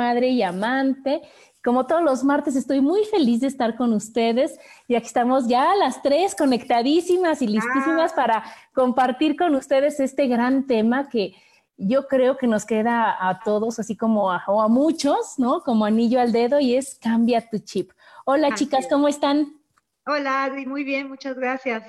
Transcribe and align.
Madre 0.00 0.28
y 0.28 0.42
amante. 0.42 1.20
Como 1.62 1.86
todos 1.86 2.02
los 2.02 2.24
martes, 2.24 2.56
estoy 2.56 2.80
muy 2.80 3.04
feliz 3.04 3.40
de 3.40 3.48
estar 3.48 3.76
con 3.76 3.92
ustedes 3.92 4.58
y 4.88 4.94
aquí 4.94 5.06
estamos 5.06 5.46
ya 5.46 5.74
las 5.76 6.00
tres 6.02 6.34
conectadísimas 6.34 7.42
y 7.42 7.46
listísimas 7.46 8.14
para 8.14 8.42
compartir 8.72 9.36
con 9.36 9.54
ustedes 9.54 10.00
este 10.00 10.26
gran 10.26 10.66
tema 10.66 11.10
que 11.10 11.34
yo 11.76 12.08
creo 12.08 12.38
que 12.38 12.46
nos 12.46 12.64
queda 12.64 13.14
a 13.28 13.40
todos, 13.40 13.78
así 13.78 13.94
como 13.94 14.32
a, 14.32 14.42
o 14.46 14.62
a 14.62 14.68
muchos, 14.68 15.38
¿no? 15.38 15.60
Como 15.62 15.84
anillo 15.84 16.18
al 16.18 16.32
dedo 16.32 16.60
y 16.60 16.76
es 16.76 16.98
cambia 16.98 17.46
tu 17.50 17.58
chip. 17.58 17.90
Hola 18.24 18.54
chicas, 18.54 18.86
¿cómo 18.88 19.06
están? 19.06 19.60
Hola 20.06 20.44
Adri, 20.44 20.64
muy 20.64 20.82
bien, 20.82 21.08
muchas 21.08 21.36
gracias. 21.36 21.82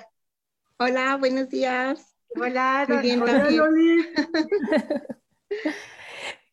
Hola, 0.80 1.16
buenos 1.16 1.48
días. 1.48 2.14
Hola, 2.36 2.86
muy 2.90 2.98
bien, 2.98 3.22
hola, 3.22 3.48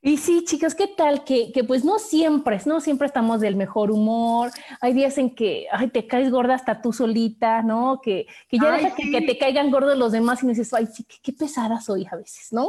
Y 0.01 0.17
sí, 0.19 0.45
chicas, 0.45 0.77
¿qué 0.77 0.87
tal? 0.87 1.25
Que, 1.25 1.51
que, 1.51 1.65
pues 1.65 1.85
no 1.85 1.99
siempre, 1.99 2.61
no 2.67 2.81
siempre 2.81 3.07
estamos 3.07 3.41
del 3.41 3.57
mejor 3.57 3.91
humor. 3.91 4.53
Hay 4.81 4.93
días 4.93 5.19
en 5.19 5.35
que 5.35 5.67
ay, 5.73 5.89
te 5.89 6.07
caes 6.07 6.31
gorda 6.31 6.55
hasta 6.55 6.81
tú 6.81 6.93
solita, 6.93 7.63
¿no? 7.63 8.01
Que, 8.01 8.27
que 8.49 8.59
ya 8.59 8.71
deja 8.73 8.95
que, 8.95 9.11
que, 9.11 9.23
te 9.23 9.39
caigan 9.39 9.73
gordos 9.73 9.99
los 9.99 10.13
demás 10.13 10.43
y 10.43 10.47
dices, 10.47 10.73
ay, 10.73 10.87
sí, 10.87 11.05
qué, 11.05 11.33
pesada 11.33 11.81
soy 11.81 12.07
a 12.11 12.15
veces, 12.15 12.53
¿no? 12.53 12.69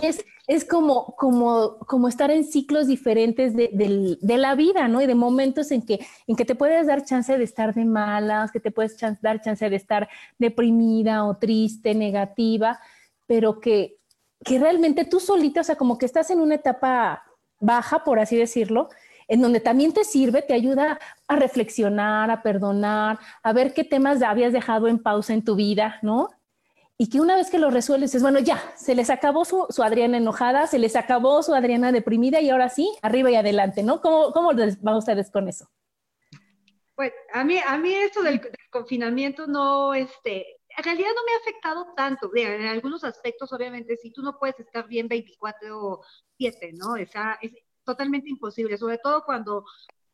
Es, 0.00 0.24
es 0.46 0.64
como, 0.64 1.06
como, 1.16 1.78
como 1.86 2.06
estar 2.06 2.30
en 2.30 2.44
ciclos 2.44 2.86
diferentes 2.86 3.56
de, 3.56 3.70
de, 3.72 4.16
de, 4.20 4.38
la 4.38 4.54
vida, 4.54 4.86
¿no? 4.86 5.02
Y 5.02 5.06
de 5.06 5.16
momentos 5.16 5.72
en 5.72 5.82
que, 5.82 6.06
en 6.28 6.36
que 6.36 6.44
te 6.44 6.54
puedes 6.54 6.86
dar 6.86 7.04
chance 7.04 7.36
de 7.36 7.44
estar 7.44 7.74
de 7.74 7.84
malas, 7.84 8.52
que 8.52 8.60
te 8.60 8.70
puedes 8.70 8.96
dar 9.20 9.40
chance 9.40 9.68
de 9.68 9.76
estar 9.76 10.08
deprimida 10.38 11.24
o 11.24 11.36
triste, 11.36 11.96
negativa, 11.96 12.78
pero 13.26 13.58
que 13.58 14.01
que 14.44 14.58
realmente 14.58 15.04
tú 15.04 15.20
solita, 15.20 15.60
o 15.60 15.64
sea, 15.64 15.76
como 15.76 15.98
que 15.98 16.06
estás 16.06 16.30
en 16.30 16.40
una 16.40 16.56
etapa 16.56 17.24
baja, 17.60 18.04
por 18.04 18.18
así 18.18 18.36
decirlo, 18.36 18.88
en 19.28 19.40
donde 19.40 19.60
también 19.60 19.92
te 19.92 20.04
sirve, 20.04 20.42
te 20.42 20.54
ayuda 20.54 20.98
a 21.28 21.36
reflexionar, 21.36 22.30
a 22.30 22.42
perdonar, 22.42 23.18
a 23.42 23.52
ver 23.52 23.72
qué 23.72 23.84
temas 23.84 24.22
habías 24.22 24.52
dejado 24.52 24.88
en 24.88 24.98
pausa 24.98 25.32
en 25.32 25.44
tu 25.44 25.54
vida, 25.54 25.98
¿no? 26.02 26.30
Y 26.98 27.08
que 27.08 27.20
una 27.20 27.36
vez 27.36 27.50
que 27.50 27.58
lo 27.58 27.70
resuelves, 27.70 28.14
es 28.14 28.22
bueno, 28.22 28.38
ya, 28.40 28.62
se 28.76 28.94
les 28.94 29.10
acabó 29.10 29.44
su, 29.44 29.66
Adriana 29.82 30.18
enojada, 30.18 30.66
se 30.66 30.78
les 30.78 30.96
acabó 30.96 31.42
su 31.42 31.54
Adriana 31.54 31.92
deprimida 31.92 32.40
y 32.40 32.50
ahora 32.50 32.68
sí, 32.68 32.92
arriba 33.02 33.30
y 33.30 33.36
adelante, 33.36 33.82
¿no? 33.82 34.00
¿Cómo, 34.00 34.32
cómo 34.32 34.52
van 34.54 34.96
ustedes 34.96 35.30
con 35.30 35.48
eso? 35.48 35.68
Pues 36.94 37.12
a 37.32 37.42
mí, 37.42 37.58
a 37.66 37.78
mí 37.78 37.92
esto 37.92 38.22
del, 38.22 38.38
del 38.38 38.70
confinamiento 38.70 39.46
no, 39.46 39.94
este, 39.94 40.60
en 40.76 40.84
realidad 40.84 41.10
no 41.14 41.24
me 41.24 41.32
ha 41.32 41.38
afectado 41.38 41.86
tanto. 41.96 42.30
En 42.34 42.66
algunos 42.66 43.04
aspectos, 43.04 43.52
obviamente, 43.52 43.96
si 43.96 44.10
tú 44.10 44.22
no 44.22 44.38
puedes 44.38 44.58
estar 44.60 44.86
bien 44.88 45.08
24/7, 45.08 46.72
¿no? 46.74 46.92
O 46.92 47.06
sea, 47.06 47.38
es 47.40 47.52
totalmente 47.84 48.30
imposible, 48.30 48.76
sobre 48.78 48.98
todo 48.98 49.24
cuando 49.24 49.64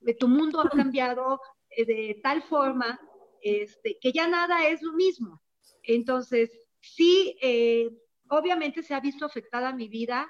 eh, 0.06 0.14
tu 0.14 0.28
mundo 0.28 0.60
ha 0.60 0.68
cambiado 0.68 1.40
eh, 1.70 1.84
de 1.84 2.20
tal 2.22 2.42
forma 2.42 2.98
este, 3.42 3.98
que 4.00 4.12
ya 4.12 4.28
nada 4.28 4.68
es 4.68 4.82
lo 4.82 4.92
mismo. 4.92 5.42
Entonces, 5.82 6.50
sí, 6.80 7.36
eh, 7.42 7.90
obviamente 8.30 8.82
se 8.82 8.94
ha 8.94 9.00
visto 9.00 9.24
afectada 9.24 9.72
mi 9.72 9.88
vida, 9.88 10.28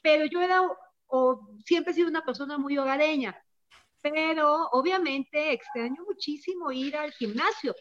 pero 0.00 0.24
yo 0.26 0.40
era 0.40 0.62
o 1.14 1.46
siempre 1.64 1.92
he 1.92 1.94
sido 1.94 2.08
una 2.08 2.24
persona 2.24 2.56
muy 2.58 2.78
hogareña 2.78 3.36
pero 4.02 4.68
obviamente 4.72 5.52
extraño 5.52 6.04
muchísimo 6.04 6.72
ir 6.72 6.96
al 6.96 7.12
gimnasio, 7.12 7.74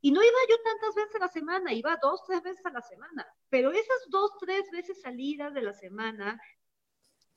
y 0.00 0.10
no 0.10 0.22
iba 0.22 0.38
yo 0.48 0.56
tantas 0.64 0.94
veces 0.94 1.14
a 1.16 1.18
la 1.18 1.28
semana, 1.28 1.72
iba 1.74 1.98
dos, 2.02 2.22
tres 2.26 2.42
veces 2.42 2.64
a 2.64 2.70
la 2.70 2.80
semana, 2.80 3.26
pero 3.50 3.70
esas 3.70 4.08
dos, 4.08 4.32
tres 4.40 4.64
veces 4.72 5.00
salidas 5.02 5.52
de 5.52 5.62
la 5.62 5.74
semana, 5.74 6.40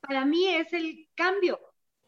para 0.00 0.24
mí 0.24 0.48
es 0.48 0.72
el 0.72 1.08
cambio, 1.14 1.60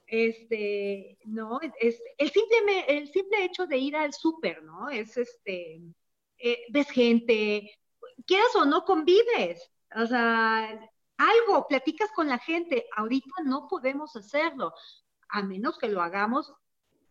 este, 0.06 1.18
¿no? 1.26 1.60
Es 1.80 2.00
el 2.16 2.30
simple, 2.30 2.84
el 2.88 3.08
simple 3.08 3.44
hecho 3.44 3.66
de 3.66 3.76
ir 3.76 3.96
al 3.96 4.14
súper, 4.14 4.62
¿no? 4.62 4.88
Es 4.88 5.16
este, 5.18 5.82
eh, 6.38 6.64
ves 6.70 6.90
gente, 6.90 7.78
quieras 8.26 8.54
o 8.56 8.64
no 8.64 8.84
convives, 8.84 9.70
o 9.94 10.06
sea, 10.06 10.90
algo, 11.18 11.66
platicas 11.68 12.10
con 12.12 12.28
la 12.28 12.38
gente, 12.38 12.86
ahorita 12.96 13.42
no 13.44 13.68
podemos 13.68 14.16
hacerlo 14.16 14.72
a 15.28 15.42
menos 15.42 15.78
que 15.78 15.88
lo 15.88 16.02
hagamos 16.02 16.52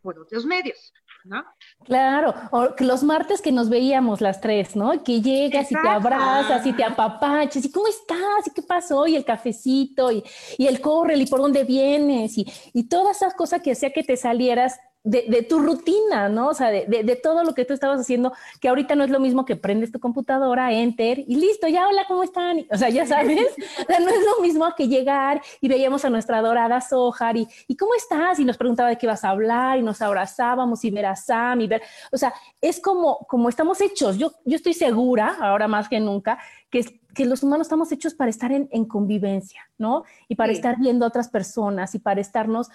por 0.06 0.20
otros 0.20 0.46
medios, 0.46 0.94
¿no? 1.24 1.44
Claro, 1.84 2.36
o 2.52 2.68
los 2.80 3.02
martes 3.02 3.42
que 3.42 3.52
nos 3.52 3.70
veíamos 3.70 4.22
las 4.22 4.40
tres, 4.40 4.76
¿no? 4.76 5.04
Que 5.04 5.20
llegas 5.20 5.72
Exacto. 5.72 5.80
y 5.80 5.90
te 5.90 5.96
abrazas 5.96 6.66
y 6.68 6.74
te 6.74 6.84
apapachas 6.84 7.66
y 7.66 7.72
cómo 7.72 7.88
estás 7.88 8.46
y 8.46 8.52
qué 8.52 8.62
pasó 8.62 9.08
y 9.08 9.16
el 9.16 9.26
cafecito 9.26 10.12
y, 10.12 10.24
y 10.60 10.68
el 10.68 10.80
correl 10.80 11.24
y 11.24 11.26
por 11.26 11.40
dónde 11.40 11.64
vienes 11.64 12.38
y, 12.38 12.46
y 12.72 12.88
todas 12.88 13.18
esas 13.18 13.34
cosas 13.34 13.64
que 13.64 13.72
hacía 13.72 13.92
que 13.92 14.04
te 14.04 14.16
salieras 14.16 14.80
de, 15.06 15.26
de, 15.30 15.44
tu 15.44 15.60
rutina, 15.60 16.28
¿no? 16.30 16.50
O 16.50 16.54
sea, 16.56 16.72
de, 16.72 16.86
de, 16.88 17.04
de, 17.04 17.16
todo 17.16 17.44
lo 17.44 17.54
que 17.54 17.64
tú 17.64 17.74
estabas 17.74 18.02
haciendo, 18.02 18.34
que 18.60 18.68
ahorita 18.68 18.96
no 18.96 19.04
es 19.04 19.12
lo 19.12 19.20
mismo 19.20 19.46
que 19.46 19.56
prendes 19.56 19.92
tu 19.92 20.00
computadora, 20.00 20.74
enter 20.74 21.20
y 21.20 21.36
listo, 21.36 21.68
ya 21.68 21.88
hola, 21.88 22.06
¿cómo 22.08 22.24
están? 22.24 22.66
O 22.72 22.78
sea, 22.78 22.90
ya 22.90 23.06
sabes, 23.06 23.40
o 23.82 23.86
sea, 23.86 24.00
no 24.00 24.10
es 24.10 24.26
lo 24.26 24.42
mismo 24.42 24.66
que 24.76 24.88
llegar 24.88 25.42
y 25.62 25.68
veíamos 25.68 26.04
a 26.06 26.10
nuestra 26.10 26.40
adorada 26.40 26.82
Sojar 26.82 27.38
y, 27.38 27.48
y 27.68 27.78
¿cómo 27.78 27.94
estás? 27.94 28.40
Y 28.40 28.46
nos 28.46 28.58
preguntaba 28.58 28.90
de 28.90 28.98
qué 28.98 29.06
ibas 29.06 29.24
a 29.24 29.30
hablar 29.30 29.78
y 29.78 29.84
nos 29.84 30.02
abrazábamos 30.02 30.84
y 30.84 30.90
ver 30.90 31.06
a 31.06 31.16
Sam 31.16 31.62
y 31.62 31.68
ver, 31.68 31.84
o 32.12 32.18
sea, 32.18 32.34
es 32.60 32.80
como, 32.80 33.20
como 33.30 33.48
estamos 33.48 33.80
hechos. 33.82 34.18
Yo, 34.18 34.32
yo 34.44 34.56
estoy 34.56 34.74
segura, 34.74 35.38
ahora 35.40 35.68
más 35.68 35.88
que 35.88 36.00
nunca, 36.00 36.40
que, 36.72 37.00
que 37.14 37.26
los 37.26 37.44
humanos 37.44 37.68
estamos 37.68 37.92
hechos 37.92 38.16
para 38.16 38.32
estar 38.32 38.52
en, 38.52 38.68
en 38.72 38.86
convivencia, 38.86 39.62
¿no? 39.78 40.04
Y 40.28 40.36
para 40.36 40.52
sí. 40.52 40.56
estar 40.56 40.78
viendo 40.80 41.06
a 41.06 41.10
otras 41.10 41.30
personas 41.30 41.94
y 41.94 42.00
para 42.00 42.22
estarnos 42.22 42.70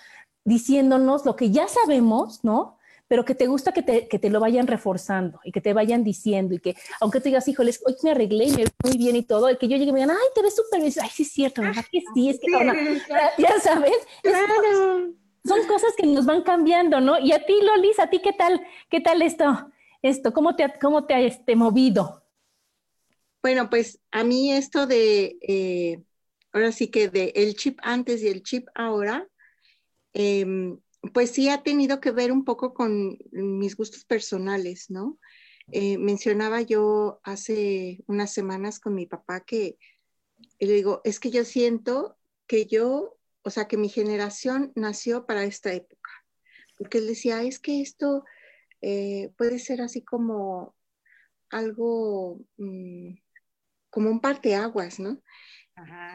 diciéndonos 0.44 1.24
lo 1.24 1.36
que 1.36 1.50
ya 1.50 1.68
sabemos, 1.68 2.44
¿no? 2.44 2.78
Pero 3.08 3.24
que 3.24 3.34
te 3.34 3.48
gusta 3.48 3.72
que 3.72 3.82
te, 3.82 4.06
que 4.06 4.20
te, 4.20 4.30
lo 4.30 4.38
vayan 4.38 4.68
reforzando 4.68 5.40
y 5.42 5.50
que 5.50 5.60
te 5.60 5.72
vayan 5.72 6.04
diciendo 6.04 6.54
y 6.54 6.60
que, 6.60 6.76
aunque 7.00 7.18
tú 7.18 7.24
digas, 7.24 7.48
híjoles, 7.48 7.82
hoy 7.84 7.96
me 8.04 8.12
arreglé 8.12 8.44
y 8.44 8.50
me 8.50 8.56
veo 8.58 8.68
muy 8.84 8.96
bien 8.96 9.16
y 9.16 9.24
todo, 9.24 9.48
el 9.48 9.58
que 9.58 9.66
yo 9.66 9.76
llegue 9.76 9.90
y 9.90 9.92
me 9.92 10.00
digan, 10.00 10.16
ay, 10.16 10.28
te 10.34 10.42
ves 10.42 10.54
súper 10.54 10.80
bien, 10.80 10.92
ay, 11.02 11.10
sí 11.12 11.24
es 11.24 11.32
cierto, 11.32 11.62
¿verdad? 11.62 11.84
Que 11.90 12.02
sí, 12.14 12.30
es 12.30 12.38
que, 12.38 12.46
sí, 12.46 12.52
no, 12.52 12.72
ya 13.38 13.60
sabes, 13.60 13.96
claro. 14.22 15.12
son 15.44 15.66
cosas 15.66 15.92
que 15.96 16.06
nos 16.06 16.24
van 16.24 16.42
cambiando, 16.42 17.00
¿no? 17.00 17.18
Y 17.18 17.32
a 17.32 17.44
ti, 17.44 17.54
Lolis, 17.60 17.98
¿a 17.98 18.08
ti 18.08 18.20
qué 18.20 18.32
tal? 18.32 18.64
¿Qué 18.88 19.00
tal 19.00 19.22
esto? 19.22 19.70
Esto, 20.02 20.32
¿cómo 20.32 20.54
te, 20.54 20.72
cómo 20.80 21.04
te 21.04 21.14
ha 21.14 21.20
este, 21.20 21.56
movido? 21.56 22.22
Bueno, 23.42 23.70
pues 23.70 23.98
a 24.10 24.22
mí 24.22 24.52
esto 24.52 24.86
de, 24.86 25.38
eh, 25.40 26.02
ahora 26.52 26.72
sí 26.72 26.88
que 26.88 27.08
de 27.08 27.32
el 27.34 27.54
chip 27.54 27.78
antes 27.82 28.22
y 28.22 28.28
el 28.28 28.42
chip 28.42 28.68
ahora, 28.74 29.26
eh, 30.12 30.46
pues 31.14 31.30
sí 31.30 31.48
ha 31.48 31.62
tenido 31.62 32.00
que 32.00 32.10
ver 32.10 32.32
un 32.32 32.44
poco 32.44 32.74
con 32.74 33.18
mis 33.32 33.76
gustos 33.76 34.04
personales, 34.04 34.90
¿no? 34.90 35.18
Eh, 35.72 35.98
mencionaba 35.98 36.62
yo 36.62 37.20
hace 37.22 38.02
unas 38.06 38.32
semanas 38.32 38.80
con 38.80 38.94
mi 38.94 39.06
papá 39.06 39.40
que 39.40 39.78
le 40.58 40.72
digo, 40.72 41.00
es 41.04 41.20
que 41.20 41.30
yo 41.30 41.44
siento 41.44 42.18
que 42.46 42.66
yo, 42.66 43.18
o 43.42 43.50
sea, 43.50 43.68
que 43.68 43.76
mi 43.76 43.88
generación 43.88 44.72
nació 44.74 45.26
para 45.26 45.44
esta 45.44 45.72
época, 45.72 46.10
porque 46.76 46.98
él 46.98 47.06
decía, 47.06 47.42
es 47.42 47.58
que 47.60 47.80
esto 47.80 48.24
eh, 48.82 49.32
puede 49.36 49.58
ser 49.58 49.80
así 49.80 50.02
como 50.02 50.74
algo, 51.50 52.40
mmm, 52.56 53.14
como 53.90 54.10
un 54.10 54.20
parteaguas, 54.20 54.98
¿no? 54.98 55.22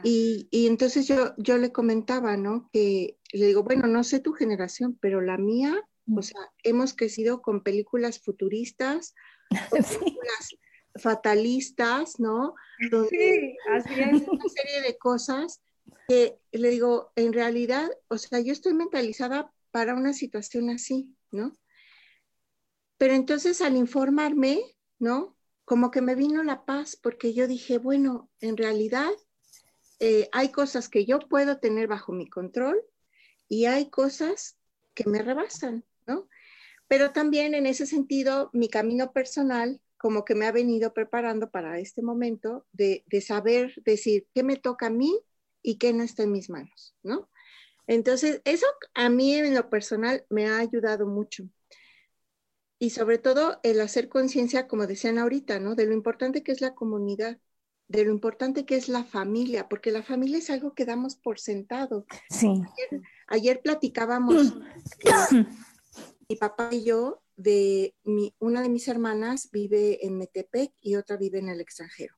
Y, 0.04 0.48
y, 0.52 0.68
entonces 0.68 1.08
yo, 1.08 1.34
yo 1.38 1.58
le 1.58 1.72
comentaba, 1.72 2.38
¿no? 2.38 2.70
Que 2.72 3.18
le 3.32 3.48
digo, 3.48 3.64
bueno, 3.64 3.88
no 3.88 4.04
sé 4.04 4.20
tu 4.20 4.34
generación, 4.34 4.98
pero 5.02 5.22
la 5.22 5.38
mía, 5.38 5.82
o 6.14 6.22
sea, 6.22 6.40
hemos 6.64 6.94
crecido 6.94 7.42
con 7.42 7.64
películas 7.64 8.20
futuristas, 8.20 9.16
con 9.70 9.84
películas 9.84 10.58
fatalistas, 10.96 12.20
¿no? 12.20 12.56
sí, 13.10 13.58
así 13.72 13.94
es. 13.94 14.28
Una 14.28 14.50
serie 14.50 14.82
de 14.82 14.98
cosas 14.98 15.62
que 16.08 16.38
le 16.52 16.70
digo, 16.70 17.12
en 17.16 17.34
realidad, 17.34 17.90
o 18.08 18.18
sea, 18.18 18.40
yo 18.40 18.54
estoy 18.54 18.74
mentalizada 18.74 19.52
para 19.72 19.96
una 19.96 20.14
situación 20.14 20.70
así, 20.70 21.14
¿no? 21.32 21.52
Pero 22.98 23.14
entonces 23.14 23.62
al 23.62 23.76
informarme, 23.76 24.62
¿no? 25.00 25.36
Como 25.66 25.92
que 25.92 26.02
me 26.02 26.16
vino 26.16 26.44
la 26.44 26.66
paz 26.66 26.96
porque 26.96 27.34
yo 27.34 27.48
dije, 27.48 27.78
bueno, 27.78 28.30
en 28.40 28.56
realidad 28.56 29.12
eh, 30.00 30.30
hay 30.31 30.51
cosas 30.51 30.89
que 30.89 31.06
yo 31.06 31.19
puedo 31.19 31.59
tener 31.59 31.88
bajo 31.88 32.12
mi 32.12 32.30
control 32.30 32.81
y 33.47 33.65
hay 33.65 33.89
cosas 33.89 34.57
que 34.94 35.09
me 35.09 35.21
rebasan, 35.21 35.86
¿no? 36.06 36.27
Pero 36.88 37.12
también 37.12 37.53
en 37.53 37.65
ese 37.65 37.86
sentido, 37.86 38.50
mi 38.53 38.69
camino 38.69 39.12
personal 39.12 39.81
como 39.97 40.25
que 40.25 40.36
me 40.36 40.45
ha 40.45 40.51
venido 40.51 40.94
preparando 40.94 41.50
para 41.50 41.80
este 41.80 42.01
momento 42.01 42.65
de, 42.74 43.03
de 43.07 43.21
saber 43.21 43.74
decir 43.86 44.27
qué 44.36 44.44
me 44.44 44.57
toca 44.57 44.88
a 44.88 44.92
mí 44.92 45.18
y 45.62 45.77
qué 45.77 45.94
no 45.94 46.03
está 46.03 46.24
en 46.24 46.31
mis 46.31 46.50
manos, 46.50 46.95
¿no? 47.01 47.30
Entonces, 47.88 48.42
eso 48.45 48.65
a 48.94 49.09
mí 49.09 49.33
en 49.33 49.53
lo 49.53 49.69
personal 49.69 50.25
me 50.30 50.47
ha 50.47 50.59
ayudado 50.59 51.07
mucho. 51.07 51.45
Y 52.77 52.92
sobre 52.92 53.18
todo 53.18 53.59
el 53.63 53.80
hacer 53.80 54.09
conciencia, 54.09 54.68
como 54.68 54.86
decían 54.86 55.18
ahorita, 55.18 55.59
¿no? 55.59 55.75
De 55.75 55.86
lo 55.86 55.94
importante 55.94 56.44
que 56.44 56.51
es 56.51 56.62
la 56.62 56.75
comunidad, 56.75 57.39
de 57.88 58.04
lo 58.04 58.12
importante 58.12 58.66
que 58.66 58.76
es 58.76 58.90
la 58.90 59.04
familia, 59.04 59.70
porque 59.70 59.92
la 59.92 60.04
familia 60.04 60.40
es 60.40 60.50
algo 60.50 60.74
que 60.74 60.86
damos 60.86 61.16
por 61.16 61.40
sentado. 61.40 62.06
Sí. 62.30 62.62
Ayer, 63.28 63.62
platicábamos, 63.62 64.56
mi 66.30 66.36
papá 66.36 66.70
y 66.72 66.84
yo, 66.84 67.22
de 67.36 67.96
mi, 68.04 68.34
una 68.40 68.62
de 68.62 68.70
mis 68.70 68.88
hermanas 68.88 69.50
vive 69.52 70.06
en 70.06 70.18
Metepec 70.18 70.74
y 70.82 70.96
otra 70.96 71.18
vive 71.18 71.40
en 71.40 71.50
el 71.50 71.62
extranjero. 71.62 72.16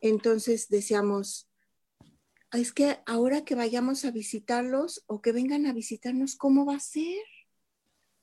Entonces 0.00 0.68
decíamos, 0.68 1.48
es 2.52 2.72
que 2.72 2.98
ahora 3.06 3.44
que 3.44 3.54
vayamos 3.54 4.04
a 4.04 4.10
visitarlos 4.10 5.04
o 5.06 5.20
que 5.20 5.32
vengan 5.32 5.66
a 5.66 5.72
visitarnos, 5.72 6.36
¿cómo 6.36 6.64
va 6.64 6.76
a 6.76 6.80
ser? 6.80 7.22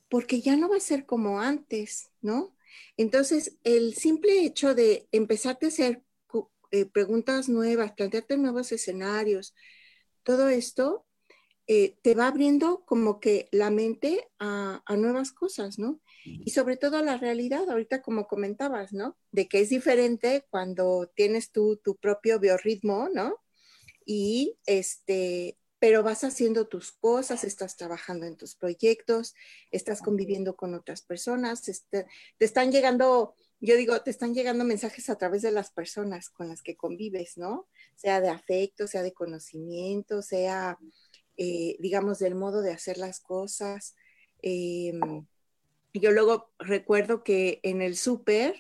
Porque 0.10 0.42
ya 0.42 0.56
no 0.56 0.70
va 0.70 0.78
a 0.78 0.82
ser 0.82 1.06
como 1.06 1.42
antes, 1.42 2.10
¿no? 2.22 2.56
Entonces, 2.98 3.58
el 3.64 3.94
simple 3.94 4.46
hecho 4.46 4.74
de 4.74 5.08
empezarte 5.12 5.68
a 5.68 5.70
hacer 5.70 6.04
eh, 6.72 6.86
preguntas 6.86 7.50
nuevas, 7.50 7.94
plantearte 7.94 8.38
nuevos 8.38 8.72
escenarios, 8.72 9.56
todo 10.24 10.50
esto 10.50 11.06
eh, 11.68 11.98
te 12.02 12.14
va 12.14 12.28
abriendo 12.28 12.84
como 12.86 13.20
que 13.20 13.48
la 13.52 13.72
mente 13.72 14.28
a, 14.40 14.84
a, 14.86 14.96
nuevas 14.98 15.32
cosas, 15.32 15.80
¿no? 15.80 16.00
Y 16.24 16.52
sobre 16.52 16.78
todo 16.78 16.98
a 16.98 17.02
la 17.02 17.18
realidad, 17.18 17.70
ahorita 17.70 18.02
como 18.02 18.28
comentabas, 18.28 18.94
¿no? 18.94 19.18
De 19.32 19.48
que 19.48 19.62
es 19.62 19.70
diferente 19.70 20.46
cuando 20.50 21.12
tienes 21.16 21.52
tú 21.52 21.78
tu 21.78 21.96
propio 21.96 22.40
biorritmo, 22.40 23.10
¿no? 23.14 23.46
y 24.06 24.58
este, 24.66 25.58
pero 25.80 26.04
vas 26.04 26.24
haciendo 26.24 26.68
tus 26.68 26.92
cosas, 26.92 27.44
estás 27.44 27.76
trabajando 27.76 28.26
en 28.26 28.38
tus 28.38 28.56
proyectos, 28.56 29.34
estás 29.72 30.02
conviviendo 30.02 30.56
con 30.56 30.76
otras 30.76 31.02
personas, 31.02 31.68
este, 31.68 32.06
te 32.38 32.46
están 32.46 32.72
llegando, 32.72 33.36
yo 33.66 33.76
digo, 33.76 34.02
te 34.02 34.12
están 34.12 34.34
llegando 34.34 34.64
mensajes 34.64 35.10
a 35.10 35.18
través 35.18 35.42
de 35.42 35.52
las 35.52 35.72
personas 35.72 36.30
con 36.30 36.48
las 36.48 36.62
que 36.62 36.76
convives, 36.76 37.38
¿no? 37.38 37.68
Sea 37.96 38.22
de 38.22 38.30
afecto, 38.30 38.88
sea 38.88 39.02
de 39.04 39.14
conocimiento, 39.14 40.22
sea, 40.22 40.78
eh, 41.38 41.76
digamos, 41.80 42.20
del 42.20 42.36
modo 42.36 42.62
de 42.62 42.72
hacer 42.72 42.98
las 42.98 43.20
cosas. 43.20 43.96
Em, 44.42 45.26
yo 45.94 46.12
luego 46.12 46.54
recuerdo 46.60 47.24
que 47.24 47.60
en 47.64 47.82
el 47.82 47.96
súper, 47.98 48.56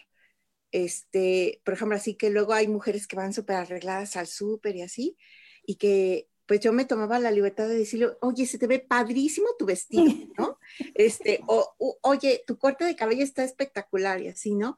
este, 0.71 1.61
por 1.63 1.75
ejemplo, 1.75 1.97
así 1.97 2.15
que 2.15 2.29
luego 2.29 2.53
hay 2.53 2.67
mujeres 2.67 3.07
que 3.07 3.15
van 3.15 3.33
súper 3.33 3.57
arregladas 3.57 4.15
al 4.15 4.27
súper 4.27 4.75
y 4.75 4.81
así, 4.81 5.17
y 5.65 5.75
que 5.75 6.29
pues 6.45 6.59
yo 6.59 6.71
me 6.71 6.85
tomaba 6.85 7.19
la 7.19 7.31
libertad 7.31 7.67
de 7.67 7.77
decirle, 7.77 8.09
oye, 8.21 8.45
se 8.45 8.57
te 8.57 8.67
ve 8.67 8.79
padrísimo 8.79 9.47
tu 9.57 9.65
vestido, 9.65 10.11
¿no? 10.37 10.59
Este, 10.95 11.41
o, 11.47 11.75
oye, 12.01 12.43
tu 12.45 12.57
corte 12.57 12.85
de 12.85 12.95
cabello 12.95 13.23
está 13.23 13.43
espectacular 13.43 14.21
y 14.21 14.27
así, 14.27 14.55
¿no? 14.55 14.77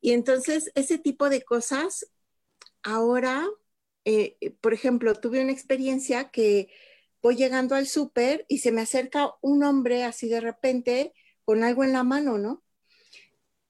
Y 0.00 0.12
entonces, 0.12 0.70
ese 0.74 0.98
tipo 0.98 1.28
de 1.28 1.42
cosas, 1.42 2.10
ahora, 2.82 3.46
eh, 4.04 4.36
por 4.60 4.74
ejemplo, 4.74 5.14
tuve 5.14 5.42
una 5.42 5.52
experiencia 5.52 6.30
que 6.30 6.68
voy 7.22 7.36
llegando 7.36 7.74
al 7.74 7.86
súper 7.86 8.44
y 8.48 8.58
se 8.58 8.72
me 8.72 8.82
acerca 8.82 9.32
un 9.40 9.64
hombre 9.64 10.04
así 10.04 10.28
de 10.28 10.40
repente 10.40 11.14
con 11.44 11.64
algo 11.64 11.84
en 11.84 11.92
la 11.92 12.04
mano, 12.04 12.38
¿no? 12.38 12.62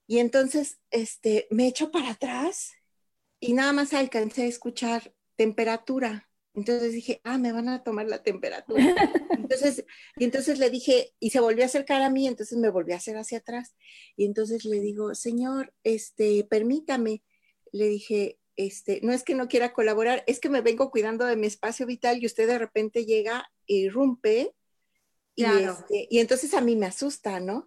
Y 0.06 0.18
entonces, 0.18 0.80
este, 0.90 1.46
me 1.50 1.68
echo 1.68 1.90
para 1.90 2.10
atrás 2.10 2.72
y 3.40 3.52
nada 3.52 3.72
más 3.72 3.92
alcancé 3.92 4.42
a 4.42 4.46
escuchar 4.46 5.14
temperatura. 5.36 6.27
Entonces 6.58 6.92
dije, 6.92 7.20
ah, 7.22 7.38
me 7.38 7.52
van 7.52 7.68
a 7.68 7.84
tomar 7.84 8.06
la 8.06 8.22
temperatura. 8.22 8.84
Entonces, 9.30 9.84
y 10.16 10.24
entonces 10.24 10.58
le 10.58 10.70
dije, 10.70 11.14
y 11.20 11.30
se 11.30 11.40
volvió 11.40 11.62
a 11.62 11.66
acercar 11.66 12.02
a 12.02 12.10
mí, 12.10 12.26
entonces 12.26 12.58
me 12.58 12.68
volví 12.68 12.92
a 12.92 12.96
hacer 12.96 13.16
hacia 13.16 13.38
atrás. 13.38 13.76
Y 14.16 14.26
entonces 14.26 14.64
le 14.64 14.80
digo, 14.80 15.14
señor, 15.14 15.72
este, 15.84 16.44
permítame. 16.50 17.22
Le 17.72 17.88
dije, 17.88 18.38
este, 18.56 19.00
no 19.02 19.12
es 19.12 19.22
que 19.22 19.36
no 19.36 19.46
quiera 19.46 19.72
colaborar, 19.72 20.24
es 20.26 20.40
que 20.40 20.50
me 20.50 20.60
vengo 20.60 20.90
cuidando 20.90 21.24
de 21.24 21.36
mi 21.36 21.46
espacio 21.46 21.86
vital 21.86 22.18
y 22.20 22.26
usted 22.26 22.48
de 22.48 22.58
repente 22.58 23.06
llega, 23.06 23.50
irrumpe 23.66 24.52
este, 25.44 26.08
y, 26.10 26.18
entonces 26.18 26.54
a 26.54 26.60
mí 26.60 26.76
me 26.76 26.86
asusta, 26.86 27.40
¿no? 27.40 27.66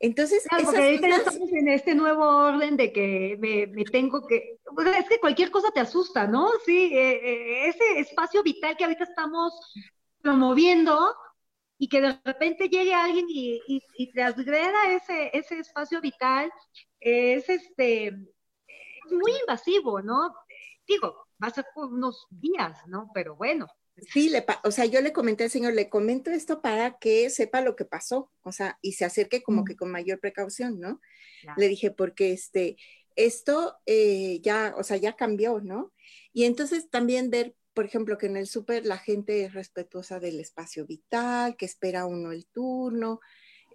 Entonces, 0.00 0.44
claro, 0.48 0.64
porque 0.64 0.82
ahorita 0.82 1.08
estamos 1.08 1.52
en 1.52 1.68
este 1.68 1.94
nuevo 1.94 2.24
orden 2.24 2.76
de 2.76 2.92
que 2.92 3.36
me, 3.38 3.84
tengo 3.84 4.26
que, 4.26 4.58
es 4.98 5.08
que 5.08 5.20
cualquier 5.20 5.50
cosa 5.50 5.70
te 5.72 5.80
asusta, 5.80 6.26
¿no? 6.26 6.48
Sí, 6.64 6.90
eh, 6.92 7.20
eh, 7.22 7.68
ese 7.68 8.00
espacio 8.00 8.42
vital 8.42 8.76
que 8.76 8.84
ahorita 8.84 9.04
estamos 9.04 9.52
promoviendo 10.20 11.14
y 11.78 11.88
que 11.88 12.00
de 12.00 12.20
repente 12.24 12.68
llegue 12.68 12.94
alguien 12.94 13.26
y, 13.28 13.60
y, 13.66 13.82
y 13.98 14.12
ese 15.32 15.58
espacio 15.58 16.00
vital, 16.00 16.50
es 17.00 17.48
este, 17.48 18.12
muy 19.10 19.32
invasivo, 19.40 20.02
¿no? 20.02 20.34
Digo, 20.86 21.26
va 21.42 21.48
a 21.48 21.50
ser 21.50 21.66
por 21.74 21.92
unos 21.92 22.26
días, 22.30 22.78
¿no? 22.86 23.10
Pero 23.14 23.36
bueno, 23.36 23.66
Sí, 24.12 24.28
le, 24.28 24.44
o 24.64 24.70
sea, 24.70 24.84
yo 24.84 25.00
le 25.00 25.12
comenté 25.12 25.44
al 25.44 25.50
señor, 25.50 25.72
le 25.72 25.88
comento 25.88 26.30
esto 26.30 26.60
para 26.60 26.98
que 26.98 27.30
sepa 27.30 27.62
lo 27.62 27.76
que 27.76 27.86
pasó, 27.86 28.30
o 28.42 28.52
sea, 28.52 28.78
y 28.82 28.92
se 28.92 29.06
acerque 29.06 29.42
como 29.42 29.64
que 29.64 29.74
con 29.74 29.90
mayor 29.90 30.20
precaución, 30.20 30.78
¿no? 30.80 31.00
Le 31.56 31.68
dije, 31.68 31.90
porque 31.90 32.32
este, 32.32 32.76
esto 33.14 33.76
eh, 33.86 34.40
ya, 34.42 34.74
o 34.76 34.82
sea, 34.82 34.98
ya 34.98 35.16
cambió, 35.16 35.60
¿no? 35.60 35.92
Y 36.32 36.44
entonces 36.44 36.90
también 36.90 37.30
ver, 37.30 37.54
por 37.72 37.86
ejemplo, 37.86 38.18
que 38.18 38.26
en 38.26 38.36
el 38.36 38.46
súper 38.46 38.84
la 38.84 38.98
gente 38.98 39.44
es 39.44 39.54
respetuosa 39.54 40.20
del 40.20 40.40
espacio 40.40 40.86
vital, 40.86 41.56
que 41.56 41.64
espera 41.64 42.04
uno 42.04 42.32
el 42.32 42.46
turno, 42.46 43.20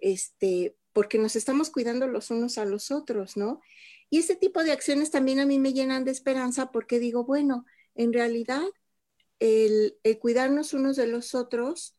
este, 0.00 0.76
porque 0.92 1.18
nos 1.18 1.34
estamos 1.34 1.70
cuidando 1.70 2.06
los 2.06 2.30
unos 2.30 2.58
a 2.58 2.64
los 2.64 2.92
otros, 2.92 3.36
¿no? 3.36 3.60
Y 4.08 4.18
ese 4.18 4.36
tipo 4.36 4.62
de 4.62 4.72
acciones 4.72 5.10
también 5.10 5.40
a 5.40 5.46
mí 5.46 5.58
me 5.58 5.72
llenan 5.72 6.04
de 6.04 6.10
esperanza 6.12 6.70
porque 6.70 6.98
digo, 6.98 7.24
bueno, 7.24 7.64
en 7.94 8.12
realidad 8.12 8.62
el, 9.42 9.98
cuidarnos 10.20 10.72
unos 10.72 10.96
de 10.96 11.08
los 11.08 11.34
otros 11.34 11.96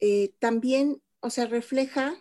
eh, 0.00 0.34
también, 0.38 1.02
o 1.20 1.30
sea, 1.30 1.46
refleja 1.46 2.14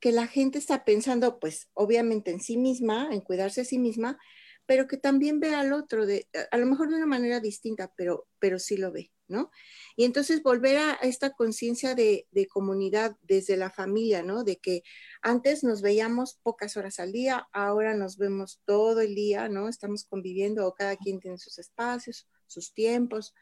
que 0.00 0.10
la 0.10 0.26
gente 0.26 0.58
está 0.58 0.84
pensando, 0.84 1.38
pues, 1.38 1.68
obviamente 1.72 2.32
en 2.32 2.40
sí 2.40 2.56
misma, 2.56 3.10
en 3.12 3.20
cuidarse 3.20 3.60
a 3.60 3.64
sí 3.64 3.78
misma, 3.78 4.18
pero 4.66 4.88
que 4.88 4.96
también 4.96 5.38
ve 5.38 5.54
al 5.54 5.72
otro, 5.72 6.04
de, 6.04 6.28
a 6.50 6.56
lo 6.58 6.66
mejor 6.66 6.90
de 6.90 6.96
una 6.96 7.06
manera 7.06 7.38
distinta, 7.38 7.92
pero, 7.96 8.26
pero 8.40 8.58
sí 8.58 8.76
lo 8.76 8.90
ve, 8.90 9.12
¿no? 9.28 9.52
Y 9.96 10.04
entonces 10.04 10.42
volver 10.42 10.78
a, 10.78 10.92
esta 10.94 11.30
conciencia 11.30 11.94
de, 11.94 12.26
de, 12.32 12.46
comunidad 12.48 13.16
desde 13.22 13.56
la 13.56 13.70
familia, 13.70 14.22
¿no? 14.24 14.42
De 14.42 14.56
que 14.56 14.82
antes 15.22 15.62
nos 15.62 15.80
veíamos 15.80 16.40
pocas 16.42 16.76
horas 16.76 16.98
al 16.98 17.12
día, 17.12 17.48
ahora 17.52 17.94
nos 17.94 18.18
vemos 18.18 18.60
todo 18.64 19.00
el 19.00 19.14
día, 19.14 19.48
¿no? 19.48 19.68
Estamos 19.68 20.04
conviviendo 20.04 20.66
o 20.66 20.74
cada 20.74 20.96
quien 20.96 21.20
tiene 21.20 21.38
sus 21.38 21.58
espacios, 21.58 22.28
sus 22.46 22.74
tiempos, 22.74 23.34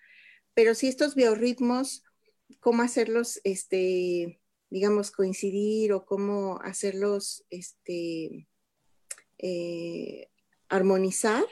pero 0.56 0.74
sí 0.74 0.88
estos 0.88 1.14
biorritmos, 1.14 2.02
cómo 2.60 2.82
hacerlos, 2.82 3.42
este, 3.44 4.40
digamos, 4.70 5.10
coincidir 5.10 5.92
o 5.92 6.06
cómo 6.06 6.58
hacerlos, 6.62 7.44
este, 7.50 8.48
eh, 9.36 10.30
armonizar, 10.70 11.44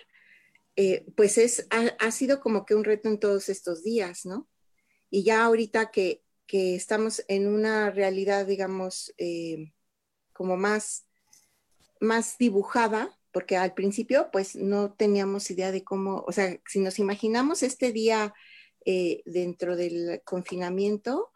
eh, 0.77 1.05
pues 1.19 1.37
es, 1.37 1.69
ha, 1.69 2.11
sido 2.13 2.41
como 2.41 2.65
que 2.65 2.75
un 2.75 2.83
reto 2.83 3.11
en 3.11 3.21
todos 3.21 3.51
estos 3.51 3.85
días, 3.85 4.25
¿no? 4.25 4.49
Y 5.11 5.23
ya 5.23 5.45
ahorita 5.45 5.91
que, 5.91 6.23
estamos 6.49 7.25
en 7.29 7.49
una 7.49 7.91
realidad, 7.91 8.47
digamos, 8.47 9.13
eh, 9.19 9.73
como 10.33 10.57
más, 10.57 11.07
más 12.01 12.39
dibujada, 12.39 13.19
porque 13.33 13.57
al 13.57 13.75
principio 13.75 14.31
pues 14.31 14.55
no 14.55 14.93
teníamos 14.95 15.51
idea 15.51 15.73
de 15.73 15.83
cómo, 15.83 16.25
o 16.27 16.33
sea, 16.33 16.61
si 16.67 16.79
nos 16.79 17.01
imaginamos 17.01 17.65
este 17.65 17.91
día 17.91 18.33
eh, 18.85 19.23
dentro 19.25 19.77
del 19.77 20.23
confinamiento, 20.25 21.31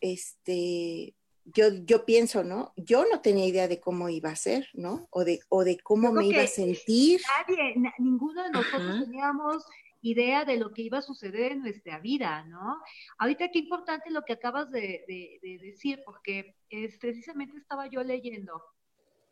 este, 0.00 1.14
yo, 1.44 1.68
yo 1.84 2.04
pienso, 2.04 2.44
¿no? 2.44 2.72
Yo 2.76 3.04
no 3.10 3.20
tenía 3.20 3.46
idea 3.46 3.68
de 3.68 3.80
cómo 3.80 4.08
iba 4.08 4.30
a 4.30 4.36
ser, 4.36 4.68
¿no? 4.74 5.06
O 5.10 5.24
de, 5.24 5.40
o 5.48 5.64
de 5.64 5.78
cómo 5.78 6.12
me 6.12 6.26
iba 6.26 6.42
a 6.42 6.46
sentir. 6.46 7.20
Nadie, 7.46 7.74
ninguno 7.98 8.42
de 8.42 8.50
nosotros 8.50 9.04
teníamos 9.04 9.64
idea 10.02 10.44
de 10.44 10.56
lo 10.56 10.72
que 10.72 10.82
iba 10.82 10.98
a 10.98 11.02
suceder 11.02 11.52
en 11.52 11.62
nuestra 11.62 11.98
vida, 11.98 12.44
¿no? 12.44 12.78
Ahorita 13.18 13.48
qué 13.50 13.58
importante 13.58 14.10
lo 14.10 14.22
que 14.22 14.34
acabas 14.34 14.70
de, 14.70 15.38
decir, 15.62 16.02
porque 16.04 16.56
es, 16.68 16.98
precisamente 16.98 17.56
estaba 17.56 17.88
yo 17.88 18.02
leyendo 18.02 18.62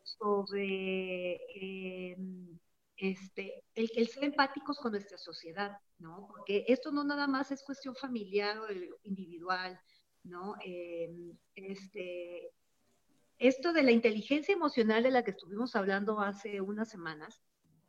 sobre 0.02 1.40
em, 1.54 2.58
este, 2.96 3.64
el, 3.74 4.08
ser 4.08 4.24
empáticos 4.24 4.78
con 4.78 4.92
nuestra 4.92 5.18
sociedad, 5.18 5.78
¿no? 5.98 6.28
Porque 6.28 6.64
esto 6.68 6.92
no 6.92 7.04
nada 7.04 7.26
más 7.26 7.50
es 7.50 7.62
cuestión 7.62 7.94
familiar 7.96 8.58
o 8.58 8.66
individual, 9.02 9.78
¿no? 10.22 10.54
Em, 10.64 11.36
este, 11.54 12.50
esto 13.38 13.72
de 13.72 13.82
la 13.82 13.90
inteligencia 13.90 14.54
emocional 14.54 15.02
de 15.02 15.10
la 15.10 15.24
que 15.24 15.32
estuvimos 15.32 15.74
hablando 15.76 16.20
hace 16.20 16.60
unas 16.60 16.88
semanas, 16.88 17.42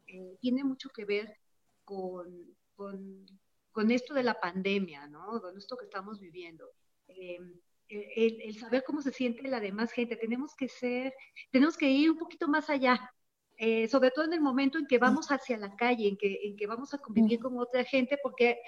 eh, 0.08 0.38
tiene 0.42 0.64
mucho 0.64 0.90
que 0.90 1.06
ver 1.06 1.38
con, 1.84 2.56
con, 2.76 3.92
esto 3.92 4.14
de 4.14 4.24
la 4.24 4.40
pandemia, 4.40 5.08
¿no? 5.08 5.40
Con 5.42 5.58
esto 5.58 5.78
que 5.78 5.86
estamos 5.86 6.20
viviendo. 6.20 6.66
Em, 7.08 7.60
el, 7.88 8.58
saber 8.58 8.84
cómo 8.84 9.02
se 9.02 9.12
siente 9.12 9.48
la 9.48 9.60
demás 9.60 9.92
gente, 9.92 10.16
tenemos 10.16 10.56
que 10.56 10.68
ser, 10.68 11.14
tenemos 11.52 11.78
que 11.78 11.90
ir 11.90 12.10
un 12.10 12.18
poquito 12.18 12.48
más 12.48 12.70
allá, 12.70 13.14
eh, 13.58 13.88
sobre 13.88 14.12
todo 14.12 14.26
en 14.26 14.34
el 14.34 14.42
momento 14.42 14.78
en 14.78 14.88
que 14.88 14.98
vamos 14.98 15.32
hacia 15.32 15.58
la 15.58 15.76
calle, 15.76 16.08
en 16.10 16.18
que, 16.18 16.40
en 16.44 16.56
que 16.58 16.68
vamos 16.68 16.94
a 16.94 16.98
convivir 16.98 17.40
con 17.40 17.58
otra 17.58 17.84
gente, 17.84 18.18
porque, 18.22 18.60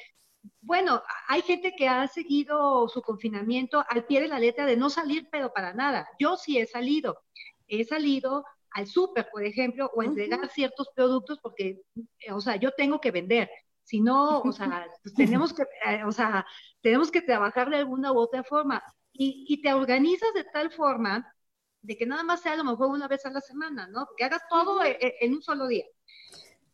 bueno, 0.62 1.02
hay 1.28 1.42
gente 1.42 1.74
que 1.76 1.88
ha 1.88 2.08
seguido 2.08 2.88
su 2.88 3.02
confinamiento 3.02 3.84
al 3.90 4.06
pie 4.06 4.22
de 4.22 4.28
la 4.30 4.40
letra 4.40 4.66
de 4.66 4.78
no 4.78 4.90
salir, 4.90 5.28
pero 5.32 5.52
para 5.54 5.74
nada. 5.74 6.08
Yo 6.20 6.38
sí 6.38 6.58
he 6.58 6.66
salido, 6.66 7.20
he 7.68 7.84
salido 7.84 8.46
al 8.72 8.88
súper, 8.88 9.28
por 9.32 9.44
ejemplo, 9.44 9.90
o 9.94 10.02
a 10.02 10.06
entregar 10.06 10.48
ciertos 10.50 10.90
productos 10.96 11.40
porque, 11.42 11.82
eh, 12.20 12.32
o 12.32 12.40
sea, 12.40 12.56
yo 12.58 12.72
tengo 12.72 13.02
que 13.02 13.12
vender. 13.12 13.50
Si 13.84 14.02
no, 14.02 14.40
o 14.40 14.52
sea, 14.52 14.68
pues 15.04 15.16
tenemos 15.16 15.54
que, 15.54 15.64
eh, 15.86 16.04
o 16.06 16.12
sea, 16.12 16.46
tenemos 16.82 17.12
que 17.12 17.22
trabajar 17.22 17.70
de 17.70 17.78
alguna 17.78 18.12
u 18.12 18.20
otra 18.20 18.44
forma. 18.44 18.84
Y, 19.14 19.46
y 19.48 19.62
te 19.62 19.74
organizas 19.74 20.34
de 20.34 20.44
tal 20.44 20.72
forma 20.72 21.26
de 21.82 21.98
que 21.98 22.06
nada 22.06 22.24
más 22.24 22.42
sea 22.42 22.54
a 22.54 22.58
lo 22.58 22.64
mejor 22.64 22.90
una 22.90 23.08
vez 23.08 23.26
a 23.26 23.32
la 23.32 23.42
semana, 23.42 23.88
¿no? 23.88 24.08
Que 24.18 24.24
hagas 24.24 24.42
todo 24.50 24.84
e, 24.84 24.98
e, 25.00 25.16
en, 25.22 25.34
un 25.34 25.42
solo 25.42 25.68
día. 25.68 25.86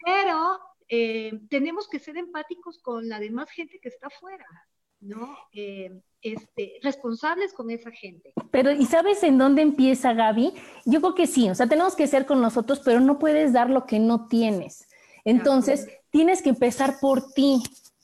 Pero 0.04 0.60
eh, 0.88 1.40
tenemos 1.50 1.88
que 1.88 2.00
ser 2.00 2.18
empáticos 2.18 2.80
con 2.80 3.08
la 3.08 3.20
demás 3.20 3.50
gente 3.52 3.80
que 3.80 3.90
está 3.90 4.08
afuera, 4.08 4.46
¿no? 5.02 5.38
Eh, 5.54 6.02
este, 6.22 6.80
responsables 6.82 7.54
con 7.54 7.70
esa 7.70 7.92
gente. 7.92 8.34
Pero, 8.52 8.72
¿y 8.72 8.86
sabes 8.86 9.24
en 9.24 9.38
dónde 9.38 9.62
empieza 9.62 10.14
Gaby? 10.14 10.54
Yo 10.86 11.02
creo 11.02 11.16
que 11.16 11.28
sí, 11.28 11.50
o 11.50 11.56
sea, 11.56 11.68
tenemos 11.68 11.96
que 11.96 12.08
ser 12.08 12.26
con 12.26 12.42
nosotros, 12.42 12.82
pero 12.84 13.00
no 13.00 13.20
puedes 13.20 13.54
dar 13.54 13.70
lo 13.70 13.86
que 13.86 14.00
no 14.00 14.28
tienes. 14.28 14.88
Entonces, 15.26 15.88
tienes 16.10 16.42
que 16.42 16.50
empezar 16.50 17.00
por 17.00 17.34
ti, 17.34 17.62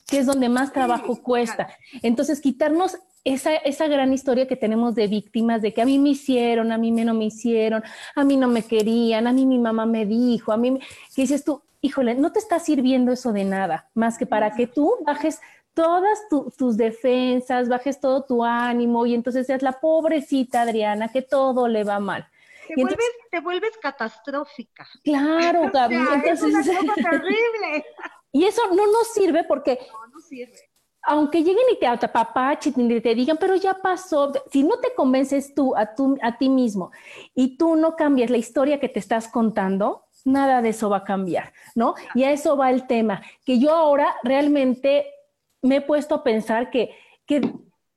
que 0.09 0.19
es 0.19 0.25
donde 0.25 0.49
más 0.49 0.73
trabajo 0.73 1.21
cuesta. 1.21 1.69
Entonces, 2.01 2.41
quitarnos 2.41 2.97
esa, 3.23 3.55
esa, 3.55 3.87
gran 3.87 4.13
historia 4.13 4.47
que 4.47 4.55
tenemos 4.55 4.95
de 4.95 5.07
víctimas, 5.07 5.61
de 5.61 5.73
que 5.73 5.81
a 5.81 5.85
mí 5.85 5.99
me 5.99 6.09
hicieron, 6.09 6.71
a 6.71 6.77
mí 6.77 6.91
me 6.91 7.05
no 7.05 7.13
me 7.13 7.25
hicieron, 7.25 7.83
a 8.15 8.23
mí 8.23 8.37
no 8.37 8.47
me 8.47 8.63
querían, 8.63 9.27
a 9.27 9.33
mí 9.33 9.45
mi 9.45 9.59
mamá 9.59 9.85
me 9.85 10.05
dijo, 10.05 10.51
a 10.51 10.57
mí, 10.57 10.79
que 11.15 11.21
dices 11.21 11.43
tú, 11.43 11.61
híjole, 11.81 12.15
no 12.15 12.31
te 12.31 12.39
está 12.39 12.59
sirviendo 12.59 13.11
eso 13.11 13.31
de 13.33 13.45
nada, 13.45 13.89
más 13.93 14.17
que 14.17 14.25
para 14.25 14.53
que 14.55 14.67
tú 14.67 14.95
bajes 15.05 15.39
todas 15.73 16.19
tus 16.57 16.75
defensas, 16.75 17.69
bajes 17.69 17.99
todo 17.99 18.23
tu 18.23 18.43
ánimo 18.43 19.05
y 19.05 19.13
entonces 19.13 19.47
seas 19.47 19.61
la 19.61 19.73
pobrecita 19.79 20.61
Adriana 20.61 21.09
que 21.09 21.21
todo 21.21 21.67
le 21.67 21.83
va 21.83 21.99
mal. 21.99 22.27
Te, 22.67 22.75
vuelves, 22.75 23.11
te 23.31 23.39
vuelves 23.39 23.77
catastrófica. 23.81 24.87
Claro, 25.03 25.69
Gaby. 25.73 25.95
entonces, 25.95 26.53
es 26.53 26.67
una 26.67 26.93
cosa 26.93 26.93
terrible. 27.09 27.85
Y 28.31 28.45
eso 28.45 28.61
no 28.73 28.85
nos 28.87 29.07
sirve 29.13 29.43
porque 29.43 29.79
no, 29.91 30.07
no 30.07 30.19
sirve 30.19 30.69
aunque 31.03 31.39
lleguen 31.39 31.63
y 31.71 31.79
te 31.79 31.87
apapachen 31.87 32.73
y 32.77 33.01
te 33.01 33.15
digan, 33.15 33.37
pero 33.39 33.55
ya 33.55 33.75
pasó, 33.75 34.31
si 34.51 34.63
no 34.63 34.79
te 34.79 34.93
convences 34.93 35.53
tú 35.55 35.75
a, 35.75 35.95
a 36.21 36.37
ti 36.37 36.49
mismo 36.49 36.91
y 37.33 37.57
tú 37.57 37.75
no 37.75 37.95
cambias 37.95 38.29
la 38.29 38.37
historia 38.37 38.79
que 38.79 38.89
te 38.89 38.99
estás 38.99 39.27
contando, 39.27 40.05
nada 40.25 40.61
de 40.61 40.69
eso 40.69 40.89
va 40.89 40.97
a 40.97 41.03
cambiar, 41.03 41.53
¿no? 41.75 41.95
Y 42.13 42.23
a 42.23 42.31
eso 42.31 42.57
va 42.57 42.69
el 42.69 42.85
tema, 42.87 43.21
que 43.45 43.59
yo 43.59 43.71
ahora 43.71 44.15
realmente 44.23 45.07
me 45.61 45.77
he 45.77 45.81
puesto 45.81 46.15
a 46.15 46.23
pensar 46.23 46.69
que, 46.69 46.91
que, 47.25 47.41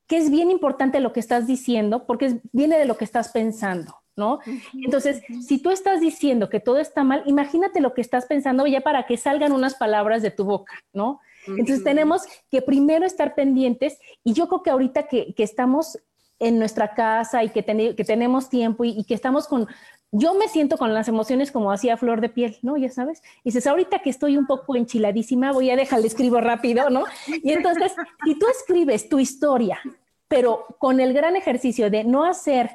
que 0.07 0.17
es 0.17 0.31
bien 0.31 0.51
importante 0.51 1.01
lo 1.01 1.13
que 1.13 1.21
estás 1.21 1.47
diciendo, 1.47 2.07
porque 2.07 2.41
viene 2.53 2.79
de 2.79 2.87
lo 2.87 2.97
que 2.97 3.05
estás 3.05 3.31
pensando. 3.31 4.02
¿No? 4.15 4.41
Entonces, 4.75 5.23
si 5.47 5.59
tú 5.59 5.71
estás 5.71 6.01
diciendo 6.01 6.51
que 6.51 6.61
todo 6.61 6.79
está 6.79 7.03
mal, 7.03 7.23
imagínate 7.25 7.81
lo 7.81 7.95
que 7.95 8.03
estás 8.03 8.27
pensando 8.27 8.67
ya 8.67 8.83
para 8.83 9.07
que 9.07 9.17
salgan 9.17 9.53
unas 9.53 9.75
palabras 9.75 10.21
de 10.21 10.31
tu 10.31 10.45
boca, 10.45 10.75
¿no? 10.93 11.21
Entonces 11.47 11.83
tenemos 11.83 12.23
que 12.51 12.63
primero 12.63 13.05
estar 13.05 13.35
pendientes 13.35 13.99
y 14.23 14.33
yo 14.33 14.49
creo 14.49 14.63
que 14.63 14.71
ahorita 14.71 15.05
que, 15.05 15.35
estamos 15.39 15.99
en 16.39 16.59
nuestra 16.59 16.95
casa 16.95 17.43
y 17.43 17.51
que, 17.51 17.65
que 17.65 18.05
tenemos 18.05 18.49
tiempo 18.49 18.85
y, 18.85 19.05
que 19.05 19.15
estamos 19.15 19.49
con, 19.49 19.67
yo 20.13 20.35
me 20.35 20.49
siento 20.49 20.77
con 20.77 20.93
las 20.93 21.09
emociones 21.09 21.51
como 21.51 21.73
hacía 21.73 21.97
flor 21.97 22.21
de 22.21 22.29
piel, 22.29 22.59
¿no? 22.63 22.77
Ya 22.77 22.91
sabes. 22.91 23.23
Y 23.43 23.49
dices, 23.49 23.67
ahorita 23.67 24.01
que 24.01 24.11
estoy 24.11 24.37
un 24.37 24.47
poco 24.47 24.77
enchiladísima, 24.77 25.53
voy 25.53 25.71
a 25.71 25.77
dejarle 25.77 26.07
escribo 26.07 26.41
rápido, 26.41 26.91
¿no? 26.91 27.05
Y 27.43 27.53
entonces, 27.53 27.93
si 28.25 28.39
tú 28.39 28.47
escribes 28.49 29.09
tu 29.09 29.19
historia, 29.19 29.81
pero 30.29 30.67
con 30.79 31.01
el 31.01 31.13
gran 31.13 31.37
ejercicio 31.37 31.91
de 31.91 32.05
no 32.05 32.25
hacer, 32.25 32.71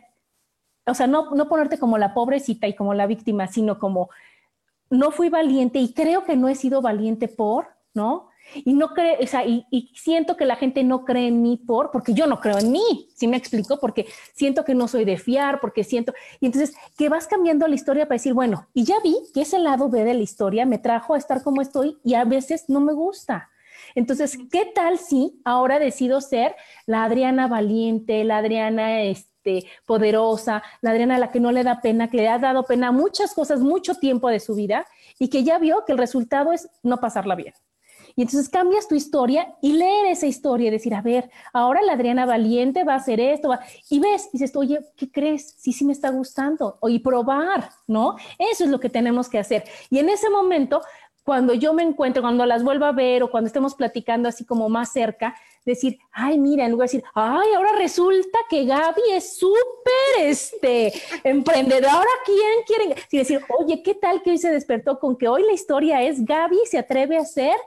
o 0.88 0.94
sea, 0.94 1.08
no, 1.08 1.32
no 1.32 1.48
ponerte 1.50 1.78
como 1.78 1.98
la 1.98 2.14
pobrecita 2.14 2.68
y 2.68 2.76
como 2.76 2.94
la 2.94 3.08
víctima, 3.08 3.48
sino 3.48 3.78
como 3.78 4.10
no 4.90 5.12
fui 5.12 5.30
valiente 5.30 5.80
y 5.80 5.94
creo 5.94 6.24
que 6.24 6.36
no 6.38 6.48
he 6.48 6.56
sido 6.56 6.82
valiente 6.82 7.28
por, 7.28 7.68
¿no? 7.94 8.30
Y 8.54 8.74
no 8.74 8.94
cree, 8.94 9.18
o 9.22 9.28
sea, 9.28 9.46
y, 9.46 9.66
siento 9.94 10.38
que 10.38 10.46
la 10.46 10.56
gente 10.56 10.84
no 10.84 11.04
cree 11.04 11.28
en 11.28 11.42
mí 11.42 11.58
por, 11.58 11.92
porque 11.92 12.14
yo 12.14 12.28
no 12.28 12.40
creo 12.40 12.58
en 12.58 12.72
mí, 12.72 13.10
¿sí 13.14 13.28
me 13.28 13.36
explico? 13.36 13.78
Porque 13.80 14.06
siento 14.34 14.64
que 14.64 14.74
no 14.74 14.88
soy 14.88 15.04
de 15.04 15.18
fiar, 15.18 15.60
porque 15.60 15.84
siento, 15.84 16.14
y 16.40 16.46
entonces 16.46 16.74
que 16.98 17.10
vas 17.10 17.28
cambiando 17.28 17.68
la 17.68 17.76
historia 17.76 18.06
para 18.06 18.16
decir, 18.16 18.34
bueno, 18.34 18.68
y 18.74 18.86
ya 18.86 18.96
vi 19.04 19.18
que 19.34 19.42
ese 19.42 19.60
lado 19.60 19.90
B 19.90 20.06
de 20.06 20.14
la 20.14 20.24
historia 20.24 20.66
me 20.66 20.78
trajo 20.78 21.14
a 21.14 21.18
estar 21.18 21.44
como 21.44 21.62
estoy 21.62 21.98
y 22.06 22.14
a 22.14 22.24
veces 22.24 22.70
no 22.70 22.80
me 22.80 22.94
gusta. 22.94 23.50
Entonces, 23.96 24.38
¿qué 24.52 24.66
tal 24.74 24.98
si 24.98 25.42
ahora 25.44 25.80
decido 25.80 26.22
ser 26.22 26.56
la 26.86 27.04
Adriana 27.04 27.48
valiente, 27.48 28.24
la 28.24 28.38
Adriana 28.38 29.02
este, 29.02 29.37
poderosa, 29.86 30.64
la 30.82 30.92
Adriana 30.92 31.16
a 31.16 31.20
la 31.20 31.32
que 31.32 31.40
no 31.40 31.52
le 31.52 31.64
da 31.64 31.82
pena, 31.82 32.10
que 32.10 32.18
le 32.18 32.30
ha 32.30 32.40
dado 32.40 32.64
pena 32.64 32.92
muchas 32.92 33.34
cosas 33.34 33.60
mucho 33.60 33.96
tiempo 33.96 34.30
de 34.30 34.40
su 34.40 34.56
vida 34.56 34.86
y 35.20 35.30
que 35.30 35.44
ya 35.44 35.58
vio 35.58 35.84
que 35.86 35.94
el 35.94 35.98
resultado 35.98 36.54
es 36.54 36.70
no 36.84 36.98
pasarla 36.98 37.36
bien? 37.36 37.54
Y 38.18 38.24
entonces 38.24 38.50
cambias 38.50 38.88
tu 38.88 38.96
historia 38.96 39.54
y 39.62 39.74
leer 39.74 40.08
esa 40.08 40.26
historia 40.26 40.70
y 40.70 40.72
decir, 40.72 40.96
a 40.96 41.04
ver, 41.04 41.30
ahora 41.54 41.84
la 41.84 41.94
Adriana 41.94 42.26
Valiente 42.26 42.84
va 42.84 42.94
a 42.94 42.98
hacer 42.98 43.20
esto, 43.20 43.52
y 43.92 44.00
ves, 44.00 44.30
y 44.34 44.40
dices, 44.40 44.56
oye, 44.56 44.80
¿qué 44.96 45.12
crees? 45.12 45.54
Sí, 45.60 45.72
sí 45.72 45.86
me 45.86 45.94
está 45.94 46.10
gustando, 46.10 46.78
o 46.80 46.90
y 46.90 46.98
probar, 46.98 47.70
¿no? 47.86 48.16
Eso 48.40 48.64
es 48.64 48.72
lo 48.72 48.80
que 48.80 48.90
tenemos 48.90 49.30
que 49.30 49.38
hacer. 49.38 49.66
Y 49.92 50.00
en 50.00 50.10
ese 50.10 50.32
momento, 50.32 50.82
cuando 51.28 51.54
yo 51.54 51.74
me 51.74 51.84
encuentro, 51.84 52.22
cuando 52.22 52.46
las 52.46 52.64
vuelva 52.64 52.88
a 52.88 52.94
ver 52.94 53.22
o 53.22 53.30
cuando 53.30 53.48
estemos 53.48 53.76
platicando 53.76 54.30
así 54.30 54.46
como 54.46 54.70
más 54.70 54.94
cerca, 54.94 55.36
decir, 55.66 56.00
ay, 56.14 56.40
mira, 56.40 56.64
en 56.64 56.72
lugar 56.72 56.88
de 56.88 57.00
decir, 57.00 57.10
ay, 57.16 57.50
ahora 57.54 57.74
resulta 57.74 58.40
que 58.50 58.64
Gaby 58.64 59.02
es 59.12 59.36
súper 59.36 60.22
este, 60.22 60.94
emprendedora, 61.26 62.08
¿quién 62.26 62.64
quiere? 62.66 62.96
Y 63.12 63.18
decir, 63.18 63.42
oye, 63.60 63.84
¿qué 63.84 63.94
tal 63.94 64.24
que 64.24 64.32
hoy 64.32 64.38
se 64.38 64.52
despertó 64.52 65.00
con 65.00 65.18
que 65.18 65.28
hoy 65.28 65.44
la 65.44 65.52
historia 65.52 66.02
es 66.02 66.24
Gaby 66.24 66.60
se 66.64 66.78
atreve 66.78 67.18
a 67.18 67.26
ser 67.26 67.58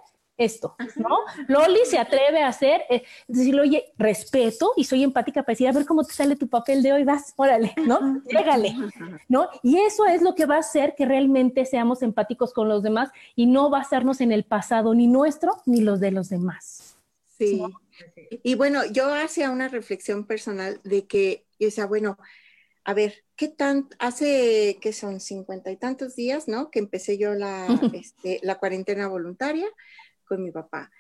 esto, 0.40 0.75
¿no? 0.97 1.18
Loli 1.49 1.80
se 1.85 1.99
atreve 1.99 2.42
a 2.42 2.49
hacer, 2.49 2.82
eh, 2.88 3.02
decirle, 3.28 3.61
oye, 3.61 3.92
respeto 3.99 4.73
y 4.75 4.85
soy 4.85 5.04
empática 5.04 5.42
para 5.42 5.52
decir, 5.52 5.68
a 5.68 5.73
ver 5.73 5.85
cómo 5.85 6.02
te 6.02 6.14
sale 6.14 6.35
tu 6.35 6.49
papel 6.49 6.82
de 6.82 6.94
hoy, 6.94 7.04
vas, 7.04 7.35
órale, 7.37 7.75
¿no? 7.87 8.23
Llégale, 8.25 8.75
¿no? 9.28 9.49
Y 9.62 9.78
eso 9.78 10.06
es 10.06 10.23
lo 10.23 10.35
que 10.35 10.47
va 10.47 10.56
a 10.56 10.61
hacer 10.61 10.94
que 10.97 11.04
realmente 11.04 11.66
seamos 11.66 12.02
empáticos 12.02 12.54
con 12.54 12.68
los 12.68 12.82
demás 12.82 13.11
y 13.37 13.47
no 13.47 13.68
basarnos 13.68 14.23
en 14.23 14.32
el 14.32 14.44
pasado, 14.44 14.94
ni 14.94 15.06
nuestro, 15.06 15.52
ni 15.66 15.82
los 15.82 16.00
de 16.00 16.11
los 16.11 16.30
demás. 16.30 16.97
Sí. 17.37 17.62
Y 18.42 18.54
bueno, 18.54 18.85
yo 18.90 19.12
hacía 19.12 19.50
una 19.50 19.68
reflexión 19.68 20.26
personal 20.26 20.80
de 20.85 21.06
que, 21.06 21.44
o 21.61 21.70
sea, 21.70 21.85
bueno, 21.85 22.16
a 22.85 22.94
ver, 22.94 23.25
¿qué 23.37 23.49
tan, 23.49 23.88
hace 23.99 24.78
que 24.80 24.94
son 24.94 25.20
cincuenta 25.20 25.70
y 25.70 25.76
tantos 25.76 26.16
días, 26.16 26.49
¿no? 26.49 26.70
Que 26.70 26.78
empecé 26.78 27.18
yo 27.18 27.35
la, 27.35 27.66
este, 27.94 28.40
la 28.42 28.59
cuarentena 28.59 29.06
voluntaria 29.09 29.68
con 30.31 30.45
mi 30.45 30.53
papá. 30.53 30.93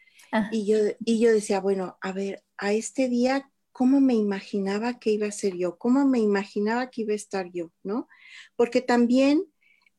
Y 0.50 0.66
yo, 0.66 0.76
y 1.04 1.20
yo 1.20 1.32
decía, 1.32 1.60
bueno, 1.60 1.96
a 2.00 2.12
ver, 2.12 2.42
a 2.56 2.72
este 2.72 3.08
día, 3.08 3.50
¿cómo 3.72 4.00
me 4.00 4.14
imaginaba 4.14 4.98
que 4.98 5.10
iba 5.10 5.26
a 5.28 5.32
ser 5.32 5.56
yo? 5.56 5.78
¿Cómo 5.78 6.04
me 6.04 6.18
imaginaba 6.18 6.90
que 6.90 7.02
iba 7.02 7.12
a 7.12 7.16
estar 7.16 7.50
yo? 7.52 7.72
¿No? 7.84 8.08
Porque 8.56 8.80
también 8.80 9.44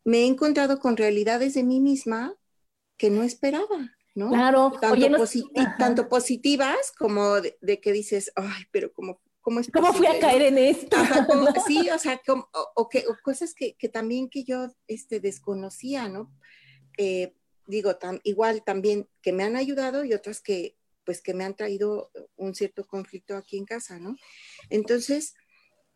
me 0.04 0.20
he 0.20 0.26
encontrado 0.26 0.80
con 0.80 0.98
realidades 0.98 1.54
de 1.54 1.64
mí 1.64 1.80
misma 1.80 2.36
que 2.98 3.10
no 3.10 3.24
esperaba. 3.24 3.96
¿no? 4.14 4.30
Claro, 4.30 4.74
tanto, 5.78 6.10
positivas 6.10 6.92
como 6.98 7.40
de, 7.40 7.80
que 7.82 7.92
dices, 7.94 8.32
ay, 8.36 8.66
pero 8.72 8.92
como... 8.92 9.22
¿Cómo, 9.44 9.60
es 9.60 9.72
¿Cómo 9.72 9.92
fui 9.92 10.06
a 10.06 10.20
caer 10.20 10.44
en 10.44 10.60
esto? 10.60 10.98
Sí, 11.68 11.90
o 11.90 11.98
sea, 11.98 12.22
o, 12.76 12.90
que, 12.90 13.04
cosas 13.24 13.56
que, 13.56 13.76
también 13.90 14.30
que 14.30 14.44
yo 14.44 14.68
este, 14.86 15.20
desconocía, 15.20 16.08
¿no? 16.10 16.32
Eh, 16.96 17.34
digo, 17.72 17.98
igual 18.24 18.64
también 18.64 19.08
que 19.22 19.34
me 19.34 19.44
han 19.44 19.56
ayudado 19.56 20.06
y 20.06 20.14
otras 20.14 20.42
que, 20.42 20.78
pues, 21.04 21.22
que 21.22 21.34
me 21.34 21.44
han 21.44 21.56
traído 21.56 22.12
un 22.36 22.54
cierto 22.54 22.86
conflicto 22.86 23.36
aquí 23.36 23.58
en 23.58 23.66
casa, 23.66 23.98
¿no? 23.98 24.16
Entonces, 24.70 25.34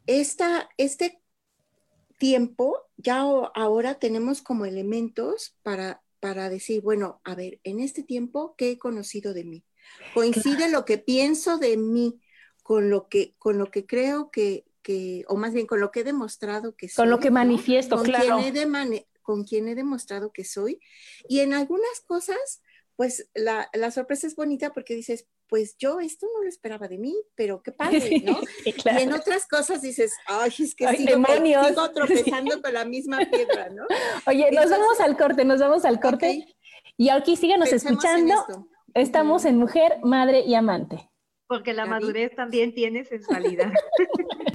esta, 0.07 0.69
este 0.77 1.21
tiempo, 2.17 2.77
ya 2.97 3.19
ahora 3.19 3.99
tenemos 3.99 4.41
como 4.41 4.65
elementos 4.65 5.55
para, 5.61 6.01
para 6.19 6.49
decir, 6.49 6.81
bueno, 6.81 7.21
a 7.23 7.35
ver, 7.35 7.59
en 7.63 7.79
este 7.79 8.03
tiempo, 8.03 8.55
¿qué 8.57 8.71
he 8.71 8.77
conocido 8.77 9.33
de 9.33 9.43
mí? 9.43 9.63
Coincide 10.13 10.69
lo 10.69 10.85
que 10.85 10.97
pienso 10.97 11.57
de 11.57 11.77
mí 11.77 12.19
con 12.63 12.89
lo 12.89 13.07
que, 13.09 13.35
con 13.37 13.57
lo 13.57 13.69
que 13.69 13.85
creo 13.85 14.31
que, 14.31 14.65
que, 14.81 15.23
o 15.27 15.35
más 15.35 15.53
bien 15.53 15.67
con 15.67 15.79
lo 15.79 15.91
que 15.91 15.99
he 15.99 16.03
demostrado 16.03 16.75
que 16.75 16.89
soy. 16.89 17.03
Con 17.03 17.09
lo 17.09 17.19
que 17.19 17.31
manifiesto, 17.31 17.97
con 17.97 18.05
claro. 18.05 18.39
He 18.39 18.51
con 19.25 19.43
quien 19.43 19.67
he 19.67 19.75
demostrado 19.75 20.31
que 20.31 20.45
soy. 20.45 20.79
Y 21.27 21.39
en 21.39 21.53
algunas 21.53 21.99
cosas, 22.05 22.61
pues 22.95 23.29
la, 23.33 23.69
la, 23.73 23.91
sorpresa 23.91 24.27
es 24.27 24.35
bonita 24.35 24.71
porque 24.71 24.95
dices, 24.95 25.27
pues 25.47 25.75
yo 25.77 25.99
esto 25.99 26.27
no 26.33 26.43
lo 26.43 26.47
esperaba 26.47 26.87
de 26.87 26.97
mí, 26.97 27.15
pero 27.35 27.61
qué 27.61 27.71
padre, 27.71 28.21
¿no? 28.23 28.39
Y 28.63 28.73
en 28.85 29.11
otras 29.11 29.47
cosas 29.47 29.81
dices, 29.81 30.13
ay, 30.27 30.51
es 30.59 30.75
que 30.75 30.87
sigo, 30.95 31.25
sigo, 31.25 31.91
tropezando 31.91 32.61
con 32.61 32.73
la 32.73 32.85
misma 32.85 33.19
piedra, 33.19 33.69
¿no? 33.69 33.85
Oye, 34.27 34.49
nos 34.51 34.69
vamos 34.69 34.99
al 35.01 35.17
corte, 35.17 35.43
nos 35.43 35.59
vamos 35.59 35.83
al 35.83 35.99
corte. 35.99 36.45
Y 36.97 37.09
aquí 37.09 37.35
síguenos 37.35 37.73
escuchando. 37.73 38.35
Estamos 38.93 39.43
en 39.43 39.57
Mujer, 39.57 39.99
Madre 40.03 40.41
y 40.45 40.55
Amante. 40.55 41.09
Porque 41.47 41.73
la 41.73 41.85
madurez 41.85 42.33
también 42.35 42.73
tiene 42.73 43.03
sensualidad. 43.03 43.71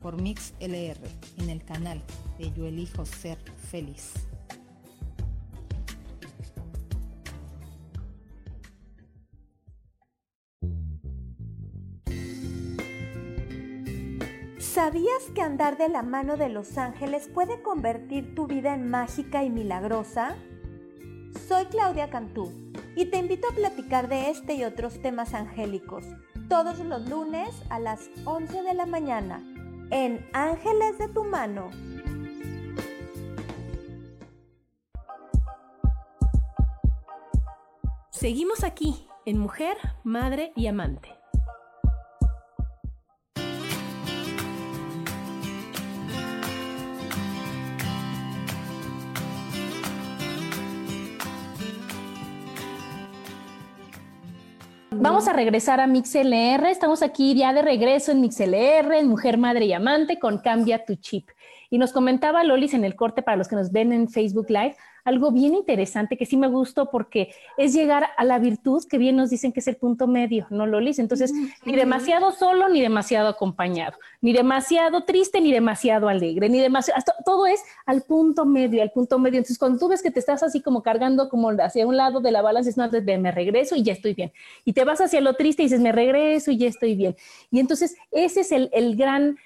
por 0.00 0.20
Mix 0.20 0.54
LR 0.60 1.00
en 1.38 1.50
el 1.50 1.64
canal 1.64 2.02
de 2.38 2.52
Yo 2.52 2.66
Elijo 2.66 3.04
Ser 3.04 3.38
Feliz. 3.70 4.12
¿Sabías 14.58 15.24
que 15.34 15.42
andar 15.42 15.76
de 15.76 15.88
la 15.88 16.02
mano 16.02 16.36
de 16.36 16.48
los 16.48 16.78
ángeles 16.78 17.28
puede 17.28 17.62
convertir 17.62 18.36
tu 18.36 18.46
vida 18.46 18.74
en 18.74 18.88
mágica 18.88 19.42
y 19.42 19.50
milagrosa? 19.50 20.36
Soy 21.48 21.64
Claudia 21.66 22.10
Cantú 22.10 22.52
y 22.94 23.06
te 23.06 23.18
invito 23.18 23.48
a 23.48 23.54
platicar 23.54 24.08
de 24.08 24.30
este 24.30 24.54
y 24.54 24.64
otros 24.64 25.02
temas 25.02 25.34
angélicos 25.34 26.04
todos 26.48 26.78
los 26.78 27.08
lunes 27.08 27.50
a 27.68 27.78
las 27.78 28.08
11 28.24 28.62
de 28.62 28.74
la 28.74 28.86
mañana 28.86 29.42
en 29.90 30.26
Ángeles 30.32 30.98
de 30.98 31.08
tu 31.08 31.24
mano. 31.24 31.70
Seguimos 38.10 38.64
aquí 38.64 39.06
en 39.26 39.38
Mujer, 39.38 39.76
Madre 40.02 40.52
y 40.56 40.66
Amante. 40.66 41.17
Vamos 55.00 55.28
a 55.28 55.32
regresar 55.32 55.78
a 55.78 55.86
MixLR. 55.86 56.66
Estamos 56.66 57.02
aquí 57.02 57.34
ya 57.36 57.52
de 57.52 57.62
regreso 57.62 58.10
en 58.10 58.20
MixLR, 58.20 58.94
en 58.94 59.06
Mujer, 59.06 59.38
Madre 59.38 59.66
y 59.66 59.72
Amante, 59.72 60.18
con 60.18 60.38
Cambia 60.38 60.84
tu 60.84 60.96
Chip. 60.96 61.28
Y 61.70 61.78
nos 61.78 61.92
comentaba 61.92 62.42
Lolis 62.42 62.74
en 62.74 62.84
el 62.84 62.96
corte, 62.96 63.22
para 63.22 63.36
los 63.36 63.46
que 63.46 63.54
nos 63.54 63.70
ven 63.70 63.92
en 63.92 64.08
Facebook 64.08 64.46
Live, 64.48 64.76
algo 65.08 65.32
bien 65.32 65.54
interesante 65.54 66.16
que 66.16 66.26
sí 66.26 66.36
me 66.36 66.48
gustó 66.48 66.90
porque 66.90 67.34
es 67.56 67.72
llegar 67.72 68.08
a 68.16 68.24
la 68.24 68.38
virtud 68.38 68.84
que 68.88 68.98
bien 68.98 69.16
nos 69.16 69.30
dicen 69.30 69.52
que 69.52 69.60
es 69.60 69.68
el 69.68 69.76
punto 69.76 70.06
medio, 70.06 70.46
¿no, 70.50 70.66
Lolis? 70.66 70.98
Entonces, 70.98 71.32
ni 71.64 71.74
demasiado 71.74 72.30
solo 72.32 72.68
ni 72.68 72.80
demasiado 72.80 73.28
acompañado, 73.28 73.98
ni 74.20 74.32
demasiado 74.32 75.04
triste 75.04 75.40
ni 75.40 75.52
demasiado 75.52 76.08
alegre, 76.08 76.48
ni 76.48 76.60
demasiado, 76.60 77.02
todo 77.24 77.46
es 77.46 77.60
al 77.86 78.02
punto 78.02 78.44
medio, 78.44 78.82
al 78.82 78.90
punto 78.90 79.18
medio. 79.18 79.38
Entonces, 79.38 79.58
cuando 79.58 79.78
tú 79.78 79.88
ves 79.88 80.02
que 80.02 80.10
te 80.10 80.20
estás 80.20 80.42
así 80.42 80.60
como 80.60 80.82
cargando 80.82 81.28
como 81.28 81.50
hacia 81.50 81.86
un 81.86 81.96
lado 81.96 82.20
de 82.20 82.30
la 82.30 82.42
balanza, 82.42 82.70
es 82.70 82.76
no, 82.76 82.88
me 82.90 83.32
regreso 83.32 83.74
y 83.76 83.82
ya 83.82 83.92
estoy 83.92 84.14
bien. 84.14 84.32
Y 84.64 84.72
te 84.72 84.84
vas 84.84 85.00
hacia 85.00 85.20
lo 85.20 85.34
triste 85.34 85.62
y 85.62 85.66
dices, 85.66 85.80
me 85.80 85.92
regreso 85.92 86.50
y 86.50 86.58
ya 86.58 86.68
estoy 86.68 86.94
bien. 86.94 87.16
Y 87.50 87.60
entonces, 87.60 87.96
ese 88.10 88.40
es 88.40 88.52
el, 88.52 88.70
el 88.72 88.96
gran 88.96 89.38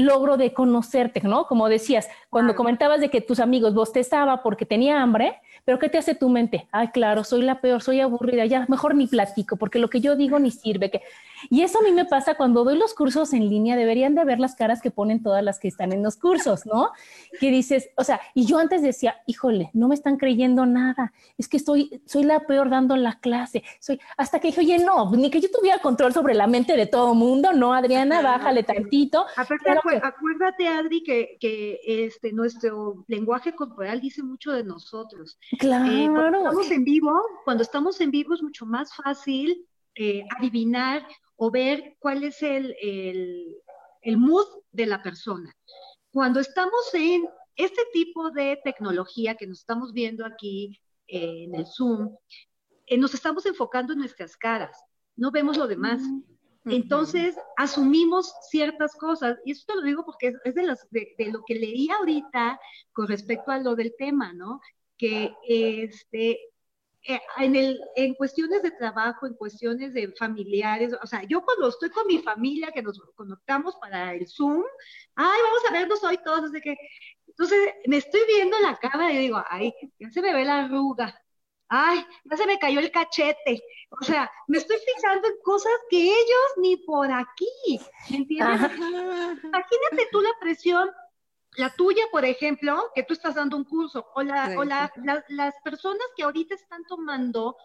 logro 0.00 0.36
de 0.36 0.52
conocerte, 0.52 1.20
¿no? 1.22 1.46
Como 1.46 1.68
decías, 1.68 2.08
cuando 2.28 2.54
comentabas 2.54 3.00
de 3.00 3.08
que 3.08 3.20
tus 3.20 3.40
amigos 3.40 3.74
bostezaba 3.74 4.42
porque 4.42 4.66
tenía 4.66 5.02
hambre, 5.02 5.40
pero 5.64 5.78
¿qué 5.78 5.88
te 5.88 5.98
hace 5.98 6.14
tu 6.14 6.28
mente? 6.28 6.66
Ay, 6.72 6.88
claro, 6.88 7.24
soy 7.24 7.42
la 7.42 7.60
peor, 7.60 7.82
soy 7.82 8.00
aburrida, 8.00 8.44
ya 8.46 8.66
mejor 8.68 8.94
ni 8.94 9.06
platico, 9.06 9.56
porque 9.56 9.78
lo 9.78 9.90
que 9.90 10.00
yo 10.00 10.16
digo 10.16 10.38
ni 10.38 10.50
sirve. 10.50 10.90
Que... 10.90 11.02
Y 11.48 11.62
eso 11.62 11.78
a 11.78 11.82
mí 11.82 11.92
me 11.92 12.04
pasa 12.04 12.34
cuando 12.34 12.64
doy 12.64 12.76
los 12.76 12.94
cursos 12.94 13.32
en 13.32 13.48
línea, 13.48 13.76
deberían 13.76 14.14
de 14.14 14.24
ver 14.24 14.38
las 14.38 14.54
caras 14.54 14.82
que 14.82 14.90
ponen 14.90 15.22
todas 15.22 15.42
las 15.42 15.58
que 15.58 15.68
están 15.68 15.92
en 15.92 16.02
los 16.02 16.16
cursos, 16.16 16.66
¿no? 16.66 16.90
Que 17.38 17.50
dices, 17.50 17.90
o 17.96 18.04
sea, 18.04 18.20
y 18.34 18.44
yo 18.44 18.58
antes 18.58 18.82
decía, 18.82 19.16
híjole, 19.26 19.70
no 19.72 19.88
me 19.88 19.94
están 19.94 20.16
creyendo 20.16 20.66
nada, 20.66 21.12
es 21.38 21.48
que 21.48 21.58
soy, 21.58 22.02
soy 22.06 22.24
la 22.24 22.40
peor 22.40 22.70
dando 22.70 22.96
la 22.96 23.18
clase, 23.20 23.62
soy, 23.78 24.00
hasta 24.16 24.40
que 24.40 24.48
dije, 24.48 24.60
oye, 24.60 24.78
no, 24.78 25.10
ni 25.12 25.30
que 25.30 25.40
yo 25.40 25.50
tuviera 25.50 25.78
control 25.78 26.12
sobre 26.12 26.34
la 26.34 26.46
mente 26.46 26.76
de 26.76 26.86
todo 26.86 27.14
mundo, 27.14 27.52
¿no, 27.52 27.72
Adriana? 27.72 28.22
Bájale 28.22 28.62
tantito. 28.62 29.24
Aparte, 29.36 29.70
acuérdate, 30.02 30.68
Adri, 30.68 31.02
que, 31.02 31.36
que 31.40 31.80
este, 31.84 32.32
nuestro 32.32 33.04
lenguaje 33.08 33.54
corporal 33.54 34.00
dice 34.00 34.22
mucho 34.22 34.52
de 34.52 34.64
nosotros. 34.64 35.38
Claro. 35.58 35.90
Eh, 35.90 36.08
cuando 36.08 36.38
estamos 36.38 36.70
en 36.70 36.84
vivo, 36.84 37.22
cuando 37.44 37.62
estamos 37.62 38.00
en 38.00 38.10
vivo 38.10 38.34
es 38.34 38.42
mucho 38.42 38.66
más 38.66 38.94
fácil 38.94 39.66
eh, 40.02 40.24
adivinar 40.38 41.06
o 41.36 41.50
ver 41.50 41.94
cuál 41.98 42.24
es 42.24 42.42
el, 42.42 42.74
el, 42.80 44.16
mood 44.16 44.46
de 44.72 44.86
la 44.86 45.02
persona. 45.02 45.54
Cuando 46.10 46.40
estamos 46.40 46.94
en 46.94 47.28
este 47.54 47.82
tipo 47.92 48.30
de 48.30 48.58
tecnología 48.64 49.34
que 49.34 49.46
nos 49.46 49.58
estamos 49.58 49.92
viendo 49.92 50.24
aquí 50.24 50.80
eh, 51.06 51.44
en 51.44 51.54
el 51.54 51.66
Zoom, 51.66 52.16
nos 52.96 53.12
estamos 53.12 53.44
enfocando 53.44 53.92
en 53.92 53.98
nuestras 53.98 54.38
caras, 54.38 54.74
no 55.16 55.30
vemos 55.30 55.58
lo 55.58 55.66
demás. 55.66 56.00
Mm, 56.64 56.70
Entonces, 56.70 57.36
asumimos 57.58 58.32
ciertas 58.48 58.96
cosas, 58.96 59.36
y 59.44 59.52
eso 59.52 59.64
te 59.66 59.74
lo 59.74 59.82
digo 59.82 60.06
porque 60.06 60.32
es, 60.44 60.54
de, 60.54 60.76
de, 60.90 61.14
de, 61.18 61.30
lo 61.30 61.44
que 61.44 61.56
leí 61.56 61.90
ahorita 61.90 62.58
con 62.92 63.06
respecto 63.06 63.50
a 63.50 63.58
lo 63.58 63.76
del 63.76 63.94
tema, 63.98 64.32
¿no? 64.32 64.62
que 65.00 65.34
este, 65.48 66.32
eh, 66.32 66.38
en, 67.04 67.56
el, 67.56 67.80
en 67.96 68.14
cuestiones 68.14 68.62
de 68.62 68.70
trabajo, 68.72 69.26
en 69.26 69.34
cuestiones 69.34 69.94
de 69.94 70.12
familiares, 70.12 70.94
o 71.02 71.06
sea, 71.06 71.22
yo 71.24 71.42
cuando 71.42 71.68
estoy 71.68 71.90
con 71.90 72.06
mi 72.06 72.18
familia, 72.18 72.70
que 72.72 72.82
nos 72.82 73.00
conectamos 73.14 73.76
para 73.76 74.14
el 74.14 74.26
Zoom, 74.28 74.62
ay, 75.14 75.40
vamos 75.42 75.62
a 75.68 75.72
vernos 75.72 76.04
hoy 76.04 76.18
todos, 76.24 76.50
sé 76.50 76.60
qué. 76.60 76.76
Entonces, 77.26 77.58
me 77.86 77.96
estoy 77.96 78.20
viendo 78.26 78.58
la 78.58 78.76
cara 78.76 79.12
y 79.12 79.18
digo, 79.18 79.42
ay, 79.48 79.72
ya 79.98 80.10
se 80.10 80.20
me 80.20 80.34
ve 80.34 80.44
la 80.44 80.64
arruga, 80.64 81.18
ay, 81.68 82.04
ya 82.24 82.36
se 82.36 82.46
me 82.46 82.58
cayó 82.58 82.80
el 82.80 82.90
cachete. 82.90 83.62
O 84.00 84.04
sea, 84.04 84.30
me 84.46 84.58
estoy 84.58 84.76
fijando 84.94 85.26
en 85.26 85.34
cosas 85.42 85.72
que 85.88 86.02
ellos 86.02 86.50
ni 86.58 86.76
por 86.78 87.10
aquí, 87.10 87.80
¿me 88.10 88.18
entiendes? 88.18 88.60
Imagínate 88.72 90.08
tú 90.12 90.20
la 90.20 90.30
presión 90.40 90.90
la 91.56 91.70
tuya, 91.70 92.04
por 92.10 92.24
ejemplo, 92.24 92.90
que 92.94 93.02
tú 93.02 93.14
estás 93.14 93.34
dando 93.34 93.56
un 93.56 93.64
curso, 93.64 94.06
o, 94.14 94.22
la, 94.22 94.54
o 94.56 94.64
la, 94.64 94.92
las 95.28 95.54
personas 95.62 96.06
que 96.16 96.22
ahorita 96.22 96.54
están 96.54 96.84
tomando, 96.84 97.56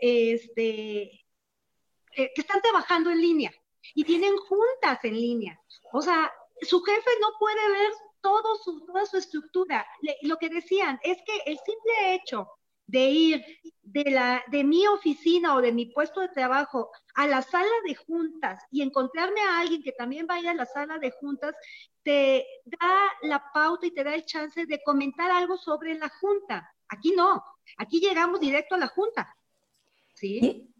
este, 0.00 1.02
eh, 1.02 2.30
que 2.34 2.40
están 2.40 2.60
trabajando 2.60 3.10
en 3.10 3.20
línea 3.20 3.52
y 3.94 4.04
tienen 4.04 4.36
juntas 4.36 5.04
en 5.04 5.14
línea. 5.14 5.60
O 5.92 6.02
sea, 6.02 6.32
su 6.60 6.82
jefe 6.82 7.10
no 7.20 7.28
puede 7.38 7.68
ver 7.72 7.92
todo 8.20 8.56
su, 8.56 8.84
toda 8.86 9.04
su 9.06 9.16
estructura. 9.16 9.86
lo 10.22 10.36
que 10.36 10.48
decían 10.48 11.00
es 11.02 11.18
que 11.26 11.36
el 11.46 11.58
simple 11.58 12.14
hecho 12.14 12.48
de 12.92 13.08
ir 13.08 13.44
de, 13.82 14.10
la, 14.10 14.44
de 14.48 14.62
mi 14.64 14.86
oficina 14.86 15.56
o 15.56 15.62
de 15.62 15.72
mi 15.72 15.86
puesto 15.86 16.20
de 16.20 16.28
trabajo 16.28 16.90
a 17.14 17.26
la 17.26 17.40
sala 17.40 17.72
de 17.86 17.94
juntas 17.94 18.62
y 18.70 18.82
encontrarme 18.82 19.40
a 19.40 19.60
alguien 19.60 19.82
que 19.82 19.92
también 19.92 20.26
vaya 20.26 20.50
a 20.50 20.54
la 20.54 20.66
sala 20.66 20.98
de 20.98 21.10
juntas, 21.10 21.54
te 22.02 22.46
da 22.66 23.12
la 23.22 23.50
pauta 23.52 23.86
y 23.86 23.92
te 23.92 24.04
da 24.04 24.14
el 24.14 24.26
chance 24.26 24.66
de 24.66 24.82
comentar 24.84 25.30
algo 25.30 25.56
sobre 25.56 25.94
la 25.94 26.10
junta. 26.10 26.70
Aquí 26.88 27.12
no, 27.16 27.42
aquí 27.78 27.98
llegamos 27.98 28.40
directo 28.40 28.74
a 28.74 28.78
la 28.78 28.88
junta. 28.88 29.34
¿Sí? 30.14 30.71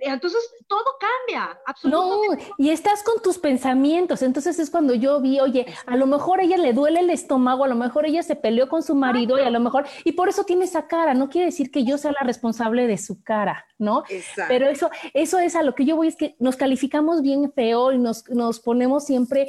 Entonces 0.00 0.40
todo 0.66 0.84
cambia, 0.98 1.58
absolutamente. 1.66 2.46
No, 2.48 2.54
y 2.58 2.70
estás 2.70 3.02
con 3.02 3.22
tus 3.22 3.38
pensamientos. 3.38 4.22
Entonces 4.22 4.58
es 4.58 4.68
cuando 4.68 4.92
yo 4.94 5.20
vi, 5.20 5.38
oye, 5.38 5.66
a 5.86 5.96
lo 5.96 6.06
mejor 6.06 6.40
a 6.40 6.42
ella 6.42 6.56
le 6.56 6.72
duele 6.72 7.00
el 7.00 7.10
estómago, 7.10 7.64
a 7.64 7.68
lo 7.68 7.76
mejor 7.76 8.04
ella 8.06 8.22
se 8.22 8.34
peleó 8.34 8.68
con 8.68 8.82
su 8.82 8.94
marido 8.94 9.38
y 9.38 9.42
a 9.42 9.50
lo 9.50 9.60
mejor, 9.60 9.86
y 10.04 10.12
por 10.12 10.28
eso 10.28 10.44
tiene 10.44 10.64
esa 10.64 10.88
cara. 10.88 11.14
No 11.14 11.28
quiere 11.28 11.46
decir 11.46 11.70
que 11.70 11.84
yo 11.84 11.96
sea 11.96 12.12
la 12.12 12.26
responsable 12.26 12.86
de 12.86 12.98
su 12.98 13.22
cara, 13.22 13.66
¿no? 13.78 14.02
Exacto. 14.08 14.48
Pero 14.48 14.68
eso, 14.68 14.90
eso 15.12 15.38
es 15.38 15.54
a 15.54 15.62
lo 15.62 15.74
que 15.74 15.84
yo 15.84 15.96
voy, 15.96 16.08
es 16.08 16.16
que 16.16 16.34
nos 16.38 16.56
calificamos 16.56 17.22
bien 17.22 17.52
feo 17.52 17.92
y 17.92 17.98
nos, 17.98 18.28
nos 18.30 18.58
ponemos 18.60 19.04
siempre, 19.04 19.48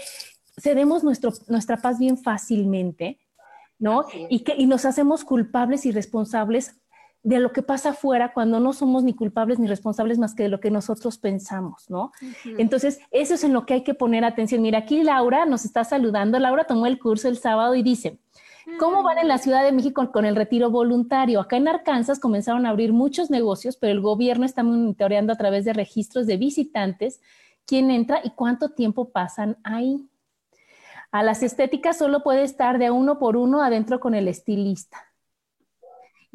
cedemos 0.62 1.04
nuestro, 1.04 1.34
nuestra 1.48 1.78
paz 1.78 1.98
bien 1.98 2.18
fácilmente. 2.18 3.20
¿no? 3.78 4.06
Y, 4.30 4.46
que, 4.46 4.56
y 4.58 4.68
nos 4.68 4.86
hacemos 4.86 5.26
culpables 5.26 5.86
y 5.86 5.92
responsables 5.92 6.78
de 7.26 7.40
lo 7.40 7.52
que 7.52 7.64
pasa 7.64 7.90
afuera 7.90 8.34
cuando 8.34 8.60
no 8.60 8.72
somos 8.72 9.04
ni 9.04 9.16
culpables 9.16 9.58
ni 9.58 9.66
responsables 9.66 10.20
más 10.20 10.36
que 10.36 10.44
de 10.44 10.50
lo 10.50 10.60
que 10.60 10.70
nosotros 10.70 11.18
pensamos, 11.18 11.90
¿no? 11.90 12.12
Entonces, 12.60 13.00
eso 13.10 13.34
es 13.34 13.44
en 13.44 13.52
lo 13.52 13.66
que 13.66 13.74
hay 13.74 13.84
que 13.84 13.96
poner 13.96 14.24
atención. 14.24 14.62
Mira, 14.62 14.78
aquí 14.78 15.02
Laura 15.02 15.48
nos 15.48 15.66
está 15.66 15.84
saludando. 15.84 16.38
Laura 16.38 16.66
tomó 16.66 16.86
el 16.86 17.00
curso 17.00 17.28
el 17.28 17.40
sábado 17.40 17.74
y 17.74 17.82
dice, 17.82 18.20
¿Cómo 18.80 19.02
van 19.02 19.18
en 19.18 19.28
la 19.28 19.40
Ciudad 19.40 19.64
de 19.64 19.72
México 19.72 20.12
con 20.12 20.26
el 20.26 20.36
retiro 20.36 20.70
voluntario? 20.70 21.40
Acá 21.40 21.58
en 21.58 21.68
Arkansas 21.68 22.20
comenzaron 22.20 22.68
a 22.68 22.70
abrir 22.70 22.94
muchos 22.94 23.32
negocios, 23.32 23.76
pero 23.76 23.92
el 23.92 24.02
gobierno 24.02 24.46
está 24.46 24.62
monitoreando 24.62 25.34
a 25.34 25.36
través 25.36 25.66
de 25.66 25.74
registros 25.74 26.28
de 26.28 26.38
visitantes 26.38 27.22
quién 27.66 27.90
entra 27.90 28.22
y 28.24 28.32
cuánto 28.32 28.70
tiempo 28.70 29.10
pasan 29.10 29.58
ahí. 29.64 30.08
A 31.12 31.24
las 31.24 31.42
estéticas 31.42 31.98
solo 31.98 32.22
puede 32.22 32.44
estar 32.44 32.78
de 32.78 32.92
uno 32.92 33.18
por 33.18 33.36
uno 33.36 33.64
adentro 33.64 34.00
con 34.00 34.14
el 34.14 34.28
estilista 34.28 35.15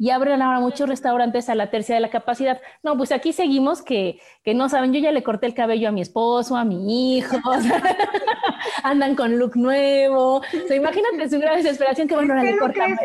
y 0.01 0.09
abren 0.09 0.41
ahora 0.41 0.59
muchos 0.59 0.89
restaurantes 0.89 1.47
a 1.47 1.53
la 1.53 1.69
tercera 1.69 1.97
de 1.97 2.01
la 2.01 2.09
capacidad. 2.09 2.59
No, 2.81 2.97
pues 2.97 3.11
aquí 3.11 3.33
seguimos 3.33 3.83
que, 3.83 4.19
que 4.43 4.55
no 4.55 4.67
saben, 4.67 4.93
yo 4.93 4.99
ya 4.99 5.11
le 5.11 5.21
corté 5.21 5.45
el 5.45 5.53
cabello 5.53 5.89
a 5.89 5.91
mi 5.91 6.01
esposo, 6.01 6.55
a 6.55 6.65
mi 6.65 7.17
hijo, 7.17 7.37
andan 8.83 9.15
con 9.15 9.37
look 9.37 9.55
nuevo. 9.55 10.37
O 10.37 10.67
sea, 10.67 10.75
imagínate 10.75 11.29
su 11.29 11.37
gran 11.37 11.57
desesperación 11.57 12.07
que 12.07 12.15
bueno, 12.15 12.33
ahora 12.33 12.49
le 12.49 12.57
cortan. 12.57 12.97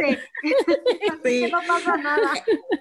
Sí. 1.22 1.50
no 1.52 1.60
pasa 1.68 1.98
nada. 1.98 2.30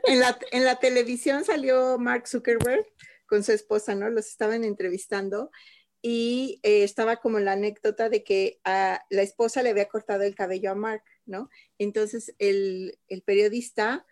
En 0.05 0.21
la, 0.21 0.37
en 0.51 0.63
la 0.63 0.77
televisión 0.77 1.43
salió 1.43 1.97
Mark 1.97 2.25
Zuckerberg 2.29 2.85
con 3.25 3.43
su 3.43 3.51
esposa, 3.51 3.95
¿no? 3.95 4.09
Los 4.09 4.27
estaban 4.27 4.63
entrevistando 4.63 5.51
y 6.01 6.61
eh, 6.63 6.85
estaba 6.85 7.17
como 7.17 7.39
la 7.39 7.51
anécdota 7.51 8.07
de 8.07 8.23
que 8.23 8.61
a 8.63 9.03
la 9.09 9.23
esposa 9.23 9.61
le 9.61 9.71
había 9.71 9.89
cortado 9.89 10.23
el 10.23 10.35
cabello 10.35 10.71
a 10.71 10.75
Mark 10.75 11.03
¿no? 11.25 11.49
Entonces 11.77 12.35
el, 12.39 12.97
periodista 13.25 14.05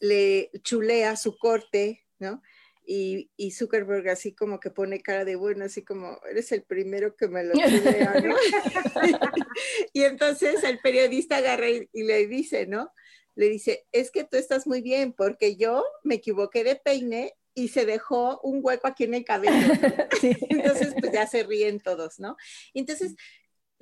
le 0.00 0.50
chulea 0.62 1.16
su 1.16 1.36
corte, 1.38 2.04
¿no? 2.18 2.42
Y, 2.84 3.30
y, 3.36 3.52
Zuckerberg 3.52 4.08
así 4.08 4.32
como 4.34 4.58
que 4.58 4.70
pone 4.70 5.00
cara 5.00 5.24
de 5.24 5.36
bueno, 5.36 5.64
así 5.64 5.84
como, 5.84 6.18
eres 6.28 6.50
el 6.50 6.64
primero 6.64 7.14
que 7.14 7.28
me 7.28 7.44
lo 7.44 7.52
chulea, 7.52 8.20
¿no? 8.24 8.34
y 9.92 10.02
entonces 10.02 10.64
el 10.64 10.80
periodista 10.80 11.36
agarra 11.36 11.68
y, 11.70 11.88
le 11.92 12.26
dice, 12.26 12.66
¿no? 12.66 12.92
Le 13.36 13.48
dice, 13.48 13.86
es 13.92 14.10
que 14.10 14.24
tú 14.24 14.36
estás 14.36 14.66
muy 14.66 14.82
bien 14.82 15.12
porque 15.12 15.56
yo 15.56 15.84
me 16.02 16.16
equivoqué 16.16 16.64
de 16.64 16.76
peine 16.76 17.34
y 17.54 17.68
se 17.68 17.86
dejó 17.86 18.40
un 18.42 18.60
hueco 18.62 18.88
aquí 18.88 19.04
en 19.04 19.14
el 19.14 19.24
cabello. 19.24 19.52
Entonces, 20.48 20.94
pues 20.98 21.12
ya 21.12 21.26
se 21.26 21.44
ríen 21.44 21.80
todos, 21.80 22.18
¿no? 22.18 22.36
Entonces, 22.74 23.14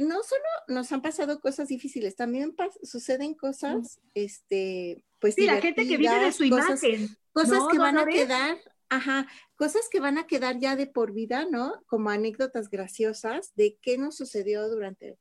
no 0.00 0.22
solo 0.22 0.44
nos 0.68 0.92
han 0.92 1.02
pasado 1.02 1.40
cosas 1.40 1.68
difíciles, 1.68 2.16
también 2.16 2.54
suceden 2.82 3.34
cosas, 3.34 4.00
este, 4.14 5.04
pues 5.18 5.34
sí, 5.34 5.46
la 5.46 5.60
gente 5.60 5.86
que 5.86 5.96
vive 5.96 6.18
de 6.18 6.32
su 6.32 6.44
imagen, 6.44 7.16
cosas 7.32 7.62
que 7.70 7.78
van 7.78 7.98
a 7.98 8.06
quedar, 8.06 8.58
ajá, 8.88 9.26
cosas 9.56 9.88
que 9.90 10.00
van 10.00 10.18
a 10.18 10.26
quedar 10.26 10.58
ya 10.58 10.76
de 10.76 10.86
por 10.86 11.12
vida, 11.12 11.46
¿no? 11.50 11.82
Como 11.86 12.10
anécdotas 12.10 12.70
graciosas 12.70 13.54
de 13.54 13.78
qué 13.82 13.98
nos 13.98 14.16
sucedió 14.16 14.68
durante. 14.68 15.18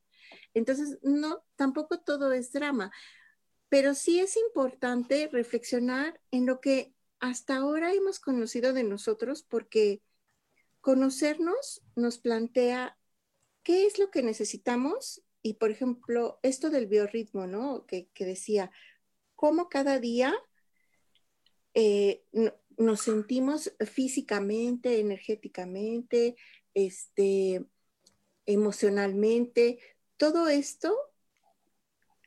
Entonces, 0.54 0.98
no, 1.02 1.44
tampoco 1.56 2.00
todo 2.00 2.32
es 2.34 2.52
drama, 2.52 2.92
pero 3.70 3.96
sí 3.96 4.20
es 4.20 4.36
importante 4.38 5.30
reflexionar 5.32 6.20
en 6.32 6.46
lo 6.46 6.60
que 6.60 6.94
hasta 7.20 7.58
ahora 7.58 7.94
hemos 7.94 8.20
conocido 8.20 8.74
de 8.74 8.84
nosotros, 8.84 9.44
porque 9.44 10.02
conocernos 10.82 11.82
nos 11.96 12.18
plantea 12.18 12.99
¿qué 13.70 13.86
es 13.86 14.00
lo 14.00 14.10
que 14.10 14.24
necesitamos? 14.24 15.22
Y 15.44 15.54
por 15.54 15.70
ejemplo, 15.70 16.40
esto 16.42 16.72
del 16.72 16.88
biorritmo, 16.88 17.46
¿no? 17.46 17.86
Que, 17.86 18.10
decía, 18.18 18.72
cómo 19.36 19.70
cada 19.70 20.00
día 20.00 20.34
eh, 21.76 22.24
nos 22.78 23.02
sentimos 23.02 23.72
físicamente, 23.86 25.00
energéticamente, 25.00 26.36
este, 26.74 27.64
emocionalmente, 28.48 29.78
todo 30.18 30.48
esto, 30.48 30.98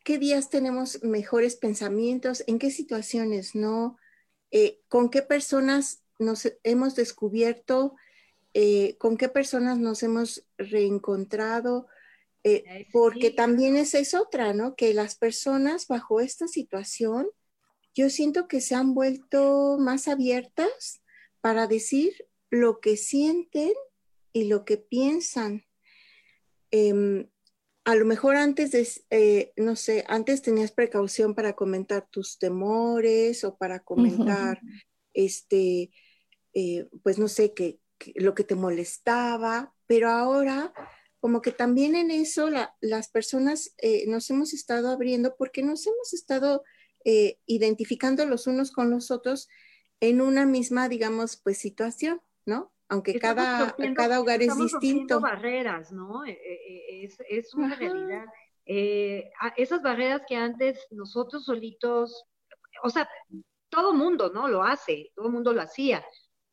qué 0.05 0.19
días 0.19 0.49
tenemos 0.49 1.03
mejores 1.03 1.57
pensamientos, 1.57 2.45
en 2.47 2.61
qué 2.61 2.71
situaciones 2.71 3.57
no, 3.57 3.99
eh, 4.53 4.81
con 4.87 5.11
qué 5.11 5.23
personas 5.23 6.05
nos 6.21 6.53
hemos 6.63 6.95
descubierto, 6.95 7.97
eh, 8.55 8.97
con 8.99 9.17
qué 9.17 9.29
personas 9.29 9.79
nos 9.79 10.03
hemos 10.03 10.47
reencontrado, 10.59 11.87
eh, 12.45 12.89
porque 12.93 13.31
también 13.31 13.77
esa 13.77 13.99
es 13.99 14.15
otra, 14.15 14.53
¿no? 14.53 14.75
Que 14.75 14.95
las 14.95 15.15
personas 15.15 15.87
bajo 15.87 16.21
esta 16.21 16.49
situación, 16.49 17.29
yo 17.95 18.11
siento 18.11 18.49
que 18.49 18.61
se 18.61 18.75
han 18.75 18.95
vuelto 18.95 19.77
más 19.79 20.09
abiertas 20.09 21.03
para 21.41 21.67
decir 21.67 22.27
lo 22.51 22.81
que 22.81 22.97
sienten 22.97 23.73
y 24.33 24.45
lo 24.45 24.65
que 24.65 24.77
piensan. 24.77 25.65
Em, 26.71 27.29
a 27.85 27.95
lo 27.95 28.05
mejor 28.05 28.37
antes 28.37 28.71
de, 28.71 28.89
eh, 29.11 29.53
no 29.57 29.77
sé, 29.77 30.05
antes 30.09 30.43
tenías 30.43 30.73
precaución 30.73 31.35
para 31.35 31.55
comentar 31.55 32.09
tus 32.11 32.39
temores 32.39 33.45
o 33.45 33.57
para 33.57 33.81
comentar, 33.81 34.61
este, 35.15 35.91
eh, 36.55 36.89
pues 37.03 37.19
no 37.19 37.29
sé, 37.29 37.53
que, 37.55 37.81
lo 38.17 38.35
que 38.35 38.45
te 38.45 38.55
molestaba, 38.55 39.75
pero 39.87 40.11
ahora 40.11 40.73
como 41.21 41.41
que 41.41 41.53
también 41.53 41.95
en 41.95 42.11
eso 42.11 42.49
las 42.81 43.09
personas 43.09 43.75
eh, 43.79 44.05
nos 44.09 44.29
hemos 44.31 44.53
estado 44.53 44.91
abriendo 44.91 45.37
porque 45.37 45.63
nos 45.63 45.87
hemos 45.87 46.13
estado 46.13 46.65
identificando 47.47 48.25
los 48.27 48.47
unos 48.47 48.71
con 48.71 48.89
los 48.89 49.11
otros 49.11 49.49
en 49.99 50.21
una 50.21 50.47
misma, 50.47 50.89
digamos, 50.89 51.37
pues 51.37 51.59
situación, 51.59 52.21
¿no? 52.47 52.73
aunque 52.93 53.19
cada, 53.19 53.75
cada 53.97 54.21
hogar 54.21 54.43
es 54.43 54.55
distinto. 54.55 55.19
barreras, 55.19 55.93
¿no? 55.93 56.27
Eh, 56.27 56.33
eh, 56.33 56.61
eh, 56.69 57.05
es, 57.05 57.17
es 57.27 57.55
una 57.55 57.75
realidad. 57.75 58.27
esas 58.67 59.83
barreras 59.83 60.21
que 60.29 60.37
antes 60.37 60.79
nosotros 60.91 61.47
solitos, 61.47 62.27
o 62.83 62.91
sea, 62.91 63.09
todo 63.71 63.95
mundo, 63.95 64.31
¿no? 64.35 64.47
Lo 64.47 64.63
hace, 64.63 65.11
todo 65.15 65.31
mundo 65.31 65.55
lo 65.55 65.63
hacía. 65.63 66.05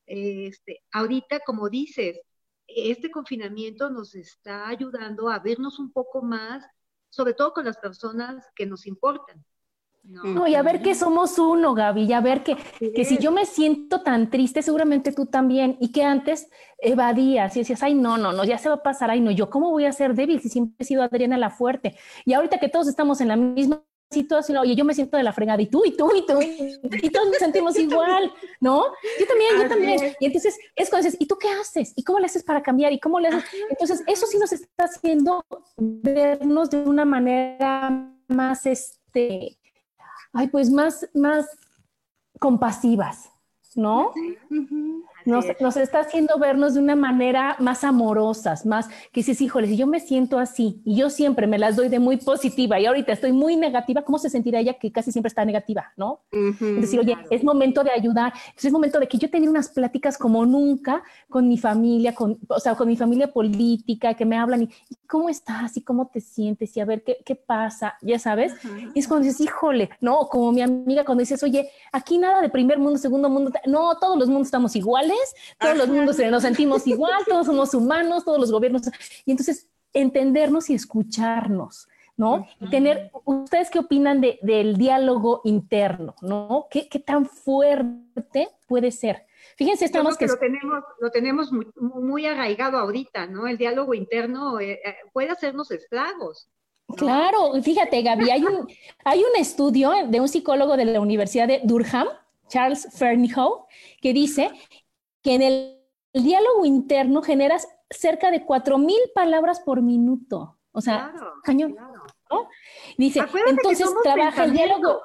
Este, 0.10 0.82
ahorita, 0.92 1.42
como 1.46 1.70
dices, 1.70 2.20
este 2.68 3.12
confinamiento 3.12 3.92
nos 3.92 4.16
está 4.16 4.68
ayudando 4.68 5.30
a 5.30 5.38
vernos 5.38 5.78
un 5.78 5.92
poco 5.92 6.24
más, 6.24 6.66
sobre 7.10 7.36
todo 7.36 7.54
con 7.54 7.66
las 7.66 7.78
personas 7.78 8.44
que 8.56 8.66
nos 8.66 8.88
importan. 8.88 9.46
No, 10.02 10.48
y 10.48 10.56
a 10.56 10.64
ver 10.64 10.82
que 10.82 10.96
somos 10.96 11.38
uno, 11.38 11.76
Gaby, 11.76 12.06
y 12.06 12.14
a 12.14 12.22
ver 12.22 12.42
que, 12.42 12.56
que 12.56 13.06
si 13.06 13.18
yo 13.18 13.32
me 13.32 13.46
siento 13.46 14.02
tan 14.02 14.32
triste, 14.32 14.64
seguramente 14.64 15.12
tú 15.12 15.28
también, 15.28 15.78
y 15.80 15.92
que 15.92 16.04
antes 16.04 16.50
evadías 16.80 17.56
y 17.56 17.60
decías, 17.60 17.84
ay, 17.84 17.94
no, 17.94 18.18
no, 18.18 18.32
no, 18.32 18.44
ya 18.44 18.58
se 18.58 18.70
va 18.70 18.76
a 18.76 18.84
pasar, 18.84 19.12
ay, 19.12 19.20
no, 19.20 19.30
yo 19.30 19.50
cómo 19.52 19.70
voy 19.70 19.86
a 19.86 19.92
ser 19.92 20.16
débil 20.16 20.42
si 20.42 20.50
siempre 20.50 20.78
he 20.80 20.86
sido 20.86 21.04
Adriana 21.04 21.38
la 21.38 21.52
fuerte. 21.52 21.96
Y 22.26 22.34
ahorita 22.34 22.60
que 22.60 22.70
todos 22.70 22.88
estamos 22.88 23.22
en 23.22 23.28
la 23.28 23.36
misma 23.36 23.84
situación, 24.12 24.58
oye, 24.58 24.76
yo 24.76 24.84
me 24.86 24.94
siento 24.94 25.18
de 25.18 25.24
la 25.24 25.34
fregada, 25.34 25.62
y 25.62 25.68
tú, 25.68 25.84
y 25.86 25.96
tú, 25.96 26.12
y 26.16 26.26
tú, 26.26 26.40
y 26.42 27.10
todos 27.10 27.28
nos 27.28 27.38
sentimos 27.38 27.78
igual, 27.80 28.32
¿no? 28.60 28.86
Yo 29.20 29.28
también, 29.28 29.62
yo 29.62 29.70
también. 29.70 30.16
Y 30.20 30.26
entonces 30.26 30.58
es 30.76 30.90
cuando 30.90 31.06
dices, 31.06 31.22
¿y 31.22 31.28
tú 31.28 31.38
qué 31.38 31.50
haces? 31.50 31.94
¿Y 31.96 32.04
cómo 32.04 32.20
le 32.20 32.26
haces 32.26 32.44
para 32.44 32.64
cambiar? 32.64 32.92
¿Y 32.92 33.00
cómo 33.00 33.20
le 33.20 33.28
haces? 33.28 33.44
Entonces, 33.70 34.04
eso 34.08 34.26
sí 34.26 34.38
nos 34.38 34.52
está 34.52 34.86
haciendo 34.86 35.46
vernos 35.78 36.70
de 36.70 36.78
una 36.80 37.06
manera 37.06 38.12
más, 38.28 38.66
este, 38.66 39.58
ay, 40.34 40.48
pues 40.48 40.70
más, 40.70 41.08
más 41.14 41.48
compasivas, 42.40 43.30
¿no? 43.76 44.12
Nos, 45.30 45.78
está 45.78 46.00
haciendo 46.00 46.38
vernos 46.38 46.74
de 46.74 46.80
una 46.80 46.96
manera 46.96 47.56
más 47.60 47.84
amorosas, 47.84 48.66
más 48.66 48.88
que 48.88 49.22
dices, 49.22 49.42
híjole, 49.42 49.68
si 49.68 49.78
yo 49.78 49.88
me 49.88 50.00
siento 50.00 50.40
así 50.40 50.82
y 50.86 50.96
yo 50.96 51.10
siempre 51.10 51.48
me 51.48 51.58
las 51.58 51.76
doy 51.76 51.90
de 51.90 52.00
muy 52.00 52.18
positiva 52.18 52.80
y 52.80 52.86
ahorita 52.86 53.14
estoy 53.14 53.32
muy 53.32 53.56
negativa, 53.56 54.04
¿cómo 54.04 54.20
se 54.20 54.30
sentirá 54.30 54.60
ella 54.60 54.74
que 54.74 54.92
casi 54.92 55.12
siempre 55.12 55.30
está 55.30 55.46
negativa, 55.46 55.92
no? 55.98 56.22
es 56.32 56.82
decir, 56.82 57.00
oye, 57.00 57.18
es 57.30 57.44
momento 57.44 57.84
de 57.84 57.92
ayudar, 57.92 58.34
es 58.58 58.72
momento 58.72 59.00
de 59.00 59.08
que 59.08 59.18
yo 59.18 59.30
tenga 59.30 59.50
unas 59.50 59.70
pláticas 59.70 60.18
como 60.18 60.46
nunca 60.46 61.04
con 61.30 61.48
mi 61.48 61.58
familia, 61.58 62.14
con, 62.14 62.38
o 62.48 62.60
sea, 62.60 62.76
con 62.76 62.88
mi 62.88 62.98
familia 62.98 63.32
política, 63.32 64.14
que 64.14 64.26
me 64.26 64.38
hablan 64.38 64.64
y, 64.64 64.70
¿cómo 65.08 65.30
estás? 65.30 65.76
¿Y 65.78 65.82
cómo 65.82 66.08
te 66.08 66.22
sientes? 66.22 66.76
Y 66.78 66.80
a 66.80 66.86
ver, 66.86 67.04
¿qué, 67.04 67.18
qué 67.26 67.36
pasa? 67.36 67.96
Ya 68.02 68.20
sabes. 68.20 68.54
Y 68.94 69.00
es 69.00 69.08
cuando 69.08 69.26
dices, 69.26 69.42
híjole, 69.42 69.90
no, 70.02 70.28
como 70.30 70.52
mi 70.52 70.62
amiga 70.62 71.04
cuando 71.04 71.22
dices, 71.22 71.42
oye, 71.44 71.70
aquí 71.92 72.18
nada 72.18 72.42
de 72.42 72.50
primer 72.50 72.80
mundo, 72.80 72.98
segundo 72.98 73.30
mundo, 73.30 73.52
no, 73.66 73.98
todos 73.98 74.18
los 74.18 74.28
mundos 74.28 74.48
estamos 74.48 74.76
iguales 74.76 75.19
todos 75.60 75.78
los 75.78 75.88
mundos 75.88 76.18
nos 76.18 76.44
sentimos 76.44 76.86
igual, 76.88 77.24
todos 77.28 77.46
somos 77.46 77.74
humanos, 77.74 78.26
todos 78.26 78.40
los 78.40 78.52
gobiernos. 78.52 78.84
Y 79.26 79.32
entonces 79.32 79.68
entendernos 79.94 80.70
y 80.70 80.76
escucharnos, 80.76 81.88
¿no? 82.18 82.48
tener, 82.70 83.12
¿ustedes 83.26 83.70
qué 83.70 83.80
opinan 83.80 84.22
de, 84.22 84.40
del 84.42 84.78
diálogo 84.78 85.42
interno, 85.46 86.16
¿no? 86.22 86.68
¿Qué, 86.70 86.88
¿Qué, 86.90 87.00
tan 87.00 87.26
fuerte 87.26 88.50
puede 88.68 88.92
ser? 88.92 89.26
Fíjense, 89.56 89.86
estamos 89.86 90.18
que, 90.18 90.28
lo 90.28 90.38
tenemos, 90.38 90.84
lo 91.00 91.12
tenemos 91.12 91.50
muy, 91.76 92.26
arraigado 92.26 92.78
ahorita, 92.78 93.28
¿no? 93.28 93.48
El 93.48 93.58
diálogo 93.58 93.94
interno 93.94 94.60
eh, 94.60 94.80
eh, 94.84 94.96
puede 95.14 95.30
hacernos 95.30 95.72
estragos. 95.72 96.50
Claro, 96.98 97.54
fíjate, 97.62 98.02
Gaby, 98.02 98.32
hay 98.32 98.44
un, 98.44 98.68
hay 99.04 99.20
un 99.20 99.40
estudio 99.40 99.92
de 100.08 100.20
un 100.20 100.28
psicólogo 100.28 100.76
de 100.76 100.86
la 100.86 101.00
Universidad 101.00 101.48
de 101.48 101.62
Durham, 101.64 102.08
Charles 102.48 102.88
Fernyhough, 102.98 103.68
que 104.02 104.12
dice 104.12 104.50
que 105.22 105.36
en 105.36 105.42
el, 105.42 105.76
diálogo 106.12 106.66
interno 106.66 107.22
generas 107.22 107.68
cerca 107.90 108.32
de 108.32 108.46
4.000 108.46 109.14
palabras 109.14 109.60
por 109.60 109.82
minuto. 109.82 110.58
O 110.72 110.82
sea, 110.82 111.14
cañón. 111.44 111.76
Dice, 112.98 113.22
entonces 113.48 113.90
trabaja 114.04 114.46
el 114.46 114.54
diálogo. 114.54 115.02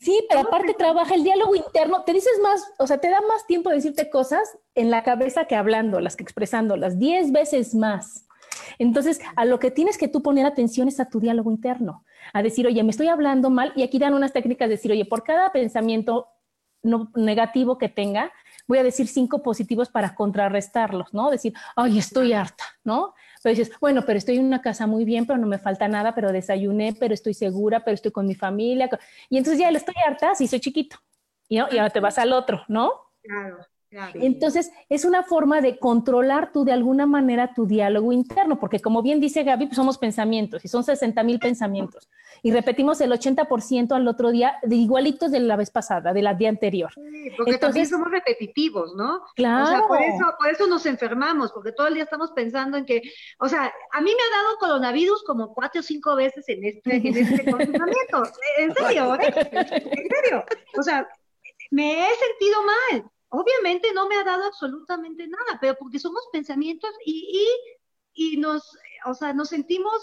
Sí, 0.00 0.24
pero 0.28 0.40
aparte 0.40 0.74
trabaja 0.74 1.14
el 1.14 1.24
diálogo 1.24 1.54
interno. 1.54 2.04
Te 2.04 2.12
dices 2.12 2.40
más, 2.42 2.72
o 2.78 2.86
sea, 2.86 2.98
te 2.98 3.10
da 3.10 3.20
más 3.20 3.46
tiempo 3.46 3.68
de 3.68 3.76
decirte 3.76 4.08
cosas 4.08 4.58
en 4.74 4.90
la 4.90 5.02
cabeza 5.02 5.44
que 5.44 5.56
hablando, 5.56 6.00
las 6.00 6.16
que 6.16 6.22
expresando, 6.22 6.76
las 6.76 6.98
10 6.98 7.32
veces 7.32 7.74
más. 7.74 8.26
Entonces, 8.78 9.20
a 9.36 9.44
lo 9.44 9.58
que 9.58 9.70
tienes 9.70 9.98
que 9.98 10.08
tú 10.08 10.22
poner 10.22 10.46
atención 10.46 10.88
es 10.88 11.00
a 11.00 11.10
tu 11.10 11.20
diálogo 11.20 11.50
interno, 11.50 12.04
a 12.32 12.42
decir, 12.42 12.66
oye, 12.66 12.82
me 12.82 12.90
estoy 12.90 13.08
hablando 13.08 13.50
mal, 13.50 13.72
y 13.76 13.82
aquí 13.82 13.98
dan 13.98 14.14
unas 14.14 14.32
técnicas 14.32 14.68
de 14.68 14.76
decir, 14.76 14.90
oye, 14.90 15.04
por 15.04 15.22
cada 15.22 15.52
pensamiento 15.52 16.28
no, 16.82 17.10
negativo 17.14 17.76
que 17.76 17.90
tenga, 17.90 18.32
voy 18.70 18.78
a 18.78 18.84
decir 18.84 19.08
cinco 19.08 19.42
positivos 19.42 19.88
para 19.88 20.14
contrarrestarlos, 20.14 21.12
¿no? 21.12 21.28
Decir, 21.28 21.52
ay, 21.74 21.98
estoy 21.98 22.32
harta, 22.32 22.64
¿no? 22.84 23.14
Pero 23.42 23.56
dices, 23.56 23.72
bueno, 23.80 24.04
pero 24.06 24.16
estoy 24.16 24.36
en 24.36 24.44
una 24.44 24.62
casa 24.62 24.86
muy 24.86 25.04
bien, 25.04 25.26
pero 25.26 25.38
no 25.38 25.48
me 25.48 25.58
falta 25.58 25.88
nada, 25.88 26.14
pero 26.14 26.30
desayuné, 26.30 26.94
pero 26.98 27.12
estoy 27.12 27.34
segura, 27.34 27.84
pero 27.84 27.96
estoy 27.96 28.12
con 28.12 28.26
mi 28.28 28.36
familia. 28.36 28.88
Y 29.28 29.38
entonces 29.38 29.58
ya 29.60 29.70
le 29.72 29.78
estoy 29.78 29.94
harta, 30.06 30.36
si 30.36 30.46
soy 30.46 30.60
chiquito. 30.60 30.96
Y, 31.48 31.56
y 31.56 31.58
ahora 31.58 31.90
te 31.90 31.98
vas 32.00 32.16
al 32.18 32.32
otro, 32.32 32.62
¿no? 32.68 32.92
Claro. 33.22 33.69
Entonces, 34.14 34.70
es 34.88 35.04
una 35.04 35.24
forma 35.24 35.60
de 35.60 35.78
controlar 35.78 36.52
tú 36.52 36.64
de 36.64 36.72
alguna 36.72 37.06
manera 37.06 37.54
tu 37.54 37.66
diálogo 37.66 38.12
interno, 38.12 38.60
porque 38.60 38.78
como 38.78 39.02
bien 39.02 39.20
dice 39.20 39.42
Gaby, 39.42 39.66
pues 39.66 39.76
somos 39.76 39.98
pensamientos 39.98 40.64
y 40.64 40.68
son 40.68 40.84
60 40.84 41.22
mil 41.24 41.40
pensamientos. 41.40 42.08
Y 42.42 42.52
repetimos 42.52 43.00
el 43.00 43.10
80% 43.10 43.92
al 43.92 44.06
otro 44.06 44.30
día, 44.30 44.58
de 44.62 44.76
igualitos 44.76 45.32
de 45.32 45.40
la 45.40 45.56
vez 45.56 45.70
pasada, 45.70 46.12
de 46.12 46.22
la 46.22 46.34
día 46.34 46.48
anterior. 46.48 46.92
Sí, 46.94 47.30
porque 47.36 47.58
también 47.58 47.86
somos 47.86 48.10
repetitivos, 48.10 48.94
¿no? 48.94 49.22
Claro. 49.34 49.64
O 49.64 49.66
sea, 49.66 49.88
por 49.88 50.00
eso, 50.00 50.34
por 50.38 50.48
eso 50.48 50.66
nos 50.68 50.86
enfermamos, 50.86 51.52
porque 51.52 51.72
todo 51.72 51.88
el 51.88 51.94
día 51.94 52.04
estamos 52.04 52.30
pensando 52.30 52.76
en 52.76 52.84
que, 52.84 53.02
o 53.40 53.48
sea, 53.48 53.72
a 53.92 54.00
mí 54.00 54.10
me 54.10 54.22
ha 54.22 54.42
dado 54.42 54.58
coronavirus 54.58 55.24
como 55.24 55.52
cuatro 55.52 55.80
o 55.80 55.82
cinco 55.82 56.14
veces 56.14 56.48
en 56.48 56.64
este, 56.64 56.96
en 56.96 57.16
este 57.16 57.50
confinamiento. 57.50 58.22
En 58.58 58.74
serio, 58.74 59.14
¿eh? 59.14 59.32
En 59.52 60.08
serio. 60.08 60.44
O 60.78 60.82
sea, 60.82 61.08
me 61.70 62.02
he 62.02 62.08
sentido 62.14 62.62
mal 62.64 63.10
obviamente 63.30 63.92
no 63.94 64.08
me 64.08 64.16
ha 64.16 64.24
dado 64.24 64.44
absolutamente 64.44 65.26
nada, 65.26 65.58
pero 65.60 65.76
porque 65.76 65.98
somos 65.98 66.22
pensamientos 66.32 66.90
y, 67.04 67.48
y, 68.12 68.36
nos, 68.36 68.76
o 69.06 69.14
sea, 69.14 69.32
nos 69.32 69.48
sentimos 69.48 70.02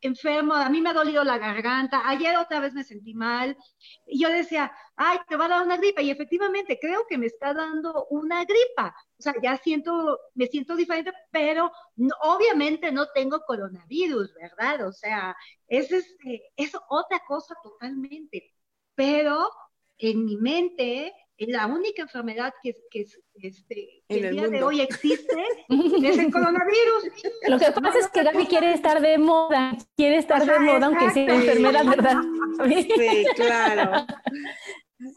enfermos, 0.00 0.56
a 0.56 0.68
mí 0.68 0.80
me 0.80 0.90
ha 0.90 0.94
dolido 0.94 1.22
la 1.22 1.38
garganta, 1.38 2.02
ayer 2.08 2.36
otra 2.36 2.58
vez 2.58 2.74
me 2.74 2.82
sentí 2.82 3.14
mal, 3.14 3.56
y 4.04 4.20
yo 4.20 4.28
decía, 4.28 4.72
ay, 4.96 5.18
te 5.28 5.36
va 5.36 5.44
a 5.44 5.48
dar 5.48 5.62
una 5.62 5.76
gripa, 5.76 6.02
y 6.02 6.10
efectivamente 6.10 6.78
creo 6.80 7.06
que 7.08 7.18
me 7.18 7.26
está 7.26 7.54
dando 7.54 8.06
una 8.10 8.44
gripa, 8.44 8.96
o 9.16 9.22
sea, 9.22 9.34
ya 9.40 9.56
siento, 9.58 10.18
me 10.34 10.46
siento 10.46 10.74
diferente, 10.74 11.12
pero 11.30 11.70
obviamente 12.22 12.90
no 12.90 13.06
tengo 13.14 13.42
coronavirus, 13.46 14.34
¿verdad? 14.34 14.88
O 14.88 14.92
sea, 14.92 15.36
es, 15.68 15.92
este, 15.92 16.50
es 16.56 16.72
otra 16.88 17.20
cosa 17.26 17.54
totalmente, 17.62 18.52
pero 18.96 19.48
en 19.98 20.24
mi 20.24 20.36
mente 20.36 21.14
la 21.38 21.66
única 21.66 22.02
enfermedad 22.02 22.52
que, 22.62 22.74
que, 22.90 23.06
este, 23.34 24.04
el, 24.08 24.30
día 24.30 24.48
de 24.48 24.62
hoy 24.62 24.80
existe 24.80 25.44
es 25.68 26.18
el 26.18 26.30
coronavirus. 26.30 27.04
Lo 27.48 27.58
que 27.58 27.72
pasa 27.72 27.98
es 27.98 28.08
que 28.08 28.22
Gaby 28.22 28.46
quiere 28.46 28.72
estar 28.72 29.00
de 29.00 29.18
moda, 29.18 29.76
quiere 29.96 30.18
estar 30.18 30.44
de 30.44 30.58
moda, 30.60 30.86
aunque 30.86 31.10
sea 31.10 31.34
enfermedad, 31.34 31.84
¿verdad? 31.84 32.16
Sí, 32.64 33.26
claro. 33.34 34.06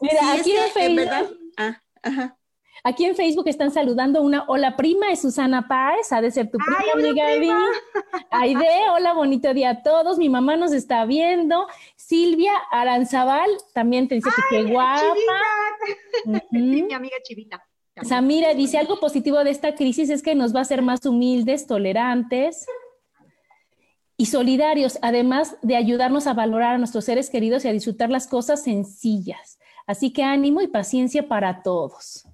Mira, 0.00 0.32
aquí 0.32 0.52
en 0.52 0.70
Facebook. 0.70 1.38
Ah, 1.56 1.80
ajá. 2.02 2.38
Aquí 2.86 3.04
en 3.04 3.16
Facebook 3.16 3.48
están 3.48 3.72
saludando 3.72 4.22
una 4.22 4.44
hola 4.46 4.76
prima, 4.76 5.10
es 5.10 5.20
Susana 5.20 5.66
Páez, 5.66 6.12
ha 6.12 6.20
de 6.20 6.30
ser 6.30 6.52
tu 6.52 6.58
prima, 6.58 6.94
mi 6.94 7.18
Gaby. 7.18 7.50
Aide, 8.30 8.90
hola, 8.94 9.12
bonito 9.12 9.52
día 9.52 9.70
a 9.70 9.82
todos. 9.82 10.18
Mi 10.18 10.28
mamá 10.28 10.56
nos 10.56 10.70
está 10.70 11.04
viendo. 11.04 11.66
Silvia 11.96 12.52
Aranzabal 12.70 13.50
también 13.74 14.06
te 14.06 14.14
dice 14.14 14.30
que 14.36 14.42
qué 14.58 14.70
guapa. 14.70 15.02
mi 16.52 16.92
amiga 16.94 17.16
Chivita. 17.24 17.66
Samira 18.04 18.54
dice 18.54 18.78
algo 18.78 19.00
positivo 19.00 19.42
de 19.42 19.50
esta 19.50 19.74
crisis 19.74 20.08
es 20.08 20.22
que 20.22 20.36
nos 20.36 20.54
va 20.54 20.60
a 20.60 20.62
hacer 20.62 20.80
más 20.80 21.04
humildes, 21.04 21.66
tolerantes 21.66 22.66
y 24.16 24.26
solidarios, 24.26 25.00
además 25.02 25.56
de 25.60 25.74
ayudarnos 25.74 26.28
a 26.28 26.34
valorar 26.34 26.76
a 26.76 26.78
nuestros 26.78 27.04
seres 27.04 27.30
queridos 27.30 27.64
y 27.64 27.68
a 27.68 27.72
disfrutar 27.72 28.10
las 28.10 28.28
cosas 28.28 28.62
sencillas. 28.62 29.58
Así 29.88 30.12
que 30.12 30.22
ánimo 30.22 30.60
y 30.60 30.68
paciencia 30.68 31.26
para 31.26 31.64
todos. 31.64 32.28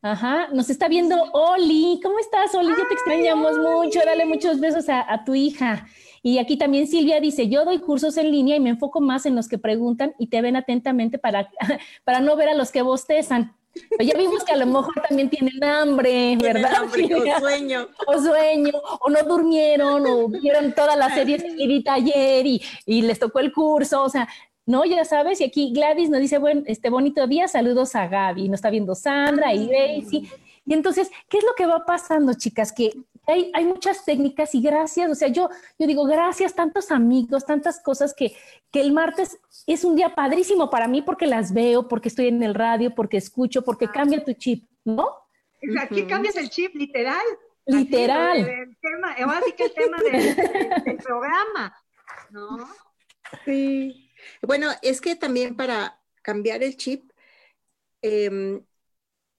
Ajá, 0.00 0.48
nos 0.52 0.70
está 0.70 0.88
viendo 0.88 1.16
Oli. 1.32 2.00
¿Cómo 2.02 2.18
estás, 2.20 2.54
Oli? 2.54 2.70
Ya 2.70 2.86
te 2.86 2.94
extrañamos 2.94 3.58
mucho. 3.58 4.00
Dale 4.04 4.26
muchos 4.26 4.60
besos 4.60 4.88
a, 4.88 5.12
a, 5.12 5.24
tu 5.24 5.34
hija. 5.34 5.88
Y 6.22 6.38
aquí 6.38 6.56
también 6.56 6.86
Silvia 6.86 7.20
dice, 7.20 7.48
yo 7.48 7.64
doy 7.64 7.80
cursos 7.80 8.16
en 8.16 8.30
línea 8.30 8.56
y 8.56 8.60
me 8.60 8.70
enfoco 8.70 9.00
más 9.00 9.26
en 9.26 9.34
los 9.34 9.48
que 9.48 9.58
preguntan 9.58 10.14
y 10.18 10.28
te 10.28 10.40
ven 10.40 10.56
atentamente 10.56 11.18
para, 11.18 11.50
para 12.04 12.20
no 12.20 12.36
ver 12.36 12.50
a 12.50 12.54
los 12.54 12.70
que 12.70 12.82
bostezan. 12.82 13.54
Pero 13.90 14.04
ya 14.04 14.18
vimos 14.18 14.44
que 14.44 14.52
a 14.52 14.56
lo 14.56 14.66
mejor 14.66 14.94
también 15.08 15.30
tienen 15.30 15.62
hambre, 15.62 16.36
¿verdad? 16.36 16.74
Hambre, 16.74 17.08
o 17.14 17.38
sueño. 17.40 17.88
O 18.06 18.18
sueño, 18.20 18.72
o 19.00 19.10
no 19.10 19.22
durmieron, 19.22 20.06
o 20.06 20.28
vieron 20.28 20.72
toda 20.74 20.96
la 20.96 21.10
serie 21.10 21.38
seguidita 21.38 21.94
ayer 21.94 22.46
y, 22.46 22.62
y 22.86 23.02
les 23.02 23.18
tocó 23.18 23.40
el 23.40 23.52
curso. 23.52 24.02
O 24.02 24.08
sea, 24.08 24.28
no, 24.68 24.84
ya 24.84 25.02
sabes, 25.06 25.40
y 25.40 25.44
aquí 25.44 25.72
Gladys 25.72 26.10
nos 26.10 26.20
dice, 26.20 26.36
buen, 26.36 26.62
este 26.66 26.90
bonito 26.90 27.26
día, 27.26 27.48
saludos 27.48 27.94
a 27.94 28.06
Gaby, 28.06 28.50
nos 28.50 28.58
está 28.58 28.68
viendo 28.68 28.94
Sandra 28.94 29.54
y 29.54 29.66
Daisy. 29.66 30.30
Y 30.66 30.74
entonces, 30.74 31.10
¿qué 31.30 31.38
es 31.38 31.44
lo 31.44 31.54
que 31.56 31.64
va 31.64 31.86
pasando, 31.86 32.34
chicas? 32.34 32.70
Que 32.70 32.92
hay, 33.26 33.50
hay, 33.54 33.64
muchas 33.64 34.04
técnicas 34.04 34.54
y 34.54 34.60
gracias, 34.60 35.10
o 35.10 35.14
sea, 35.14 35.28
yo, 35.28 35.48
yo 35.78 35.86
digo, 35.86 36.04
gracias, 36.04 36.54
tantos 36.54 36.90
amigos, 36.90 37.46
tantas 37.46 37.80
cosas 37.80 38.12
que, 38.12 38.36
que 38.70 38.82
el 38.82 38.92
martes 38.92 39.38
es 39.66 39.84
un 39.84 39.96
día 39.96 40.14
padrísimo 40.14 40.68
para 40.68 40.86
mí 40.86 41.00
porque 41.00 41.26
las 41.26 41.54
veo, 41.54 41.88
porque 41.88 42.10
estoy 42.10 42.28
en 42.28 42.42
el 42.42 42.54
radio, 42.54 42.94
porque 42.94 43.16
escucho, 43.16 43.62
porque 43.62 43.88
cambia 43.88 44.22
tu 44.22 44.34
chip, 44.34 44.68
¿no? 44.84 45.08
Aquí 45.80 46.02
cambias 46.02 46.36
el 46.36 46.50
chip, 46.50 46.74
literal. 46.74 47.24
Literal. 47.64 48.36
el 48.36 48.76
tema, 48.76 49.14
ahora 49.18 49.40
sí 49.46 49.52
que 49.52 49.64
el 49.64 49.72
tema 49.72 49.96
del, 50.02 50.36
del 50.84 50.96
programa, 50.98 51.74
¿no? 52.30 52.68
Sí. 53.46 54.07
Bueno, 54.42 54.70
es 54.82 55.00
que 55.00 55.16
también 55.16 55.56
para 55.56 56.00
cambiar 56.22 56.62
el 56.62 56.76
chip, 56.76 57.12
eh, 58.02 58.60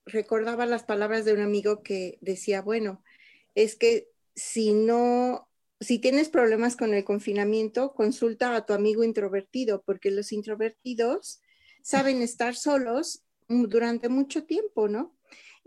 recordaba 0.06 0.66
las 0.66 0.84
palabras 0.84 1.26
de 1.26 1.34
un 1.34 1.42
amigo 1.42 1.84
que 1.84 2.18
decía, 2.22 2.62
bueno, 2.62 3.04
es 3.56 3.76
que 3.76 4.10
si 4.36 4.74
no, 4.74 5.50
si 5.80 6.00
tienes 6.00 6.30
problemas 6.30 6.76
con 6.76 6.94
el 6.94 7.04
confinamiento, 7.04 7.94
consulta 7.94 8.56
a 8.56 8.66
tu 8.66 8.74
amigo 8.74 9.04
introvertido, 9.04 9.82
porque 9.84 10.12
los 10.12 10.32
introvertidos 10.32 11.42
saben 11.82 12.22
estar 12.22 12.56
solos 12.56 13.24
durante 13.48 14.10
mucho 14.10 14.44
tiempo, 14.44 14.88
¿no? 14.88 15.16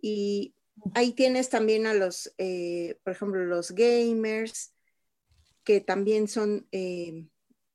Y 0.01 0.55
ahí 0.95 1.13
tienes 1.13 1.49
también 1.49 1.87
a 1.87 1.95
los, 1.95 2.33
eh, 2.39 2.99
por 3.05 3.13
ejemplo, 3.13 3.45
los 3.45 3.73
gamers, 3.73 4.75
que 5.65 5.81
también 5.81 6.29
son... 6.29 6.67
Eh, 6.73 7.27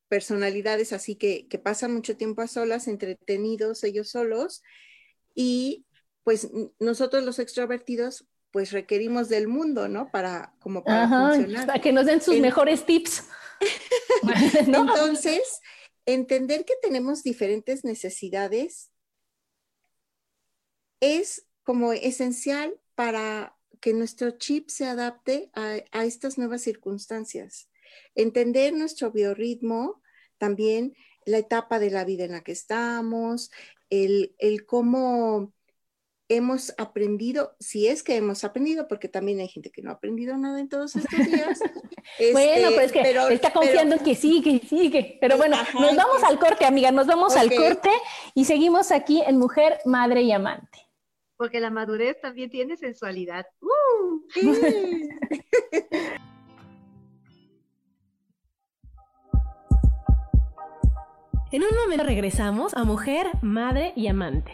personalidades 0.07 0.93
así 0.93 1.15
que, 1.15 1.47
que 1.47 1.59
pasan 1.59 1.93
mucho 1.93 2.17
tiempo 2.17 2.41
a 2.41 2.47
solas, 2.47 2.87
entretenidos 2.87 3.83
ellos 3.83 4.09
solos, 4.09 4.63
y 5.35 5.85
pues 6.23 6.49
nosotros 6.79 7.23
los 7.23 7.39
extrovertidos 7.39 8.27
pues 8.51 8.71
requerimos 8.71 9.29
del 9.29 9.47
mundo, 9.47 9.87
¿no? 9.87 10.09
Para 10.11 10.55
como 10.59 10.83
para 10.83 11.07
funcionar. 11.07 11.67
Para 11.67 11.81
que 11.81 11.91
nos 11.91 12.05
den 12.05 12.21
sus 12.21 12.39
mejores 12.39 12.85
tips. 12.85 13.25
Entonces, 14.67 15.61
entender 16.05 16.65
que 16.65 16.73
tenemos 16.81 17.23
diferentes 17.23 17.83
necesidades 17.83 18.91
es 20.99 21.45
como 21.63 21.93
esencial 21.93 22.79
para 22.95 23.55
que 23.79 23.93
nuestro 23.93 24.31
chip 24.31 24.69
se 24.69 24.85
adapte 24.85 25.51
a, 25.53 25.77
a 25.91 26.05
estas 26.05 26.37
nuevas 26.37 26.61
circunstancias 26.61 27.69
entender 28.15 28.73
nuestro 28.73 29.11
biorritmo, 29.11 30.01
también 30.37 30.95
la 31.25 31.37
etapa 31.37 31.79
de 31.79 31.91
la 31.91 32.05
vida 32.05 32.23
en 32.23 32.31
la 32.31 32.41
que 32.41 32.53
estamos, 32.53 33.51
el, 33.89 34.33
cómo 34.65 35.53
hemos 36.29 36.73
aprendido, 36.77 37.55
si 37.59 37.87
es 37.87 38.03
que 38.03 38.17
hemos 38.17 38.43
aprendido, 38.43 38.87
porque 38.87 39.07
también 39.07 39.39
hay 39.39 39.47
gente 39.47 39.69
que 39.69 39.81
no 39.81 39.91
ha 39.91 39.93
aprendido 39.93 40.37
nada 40.37 40.59
en 40.59 40.67
todos 40.67 40.95
estos 40.95 41.25
días. 41.25 41.59
bueno, 42.33 42.69
pues 42.73 42.87
es 42.87 42.91
que 42.91 43.33
está 43.33 43.53
confiando 43.53 43.95
en 43.95 44.03
que 44.03 44.15
sigue, 44.15 44.61
sigue. 44.67 45.17
Pero 45.21 45.37
bueno, 45.37 45.57
nos 45.73 45.95
vamos 45.95 46.23
al 46.23 46.39
corte, 46.39 46.65
amiga, 46.65 46.91
nos 46.91 47.07
vamos 47.07 47.35
al 47.35 47.53
corte 47.53 47.89
y 48.33 48.45
seguimos 48.45 48.91
aquí 48.91 49.21
en 49.25 49.37
Mujer, 49.37 49.79
Madre 49.85 50.21
y 50.21 50.31
Amante. 50.31 50.79
Porque 51.37 51.59
la 51.59 51.69
madurez 51.69 52.19
también 52.19 52.49
tiene 52.49 52.77
sensualidad. 52.77 53.45
¡Uh! 53.61 54.25
En 61.49 61.61
un 61.61 61.69
momento 61.81 62.03
regresamos 62.03 62.73
a 62.73 62.83
Mujer, 62.83 63.27
Madre 63.41 63.93
y 63.95 64.07
Amante. 64.07 64.51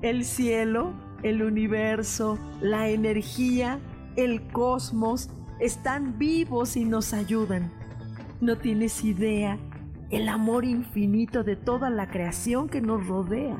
El 0.00 0.24
cielo, 0.24 0.94
el 1.22 1.42
universo, 1.42 2.38
la 2.62 2.88
energía, 2.88 3.80
el 4.16 4.48
cosmos 4.48 5.28
están 5.60 6.16
vivos 6.16 6.78
y 6.78 6.86
nos 6.86 7.12
ayudan. 7.12 7.70
No 8.40 8.56
tienes 8.56 9.04
idea 9.04 9.58
el 10.08 10.26
amor 10.26 10.64
infinito 10.64 11.44
de 11.44 11.56
toda 11.56 11.90
la 11.90 12.08
creación 12.08 12.70
que 12.70 12.80
nos 12.80 13.06
rodea. 13.06 13.58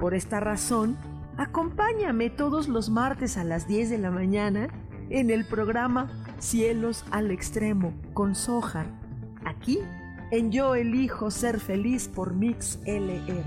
Por 0.00 0.14
esta 0.14 0.40
razón, 0.40 0.96
acompáñame 1.36 2.28
todos 2.28 2.66
los 2.66 2.90
martes 2.90 3.36
a 3.36 3.44
las 3.44 3.68
10 3.68 3.90
de 3.90 3.98
la 3.98 4.10
mañana 4.10 4.68
en 5.10 5.30
el 5.30 5.44
programa 5.44 6.10
Cielos 6.38 7.04
al 7.10 7.30
Extremo 7.30 7.94
con 8.14 8.34
Soja, 8.34 8.86
aquí 9.44 9.78
en 10.30 10.52
Yo 10.52 10.74
Elijo 10.74 11.30
Ser 11.30 11.58
Feliz 11.58 12.08
por 12.08 12.34
Mix 12.34 12.78
LR. 12.84 13.44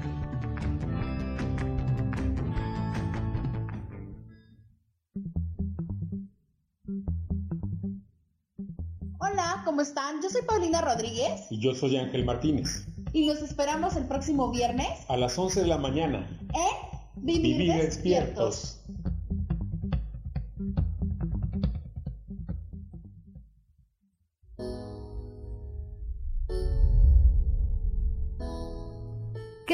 Hola, 9.20 9.62
¿cómo 9.64 9.82
están? 9.82 10.22
Yo 10.22 10.30
soy 10.30 10.42
Paulina 10.42 10.82
Rodríguez. 10.82 11.48
Y 11.50 11.60
yo 11.60 11.76
soy 11.76 11.98
Ángel 11.98 12.26
Martínez. 12.26 12.88
Y 13.14 13.28
los 13.28 13.42
esperamos 13.42 13.96
el 13.96 14.06
próximo 14.08 14.52
viernes. 14.52 14.88
A 15.08 15.18
las 15.18 15.38
11 15.38 15.62
de 15.62 15.68
la 15.68 15.78
mañana. 15.78 16.28
En 16.54 16.92
Vivir, 17.16 17.74
despiertos. 17.74 18.81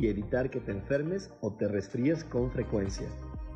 y 0.00 0.08
evitar 0.08 0.50
que 0.50 0.60
te 0.60 0.72
enfermes 0.72 1.30
o 1.40 1.52
te 1.52 1.68
resfríes 1.68 2.24
con 2.24 2.50
frecuencia. 2.50 3.06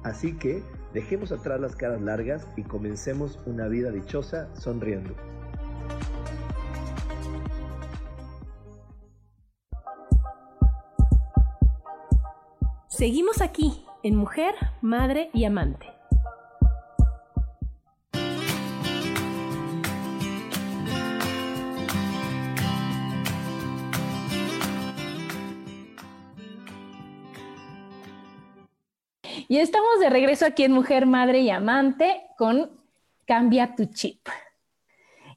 Así 0.02 0.36
que 0.36 0.62
dejemos 0.92 1.32
atrás 1.32 1.58
las 1.58 1.74
caras 1.74 2.02
largas 2.02 2.46
y 2.56 2.62
comencemos 2.62 3.38
una 3.46 3.68
vida 3.68 3.90
dichosa 3.90 4.54
sonriendo. 4.54 5.14
Seguimos 12.88 13.40
aquí 13.40 13.84
en 14.02 14.16
Mujer, 14.16 14.54
Madre 14.82 15.30
y 15.32 15.44
Amante. 15.44 15.93
Y 29.54 29.60
estamos 29.60 30.00
de 30.00 30.10
regreso 30.10 30.46
aquí 30.46 30.64
en 30.64 30.72
Mujer, 30.72 31.06
Madre 31.06 31.38
y 31.38 31.50
Amante 31.50 32.22
con 32.36 32.72
Cambia 33.24 33.76
tu 33.76 33.84
chip. 33.84 34.26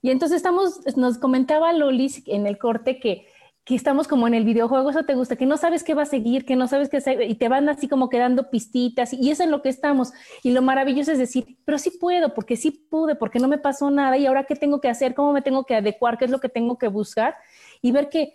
Y 0.01 0.09
entonces 0.09 0.37
estamos, 0.37 0.79
nos 0.97 1.19
comentaba 1.19 1.71
Lolis 1.71 2.23
en 2.25 2.47
el 2.47 2.57
corte 2.57 2.99
que, 2.99 3.27
que 3.63 3.75
estamos 3.75 4.07
como 4.07 4.25
en 4.25 4.33
el 4.33 4.43
videojuego, 4.43 4.89
eso 4.89 5.03
te 5.03 5.13
gusta, 5.13 5.35
que 5.35 5.45
no 5.45 5.55
sabes 5.55 5.83
qué 5.83 5.93
va 5.93 6.01
a 6.01 6.07
seguir, 6.07 6.45
que 6.45 6.55
no 6.55 6.67
sabes 6.67 6.89
qué 6.89 7.27
y 7.27 7.35
te 7.35 7.47
van 7.47 7.69
así 7.69 7.87
como 7.87 8.09
quedando 8.09 8.49
pistitas 8.49 9.13
y 9.13 9.29
eso 9.29 9.43
es 9.43 9.45
en 9.45 9.51
lo 9.51 9.61
que 9.61 9.69
estamos. 9.69 10.11
Y 10.41 10.49
lo 10.49 10.63
maravilloso 10.63 11.11
es 11.11 11.19
decir, 11.19 11.59
pero 11.63 11.77
sí 11.77 11.91
puedo, 11.91 12.33
porque 12.33 12.55
sí 12.55 12.71
pude, 12.71 13.13
porque 13.13 13.37
no 13.37 13.47
me 13.47 13.59
pasó 13.59 13.91
nada 13.91 14.17
y 14.17 14.25
ahora 14.25 14.45
qué 14.45 14.55
tengo 14.55 14.81
que 14.81 14.89
hacer, 14.89 15.13
cómo 15.13 15.31
me 15.31 15.43
tengo 15.43 15.63
que 15.63 15.75
adecuar, 15.75 16.17
qué 16.17 16.25
es 16.25 16.31
lo 16.31 16.39
que 16.39 16.49
tengo 16.49 16.79
que 16.79 16.87
buscar 16.87 17.35
y 17.83 17.91
ver 17.91 18.09
que, 18.09 18.33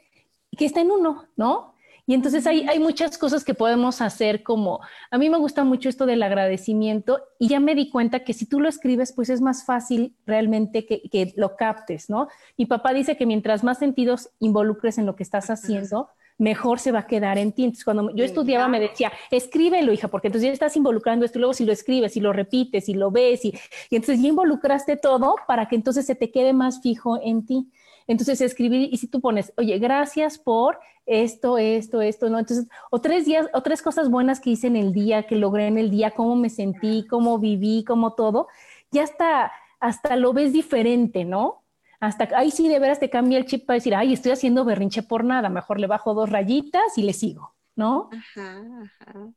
que 0.57 0.65
está 0.65 0.81
en 0.81 0.93
uno, 0.93 1.27
¿no? 1.35 1.72
Y 2.13 2.15
entonces 2.15 2.47
hay, 2.47 2.67
hay 2.69 2.79
muchas 2.79 3.17
cosas 3.17 3.43
que 3.43 3.55
podemos 3.55 4.03
hacer 4.03 4.43
como, 4.43 4.81
a 5.11 5.17
mí 5.17 5.31
me 5.31 5.39
gusta 5.39 5.65
mucho 5.65 5.89
esto 5.89 6.05
del 6.05 6.23
agradecimiento 6.23 7.23
y 7.39 7.49
ya 7.49 7.59
me 7.59 7.75
di 7.75 7.89
cuenta 7.89 8.23
que 8.23 8.35
si 8.35 8.45
tú 8.45 8.61
lo 8.61 8.69
escribes, 8.69 9.15
pues 9.15 9.31
es 9.31 9.41
más 9.41 9.65
fácil 9.65 10.15
realmente 10.27 10.85
que, 10.85 11.01
que 11.09 11.33
lo 11.37 11.57
captes, 11.57 12.11
¿no? 12.11 12.29
Mi 12.59 12.67
papá 12.67 12.93
dice 12.93 13.17
que 13.17 13.25
mientras 13.25 13.65
más 13.65 13.79
sentidos 13.79 14.29
involucres 14.41 14.99
en 14.99 15.07
lo 15.07 15.17
que 15.17 15.23
estás 15.23 15.49
haciendo, 15.49 16.11
mejor 16.37 16.81
se 16.81 16.93
va 16.93 16.99
a 16.99 17.07
quedar 17.07 17.39
en 17.39 17.53
ti. 17.53 17.65
Entonces, 17.65 17.85
cuando 17.87 18.15
yo 18.15 18.27
estudiaba 18.27 18.69
me 18.69 18.79
decía, 18.79 19.11
escríbelo, 19.31 19.91
hija, 19.91 20.09
porque 20.09 20.29
entonces 20.29 20.49
ya 20.49 20.53
estás 20.53 20.77
involucrando 20.77 21.25
esto, 21.25 21.39
y 21.39 21.41
luego 21.41 21.55
si 21.55 21.65
lo 21.65 21.73
escribes, 21.73 22.15
y 22.19 22.21
lo 22.21 22.35
repites, 22.35 22.91
y 22.91 22.95
lo 22.95 23.11
ves, 23.11 23.43
y, 23.47 23.55
y 23.89 23.97
entonces 23.97 24.21
ya 24.21 24.29
involucraste 24.29 24.99
todo 24.99 25.37
para 25.49 25.67
que 25.67 25.77
entonces 25.77 26.05
se 26.05 26.15
te 26.15 26.31
quede 26.31 26.53
más 26.53 26.83
fijo 26.83 27.19
en 27.23 27.47
ti. 27.47 27.71
Entonces, 28.07 28.41
escribir, 28.41 28.89
y 28.93 28.97
si 28.97 29.07
tú 29.09 29.21
pones, 29.21 29.53
oye, 29.57 29.79
gracias 29.79 30.39
por 30.39 30.79
esto, 31.07 31.59
esto, 31.59 32.01
esto, 32.01 32.29
¿no? 32.31 32.39
Entonces, 32.39 32.69
o 32.91 33.01
tres 33.01 33.25
días, 33.27 33.49
o 33.55 33.63
tres 33.63 33.83
cosas 33.83 34.11
buenas 34.11 34.41
que 34.41 34.51
hice 34.51 34.67
en 34.69 34.77
el 34.77 34.93
día, 34.93 35.27
que 35.27 35.37
logré 35.37 35.67
en 35.67 35.79
el 35.79 35.91
día, 35.91 36.13
cómo 36.13 36.37
me 36.37 36.51
sentí, 36.51 37.07
cómo 37.09 37.39
viví, 37.39 37.85
cómo 37.85 38.15
todo, 38.15 38.49
ya 38.91 39.03
hasta, 39.05 39.53
hasta 39.81 40.17
lo 40.17 40.33
ves 40.33 40.53
diferente, 40.53 41.25
¿no? 41.25 41.63
Hasta 42.01 42.29
ahí 42.37 42.51
sí 42.51 42.69
de 42.69 42.79
veras 42.81 42.99
te 43.01 43.11
cambia 43.11 43.39
el 43.39 43.47
chip 43.47 43.65
para 43.67 43.77
decir, 43.77 43.95
ay, 43.95 44.13
estoy 44.13 44.33
haciendo 44.33 44.65
berrinche 44.65 45.03
por 45.03 45.25
nada, 45.25 45.49
mejor 45.49 45.79
le 45.81 45.87
bajo 45.87 46.15
dos 46.15 46.31
rayitas 46.31 46.99
y 46.99 47.03
le 47.03 47.13
sigo, 47.13 47.55
¿no? 47.77 48.11
Ajá, 48.11 48.65
ajá. 48.83 49.33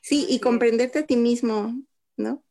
Sí, 0.00 0.26
y 0.28 0.40
comprenderte 0.40 1.00
a 1.00 1.06
ti 1.06 1.16
mismo, 1.16 1.74
¿no? 2.16 2.42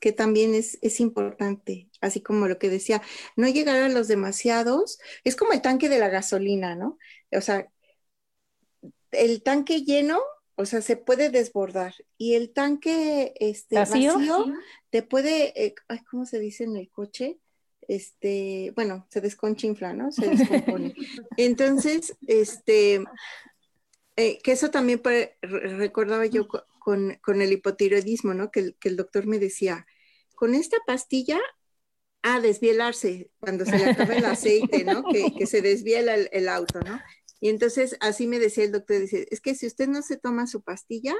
Que 0.00 0.12
también 0.12 0.54
es, 0.54 0.78
es 0.82 0.98
importante, 0.98 1.88
así 2.00 2.20
como 2.20 2.48
lo 2.48 2.58
que 2.58 2.70
decía, 2.70 3.02
no 3.36 3.48
llegar 3.48 3.82
a 3.82 3.88
los 3.88 4.08
demasiados, 4.08 4.98
es 5.24 5.36
como 5.36 5.52
el 5.52 5.62
tanque 5.62 5.88
de 5.88 5.98
la 5.98 6.08
gasolina, 6.08 6.74
¿no? 6.74 6.98
O 7.32 7.40
sea, 7.40 7.70
el 9.12 9.42
tanque 9.42 9.82
lleno, 9.82 10.20
o 10.56 10.66
sea, 10.66 10.82
se 10.82 10.96
puede 10.96 11.30
desbordar 11.30 11.94
y 12.18 12.34
el 12.34 12.52
tanque 12.52 13.34
este, 13.40 13.76
vacío, 13.76 14.16
te 14.90 15.02
puede, 15.02 15.64
eh, 15.64 15.74
¿cómo 16.10 16.26
se 16.26 16.38
dice 16.38 16.64
en 16.64 16.76
el 16.76 16.90
coche? 16.90 17.38
Este, 17.88 18.72
bueno, 18.76 19.06
se 19.10 19.20
desconchinfla, 19.20 19.92
¿no? 19.94 20.12
Se 20.12 20.28
descompone. 20.28 20.94
Entonces, 21.36 22.16
este, 22.26 23.02
eh, 24.20 24.38
que 24.42 24.52
eso 24.52 24.70
también 24.70 25.00
recordaba 25.42 26.26
yo 26.26 26.46
con, 26.46 27.18
el 27.26 27.52
hipotiroidismo, 27.52 28.34
¿no? 28.34 28.50
Que, 28.50 28.74
el 28.82 28.96
doctor 28.96 29.26
me 29.26 29.38
decía, 29.38 29.86
con 30.34 30.54
esta 30.54 30.76
pastilla 30.86 31.38
a 32.22 32.40
desvielarse 32.40 33.30
cuando 33.38 33.64
se 33.64 33.78
le 33.78 33.90
acaba 33.90 34.14
el 34.14 34.24
aceite, 34.24 34.84
¿no? 34.84 35.04
Que, 35.04 35.46
se 35.46 35.62
desviela 35.62 36.14
el, 36.14 36.28
el, 36.32 36.48
auto, 36.48 36.80
¿no? 36.80 37.00
Y 37.40 37.48
entonces 37.48 37.96
así 38.00 38.26
me 38.26 38.38
decía 38.38 38.64
el 38.64 38.72
doctor, 38.72 39.00
dice, 39.00 39.26
es 39.30 39.40
que 39.40 39.54
si 39.54 39.66
usted 39.66 39.88
no 39.88 40.02
se 40.02 40.18
toma 40.18 40.46
su 40.46 40.62
pastilla, 40.62 41.14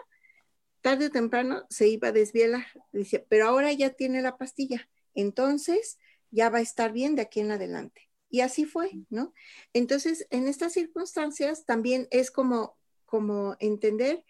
tarde 0.80 1.06
o 1.06 1.10
temprano 1.10 1.64
se 1.70 1.88
iba 1.88 2.08
a 2.08 2.12
desvielar. 2.12 2.66
Dice, 2.92 3.24
pero 3.28 3.46
ahora 3.46 3.72
ya 3.72 3.90
tiene 3.90 4.22
la 4.22 4.36
pastilla, 4.36 4.88
entonces 5.14 5.98
ya 6.30 6.50
va 6.50 6.58
a 6.58 6.62
estar 6.62 6.92
bien 6.92 7.16
de 7.16 7.22
aquí 7.22 7.40
en 7.40 7.52
adelante. 7.52 8.10
Y 8.28 8.40
así 8.42 8.64
fue, 8.64 8.90
¿no? 9.10 9.34
Entonces, 9.72 10.26
en 10.30 10.46
estas 10.46 10.72
circunstancias 10.72 11.64
también 11.66 12.06
es 12.10 12.30
como, 12.30 12.78
como 13.10 13.56
entender 13.58 14.24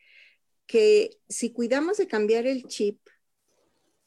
que 0.67 1.19
si 1.29 1.53
cuidamos 1.53 1.99
de 1.99 2.09
cambiar 2.09 2.47
el 2.47 2.65
chip, 2.65 2.99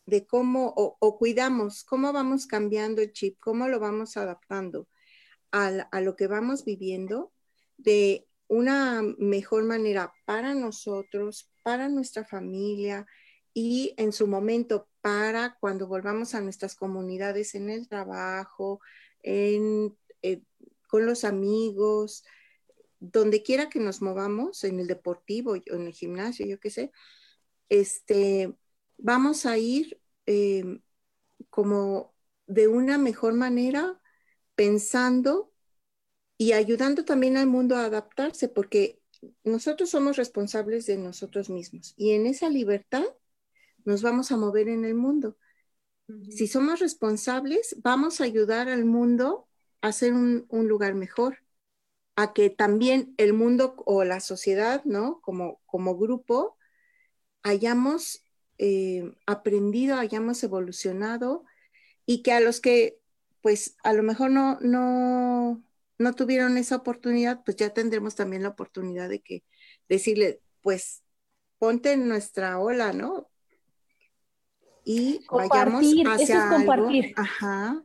de 0.06 0.26
cómo, 0.26 0.74
o, 0.76 1.18
cuidamos, 1.18 1.84
cómo 1.84 2.12
vamos 2.12 2.48
cambiando 2.48 3.02
el 3.02 3.14
chip, 3.14 3.38
cómo 3.40 3.68
lo 3.70 3.80
vamos 3.80 4.18
adaptando 4.18 4.88
a, 5.52 5.68
a 5.68 6.02
lo 6.02 6.16
que 6.16 6.28
vamos 6.28 6.66
viviendo, 6.66 7.32
de 7.78 8.28
una 8.48 9.02
mejor 9.18 9.64
manera 9.64 10.12
para 10.26 10.54
nosotros, 10.56 11.52
para 11.64 11.88
nuestra 11.88 12.26
familia 12.26 13.06
y 13.54 13.94
en 13.98 14.12
su 14.12 14.28
momento 14.28 14.88
para 15.02 15.58
cuando 15.60 15.88
volvamos 15.88 16.34
a 16.34 16.42
nuestras 16.42 16.76
comunidades 16.76 17.56
en 17.56 17.70
el 17.70 17.88
trabajo, 17.88 18.80
en, 19.22 19.96
eh, 20.22 20.42
con 20.88 21.06
los 21.06 21.24
amigos, 21.24 22.24
donde 23.12 23.44
quiera 23.44 23.70
que 23.70 23.80
nos 23.80 24.02
movamos, 24.02 24.64
en 24.64 24.80
el 24.80 24.88
deportivo 24.88 25.52
o 25.52 25.76
en 25.76 25.88
el 25.88 25.94
gimnasio, 25.94 26.46
yo 26.46 26.60
qué 26.60 26.70
sé, 26.70 26.92
este, 27.70 28.56
vamos 28.98 29.46
a 29.46 29.58
ir 29.58 30.00
eh, 30.26 30.80
como 31.50 32.14
de 32.48 32.68
una 32.68 32.98
mejor 32.98 33.34
manera 33.34 34.00
pensando 34.56 35.52
y 36.38 36.54
ayudando 36.54 37.04
también 37.04 37.38
al 37.38 37.48
mundo 37.48 37.76
a 37.76 37.86
adaptarse, 37.86 38.48
porque 38.48 39.02
nosotros 39.44 39.90
somos 39.90 40.18
responsables 40.18 40.86
de 40.86 40.98
nosotros 40.98 41.50
mismos 41.50 41.94
y 41.98 42.12
en 42.12 42.26
esa 42.26 42.50
libertad 42.50 43.06
nos 43.86 44.02
vamos 44.02 44.32
a 44.32 44.38
mover 44.38 44.70
en 44.70 44.86
el 44.86 44.96
mundo. 44.96 45.38
Si 46.30 46.48
somos 46.48 46.80
responsables, 46.80 47.76
vamos 47.82 48.20
a 48.20 48.26
ayudar 48.26 48.70
al 48.70 48.86
mundo 48.86 49.48
a 49.82 49.92
ser 49.92 50.14
un, 50.14 50.48
lugar 50.50 50.96
mejor, 50.96 51.43
a 52.16 52.34
que 52.34 52.50
también 52.50 53.14
el 53.18 53.34
mundo 53.34 53.76
o 53.86 54.04
la 54.04 54.20
sociedad, 54.20 54.84
¿no? 54.86 55.20
Como, 55.22 55.62
como 55.66 55.98
grupo, 55.98 56.58
hayamos 57.42 58.24
eh, 58.58 59.14
aprendido, 59.26 59.98
hayamos 59.98 60.44
evolucionado 60.44 61.44
y 62.06 62.22
que 62.22 62.34
a 62.34 62.40
los 62.40 62.62
que, 62.62 63.00
pues, 63.42 63.76
a 63.84 63.94
lo 63.94 64.04
mejor 64.04 64.30
no, 64.30 64.60
no, 64.62 65.64
no 65.98 66.14
tuvieron 66.14 66.58
esa 66.58 66.76
oportunidad, 66.76 67.44
pues 67.44 67.58
ya 67.58 67.72
tendremos 67.72 68.16
también 68.16 68.44
la 68.44 68.50
oportunidad 68.50 69.10
de 69.10 69.22
que 69.22 69.44
decirle, 69.90 70.42
pues 70.62 71.04
ponte 71.58 71.94
en 71.94 72.08
nuestra 72.08 72.60
ola, 72.60 72.94
¿no? 72.94 73.30
Y 74.86 75.26
vayamos 75.32 75.86
hacia 76.08 76.50
compartir. 76.50 77.14
Ajá. 77.16 77.84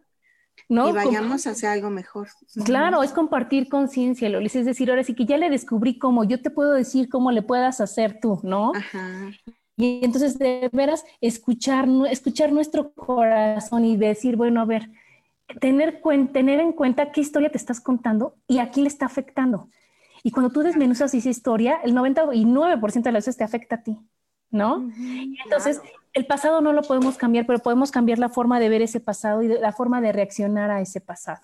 ¿No? 0.69 0.89
Y 0.89 0.93
vayamos 0.93 1.47
a 1.47 1.51
hacer 1.51 1.71
algo 1.71 1.91
mejor. 1.91 2.29
Claro, 2.65 3.03
es 3.03 3.13
compartir 3.13 3.69
conciencia, 3.69 4.29
Lolis. 4.29 4.57
Es 4.57 4.67
decir, 4.67 4.91
ahora 4.91 5.03
sí 5.03 5.15
que 5.15 5.25
ya 5.25 5.37
le 5.37 5.51
descubrí 5.51 5.99
cómo, 5.99 6.25
yo 6.25 6.41
te 6.43 6.51
puedo 6.51 6.73
decir 6.73 7.09
cómo 7.09 7.31
le 7.31 7.43
puedas 7.43 7.81
hacer 7.81 8.19
tú, 8.21 8.41
¿no? 8.43 8.73
Ajá. 8.75 9.31
Y 9.77 10.01
entonces, 10.05 10.39
de 10.39 10.69
veras, 10.73 11.05
escuchar, 11.21 11.89
escuchar 12.11 12.53
nuestro 12.53 12.93
corazón 12.93 13.85
y 13.85 13.97
decir, 13.97 14.37
bueno, 14.37 14.61
a 14.61 14.65
ver, 14.65 14.91
tener, 15.61 16.03
tener 16.33 16.61
en 16.61 16.73
cuenta 16.73 17.13
qué 17.13 17.21
historia 17.21 17.51
te 17.51 17.59
estás 17.59 17.81
contando 17.81 18.35
y 18.47 18.59
a 18.59 18.71
quién 18.71 18.85
le 18.85 18.89
está 18.89 19.07
afectando. 19.07 19.71
Y 20.25 20.33
cuando 20.33 20.51
tú 20.51 20.63
desmenuzas 20.63 21.15
esa 21.15 21.29
historia, 21.29 21.79
el 21.85 21.95
99% 21.95 23.03
de 23.03 23.13
las 23.13 23.25
veces 23.25 23.37
te 23.37 23.45
afecta 23.45 23.77
a 23.77 23.83
ti, 23.83 23.99
¿no? 24.51 24.91
entonces, 25.45 25.81
el 26.13 26.27
pasado 26.27 26.61
no 26.61 26.73
lo 26.73 26.83
podemos 26.83 27.17
cambiar, 27.17 27.47
pero 27.47 27.59
podemos 27.59 27.91
cambiar 27.91 28.19
la 28.19 28.29
forma 28.29 28.59
de 28.61 28.69
ver 28.69 28.83
ese 28.83 29.01
pasado 29.01 29.43
y 29.43 29.49
la 29.49 29.73
forma 29.73 30.01
de 30.01 30.13
reaccionar 30.13 30.71
a 30.71 30.81
ese 30.81 31.01
pasado. 31.01 31.43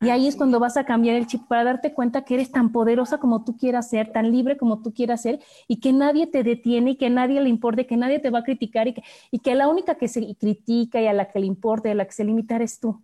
Y 0.00 0.10
ahí 0.10 0.26
es 0.26 0.36
cuando 0.36 0.60
vas 0.60 0.76
a 0.76 0.84
cambiar 0.84 1.16
el 1.16 1.26
chip 1.26 1.46
para 1.46 1.64
darte 1.64 1.94
cuenta 1.94 2.24
que 2.24 2.34
eres 2.34 2.50
tan 2.50 2.72
poderosa 2.72 3.18
como 3.18 3.44
tú 3.44 3.56
quieras 3.56 3.88
ser, 3.88 4.12
tan 4.12 4.30
libre 4.30 4.56
como 4.56 4.82
tú 4.82 4.92
quieras 4.92 5.22
ser, 5.22 5.40
y 5.68 5.80
que 5.80 5.92
nadie 5.92 6.26
te 6.26 6.42
detiene, 6.42 6.92
y 6.92 6.96
que 6.96 7.10
nadie 7.10 7.40
le 7.40 7.48
importe, 7.48 7.86
que 7.86 7.96
nadie 7.96 8.18
te 8.18 8.30
va 8.30 8.40
a 8.40 8.42
criticar, 8.42 8.88
y 8.88 8.94
que, 8.94 9.02
y 9.30 9.38
que 9.38 9.54
la 9.54 9.68
única 9.68 9.94
que 9.94 10.08
se 10.08 10.34
critica 10.36 11.00
y 11.00 11.06
a 11.06 11.12
la 11.12 11.30
que 11.30 11.38
le 11.38 11.46
importa 11.46 11.88
y 11.88 11.92
a 11.92 11.94
la 11.94 12.04
que 12.04 12.12
se 12.12 12.24
limita 12.24 12.56
eres 12.56 12.80
tú. 12.80 13.02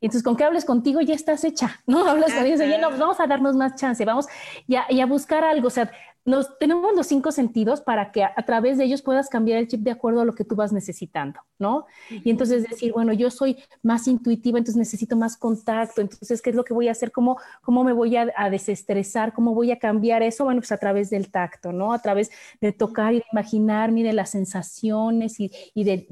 Y 0.00 0.06
entonces, 0.06 0.22
con 0.22 0.36
que 0.36 0.44
hables 0.44 0.64
contigo 0.64 1.00
ya 1.00 1.14
estás 1.14 1.44
hecha, 1.44 1.80
¿no? 1.86 1.98
Hablas 2.08 2.32
con 2.32 2.46
ellos, 2.46 2.60
ya 2.60 2.78
no, 2.78 2.90
vamos 2.90 3.18
a 3.20 3.26
darnos 3.26 3.56
más 3.56 3.74
chance, 3.74 4.04
vamos 4.04 4.26
ya, 4.66 4.86
y 4.88 5.00
a 5.00 5.06
buscar 5.06 5.44
algo, 5.44 5.68
o 5.68 5.70
sea, 5.70 5.90
nos, 6.26 6.58
tenemos 6.58 6.92
los 6.96 7.06
cinco 7.06 7.30
sentidos 7.30 7.80
para 7.80 8.10
que 8.10 8.24
a, 8.24 8.34
través 8.44 8.78
de 8.78 8.84
ellos 8.84 9.00
puedas 9.00 9.28
cambiar 9.28 9.60
el 9.60 9.68
chip 9.68 9.82
de 9.82 9.92
acuerdo 9.92 10.20
a 10.20 10.24
lo 10.24 10.34
que 10.34 10.44
tú 10.44 10.56
vas 10.56 10.72
necesitando, 10.72 11.40
¿no? 11.56 11.86
Y 12.10 12.30
entonces 12.30 12.68
decir, 12.68 12.92
bueno, 12.92 13.12
yo 13.12 13.30
soy 13.30 13.56
más 13.82 14.08
intuitiva, 14.08 14.58
entonces 14.58 14.76
necesito 14.76 15.16
más 15.16 15.36
contacto, 15.36 16.00
entonces, 16.00 16.42
¿qué 16.42 16.50
es 16.50 16.56
lo 16.56 16.64
que 16.64 16.74
voy 16.74 16.88
a 16.88 16.90
hacer? 16.90 17.12
¿Cómo, 17.12 17.38
cómo 17.62 17.84
me 17.84 17.92
voy 17.92 18.16
a, 18.16 18.26
desestresar? 18.50 19.32
¿Cómo 19.32 19.54
voy 19.54 19.70
a 19.70 19.78
cambiar 19.78 20.24
eso? 20.24 20.44
Bueno, 20.44 20.60
pues 20.60 20.72
a 20.72 20.78
través 20.78 21.10
del 21.10 21.30
tacto, 21.30 21.72
¿no? 21.72 21.92
A 21.92 22.00
través 22.00 22.30
de 22.60 22.72
tocar 22.72 23.14
y 23.14 23.18
de 23.18 23.24
imaginarme, 23.30 24.02
de 24.02 24.12
las 24.12 24.30
sensaciones 24.30 25.38
y, 25.38 25.52
y 25.74 25.84
del, 25.84 26.06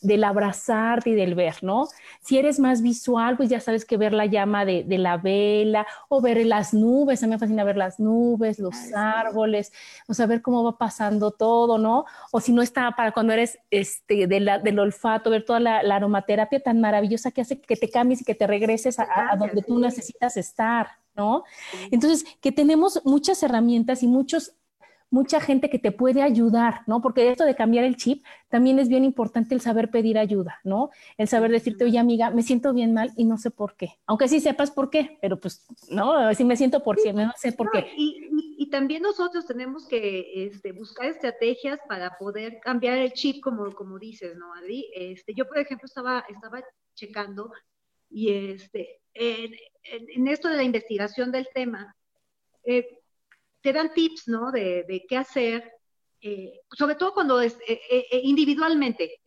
del, 0.00 0.24
abrazarte 0.24 1.10
y 1.10 1.14
del 1.14 1.36
ver, 1.36 1.62
¿no? 1.62 1.86
Si 2.20 2.36
eres 2.36 2.58
más 2.58 2.82
visual, 2.82 3.36
pues 3.36 3.48
ya 3.48 3.60
sabes 3.60 3.84
que 3.84 3.96
ver 3.96 4.12
la 4.12 4.26
llama 4.26 4.64
de, 4.64 4.82
de 4.82 4.98
la 4.98 5.18
vela 5.18 5.86
o 6.08 6.20
ver 6.20 6.44
las 6.46 6.74
nubes, 6.74 7.22
a 7.22 7.26
mí 7.26 7.30
me 7.30 7.38
fascina 7.38 7.62
ver 7.62 7.76
las 7.76 8.00
nubes, 8.00 8.58
los 8.58 8.74
árboles 8.92 9.51
o 10.08 10.14
saber 10.14 10.42
cómo 10.42 10.64
va 10.64 10.78
pasando 10.78 11.30
todo, 11.30 11.78
¿no? 11.78 12.04
O 12.30 12.40
si 12.40 12.52
no 12.52 12.62
está 12.62 12.90
para 12.92 13.12
cuando 13.12 13.32
eres 13.32 13.58
este, 13.70 14.26
del 14.26 14.78
olfato, 14.78 15.30
ver 15.30 15.44
toda 15.44 15.60
la, 15.60 15.78
aromaterapia 15.78 16.60
tan 16.60 16.80
maravillosa 16.80 17.30
que 17.30 17.42
hace 17.42 17.60
que 17.60 17.76
te 17.76 17.90
cambies 17.90 18.22
y 18.22 18.24
que 18.24 18.34
te 18.34 18.46
regreses 18.46 18.98
a, 18.98 19.32
a 19.32 19.36
donde 19.36 19.62
tú 19.62 19.78
necesitas 19.78 20.36
estar, 20.36 20.88
¿no? 21.14 21.44
Entonces, 21.90 22.24
que 22.40 22.52
tenemos 22.52 23.00
muchas 23.04 23.42
herramientas 23.42 24.02
y 24.02 24.06
muchos 24.06 24.54
mucha 25.12 25.40
gente 25.40 25.68
que 25.68 25.78
te 25.78 25.92
puede 25.92 26.22
ayudar, 26.22 26.80
¿no? 26.86 27.02
Porque 27.02 27.30
esto 27.30 27.44
de 27.44 27.54
cambiar 27.54 27.84
el 27.84 27.96
chip 27.96 28.24
también 28.48 28.78
es 28.78 28.88
bien 28.88 29.04
importante 29.04 29.54
el 29.54 29.60
saber 29.60 29.90
pedir 29.90 30.18
ayuda, 30.18 30.58
¿no? 30.64 30.90
El 31.18 31.28
saber 31.28 31.50
decirte, 31.50 31.84
oye 31.84 31.98
amiga, 31.98 32.30
me 32.30 32.42
siento 32.42 32.72
bien 32.72 32.94
mal 32.94 33.12
y 33.16 33.24
no 33.24 33.36
sé 33.36 33.50
por 33.50 33.76
qué. 33.76 33.98
Aunque 34.06 34.26
sí 34.26 34.40
sepas 34.40 34.70
por 34.70 34.88
qué, 34.88 35.18
pero 35.20 35.38
pues, 35.38 35.66
¿no? 35.90 36.34
Si 36.34 36.44
me 36.44 36.56
siento 36.56 36.82
por 36.82 36.96
qué, 36.96 37.12
no 37.12 37.30
sé 37.36 37.52
por 37.52 37.70
qué. 37.70 37.92
Y, 37.96 38.30
también 38.72 39.02
nosotros 39.02 39.44
tenemos 39.44 39.86
que 39.86 40.46
este, 40.46 40.72
buscar 40.72 41.04
estrategias 41.04 41.78
para 41.86 42.16
poder 42.16 42.58
cambiar 42.58 42.96
el 42.96 43.12
chip, 43.12 43.42
como, 43.42 43.70
como 43.72 43.98
dices, 43.98 44.34
¿no, 44.34 44.54
Adri? 44.54 44.90
Este, 44.94 45.34
yo, 45.34 45.46
por 45.46 45.58
ejemplo, 45.58 45.84
estaba, 45.84 46.24
estaba 46.30 46.62
checando 46.94 47.52
y 48.08 48.30
este, 48.30 49.02
en, 49.12 50.28
esto 50.28 50.48
de 50.48 50.56
la 50.56 50.62
investigación 50.62 51.32
del 51.32 51.48
tema, 51.52 51.94
eh, 52.64 53.01
te 53.62 53.72
dan 53.72 53.94
tips, 53.94 54.28
¿no? 54.28 54.50
De, 54.50 55.04
qué 55.08 55.16
hacer, 55.16 55.72
eh, 56.20 56.60
sobre 56.76 56.96
todo 56.96 57.14
cuando 57.14 57.40
es 57.40 57.56
eh, 57.66 57.80
eh, 57.90 58.20
individualmente. 58.24 59.20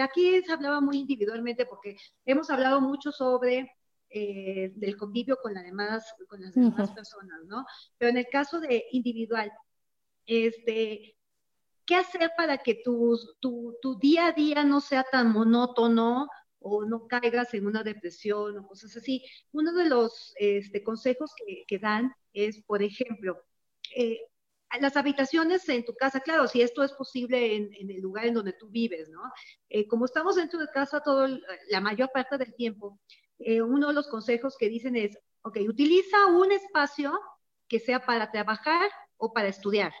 aquí 0.00 0.40
se 0.42 0.52
hablaba 0.52 0.80
muy 0.80 0.98
individualmente 0.98 1.66
porque 1.66 1.96
hemos 2.24 2.50
hablado 2.50 2.80
mucho 2.80 3.12
sobre 3.12 3.76
del 4.12 4.96
convivio 4.96 5.38
con, 5.40 5.54
las 5.54 5.62
demás, 5.62 6.04
con 6.28 6.40
las 6.40 6.52
demás 6.52 6.90
personas, 6.90 7.44
¿no? 7.44 7.64
Pero 7.96 8.10
en 8.10 8.16
el 8.16 8.26
caso 8.26 8.58
de 8.58 8.84
individual, 8.90 9.52
este, 10.26 11.16
¿qué 11.86 11.94
hacer 11.94 12.32
para 12.36 12.58
que 12.58 12.82
tu, 12.84 13.16
tu, 13.38 13.98
día 14.00 14.26
a 14.26 14.32
día 14.32 14.64
no 14.64 14.80
sea 14.80 15.04
tan 15.04 15.32
monótono? 15.32 16.28
o 16.62 16.84
no 16.84 17.06
caigas 17.06 17.54
en 17.54 17.66
una 17.66 17.82
depresión 17.82 18.58
o 18.58 18.66
cosas 18.66 18.94
así. 18.94 19.24
Uno 19.52 19.72
de 19.72 19.88
los 19.88 20.34
este, 20.36 20.82
consejos 20.84 21.32
que, 21.34 21.64
que, 21.66 21.78
dan 21.78 22.12
es, 22.34 22.62
por 22.64 22.82
ejemplo, 22.82 23.42
eh, 23.94 24.20
las 24.80 24.96
habitaciones 24.96 25.68
en 25.68 25.84
tu 25.84 25.94
casa, 25.94 26.20
claro, 26.20 26.46
si 26.46 26.62
esto 26.62 26.84
es 26.84 26.92
posible 26.92 27.56
en, 27.56 27.90
el 27.90 28.00
lugar 28.00 28.26
en 28.26 28.34
donde 28.34 28.52
tú 28.52 28.68
vives, 28.68 29.08
¿no? 29.08 29.20
Eh, 29.68 29.88
como 29.88 30.04
estamos 30.04 30.36
dentro 30.36 30.60
de 30.60 30.68
casa 30.68 31.00
todo 31.00 31.26
la 31.68 31.80
mayor 31.80 32.10
parte 32.12 32.38
del 32.38 32.54
tiempo, 32.54 33.00
eh, 33.38 33.62
uno 33.62 33.88
de 33.88 33.94
los 33.94 34.08
consejos 34.08 34.56
que 34.56 34.68
dicen 34.68 34.96
es, 34.96 35.18
ok, 35.42 35.58
utiliza 35.68 36.26
un 36.26 36.52
espacio 36.52 37.18
que 37.66 37.80
sea 37.80 38.04
para 38.04 38.30
trabajar 38.30 38.90
o 39.16 39.32
para 39.32 39.48
estudiar. 39.48 39.92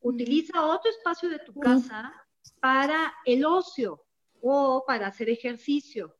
Utiliza 0.00 0.64
otro 0.64 0.90
espacio 0.90 1.28
de 1.28 1.40
tu 1.40 1.54
casa 1.58 2.14
para 2.60 3.12
el 3.24 3.44
ocio 3.44 4.04
o 4.40 4.84
para 4.86 5.08
hacer 5.08 5.28
ejercicio. 5.28 6.16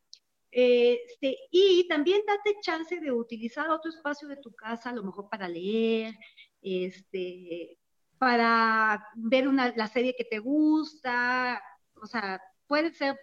Este, 0.50 1.36
y 1.50 1.86
también 1.86 2.22
date 2.26 2.58
chance 2.62 2.98
de 2.98 3.12
utilizar 3.12 3.68
otro 3.68 3.90
espacio 3.90 4.26
de 4.26 4.38
tu 4.38 4.54
casa, 4.54 4.90
a 4.90 4.94
lo 4.94 5.04
mejor 5.04 5.28
para 5.28 5.48
leer, 5.48 6.14
este, 6.62 7.78
para 8.18 9.06
ver 9.14 9.48
una, 9.48 9.72
la 9.76 9.88
serie 9.88 10.14
que 10.16 10.24
te 10.24 10.38
gusta, 10.38 11.62
o 12.00 12.06
sea, 12.06 12.40
puede 12.66 12.92
ser, 12.92 13.18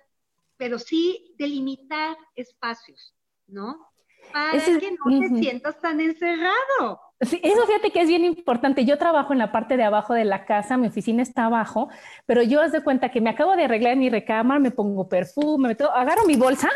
pero 0.58 0.80
sí 0.80 1.36
delimitar 1.38 2.16
espacios, 2.36 3.16
¿no? 3.48 3.88
Para 4.32 4.52
que 4.54 4.92
no 4.92 5.20
te 5.20 5.30
sientas 5.42 5.80
tan 5.82 6.00
encerrado. 6.00 7.00
Sí, 7.22 7.40
eso 7.44 7.66
fíjate 7.66 7.92
que 7.92 8.02
es 8.02 8.08
bien 8.08 8.26
importante. 8.26 8.86
Yo 8.86 8.98
trabajo 8.98 9.34
en 9.34 9.40
la 9.40 9.52
parte 9.52 9.78
de 9.78 9.84
abajo 9.84 10.14
de 10.14 10.26
la 10.26 10.46
casa, 10.46 10.78
mi 10.78 10.88
oficina 10.88 11.22
está 11.22 11.46
abajo, 11.46 11.90
pero 12.26 12.42
yo 12.42 12.62
haz 12.62 12.72
de 12.72 12.84
cuenta 12.84 13.12
que 13.12 13.22
me 13.22 13.30
acabo 13.30 13.56
de 13.56 13.66
arreglar 13.66 13.96
mi 13.98 14.10
recámara, 14.10 14.60
me 14.60 14.72
pongo 14.72 15.08
perfume, 15.08 15.70
me 15.70 15.86
agarro 15.94 16.26
mi 16.26 16.36
bolsa 16.36 16.70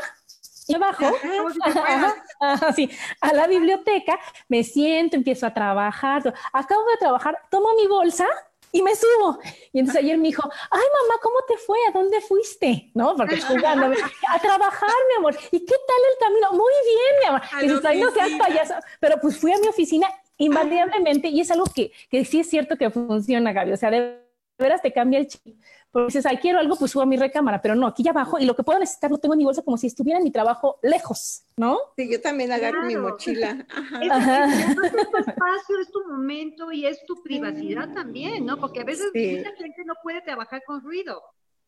y 0.68 0.76
bajo 0.76 1.06
a 3.22 3.34
la 3.34 3.48
biblioteca, 3.48 4.20
me 4.48 4.64
siento, 4.64 5.16
empiezo 5.16 5.46
a 5.48 5.54
trabajar, 5.54 6.34
acabo 6.54 6.84
de 6.90 6.98
trabajar, 6.98 7.38
tomo 7.50 7.70
mi 7.76 7.88
bolsa 7.88 8.28
y 8.72 8.82
me 8.82 8.96
subo. 8.96 9.40
Y 9.74 9.80
entonces 9.80 10.04
ayer 10.04 10.18
me 10.18 10.28
dijo, 10.28 10.44
ay 10.72 10.80
mamá, 10.80 11.20
¿cómo 11.22 11.38
te 11.48 11.58
fue? 11.58 11.78
¿A 11.88 11.92
dónde 11.92 12.22
fuiste? 12.22 12.92
¿No? 12.94 13.16
Porque 13.16 13.42
jugando, 13.42 13.88
a 14.30 14.40
trabajar, 14.40 14.90
mi 15.10 15.16
amor. 15.18 15.36
¿Y 15.52 15.60
qué 15.60 15.76
tal 15.88 15.98
el 16.12 16.20
camino? 16.20 16.52
Muy 16.52 16.74
bien, 16.86 17.20
mi 17.22 17.28
amor. 17.28 17.42
Y 17.62 17.68
dices, 17.68 17.86
ay, 17.86 18.02
no 18.02 18.12
seas 18.12 18.32
payaso. 18.38 18.74
Pero 19.00 19.18
pues 19.22 19.38
fui 19.38 19.52
a 19.52 19.58
mi 19.58 19.68
oficina 19.68 20.08
invariablemente 20.38 21.30
y 21.30 21.42
es 21.42 21.50
algo 21.52 21.66
que, 21.74 21.92
que 22.10 22.26
sí 22.26 22.40
es 22.40 22.50
cierto 22.50 22.78
que 22.78 22.90
funciona, 22.90 23.54
Gaby. 23.54 23.72
O 23.72 23.78
sea, 23.78 23.90
de 23.90 24.22
veras 24.58 24.82
te 24.82 24.92
cambia 24.92 25.20
el 25.20 25.28
chip. 25.28 25.58
Porque 25.98 26.10
dices, 26.10 26.28
ay, 26.28 26.38
quiero 26.38 26.60
algo, 26.60 26.76
pues 26.76 26.92
subo 26.92 27.02
a 27.02 27.08
mi 27.08 27.18
recámara, 27.18 27.60
pero 27.60 27.74
no, 27.74 27.88
aquí 27.88 28.04
ya 28.04 28.12
abajo 28.12 28.38
y 28.38 28.46
lo 28.46 28.56
que 28.56 28.62
puedo 28.62 28.78
necesitar 28.78 29.10
lo 29.10 29.18
tengo 29.18 29.34
en 29.34 29.40
mi 29.40 29.46
bolsa 29.46 29.64
como 29.64 29.78
si 29.78 29.88
estuviera 29.88 30.20
en 30.20 30.26
mi 30.26 30.30
trabajo 30.30 30.78
lejos, 30.84 31.42
¿no? 31.58 31.80
Sí, 31.96 32.08
yo 32.08 32.22
también 32.22 32.52
agarro 32.52 32.86
mi 32.86 32.96
mochila. 32.96 33.66
Ajá. 34.12 34.46
Es, 34.46 34.76
tu 34.76 35.18
espacio, 35.18 35.80
es 35.82 35.92
tu 35.92 36.08
momento 36.08 36.72
y 36.72 36.86
es 36.86 37.04
tu 37.08 37.24
privacidad 37.24 37.92
también, 37.96 38.46
¿no? 38.46 38.60
Porque 38.60 38.82
a 38.82 38.84
veces 38.84 39.08
mucha 39.08 39.56
gente 39.56 39.86
no 39.86 39.96
puede 40.04 40.22
trabajar 40.22 40.62
con 40.68 40.84
ruido, 40.84 41.20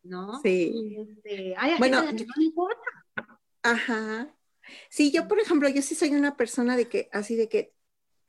¿no? 0.04 0.40
Sí. 0.42 0.96
Este, 0.96 1.56
hay 1.58 1.76
bueno, 1.78 2.00
gente 2.04 2.24
no 2.24 2.40
importa. 2.40 2.86
Ajá. 3.64 4.32
Sí, 4.90 5.10
yo, 5.10 5.26
por 5.26 5.40
ejemplo, 5.40 5.68
yo 5.68 5.82
sí 5.82 5.96
soy 5.96 6.10
una 6.10 6.36
persona 6.36 6.76
de 6.76 6.88
que, 6.88 7.08
así 7.10 7.34
de 7.34 7.48
que, 7.48 7.74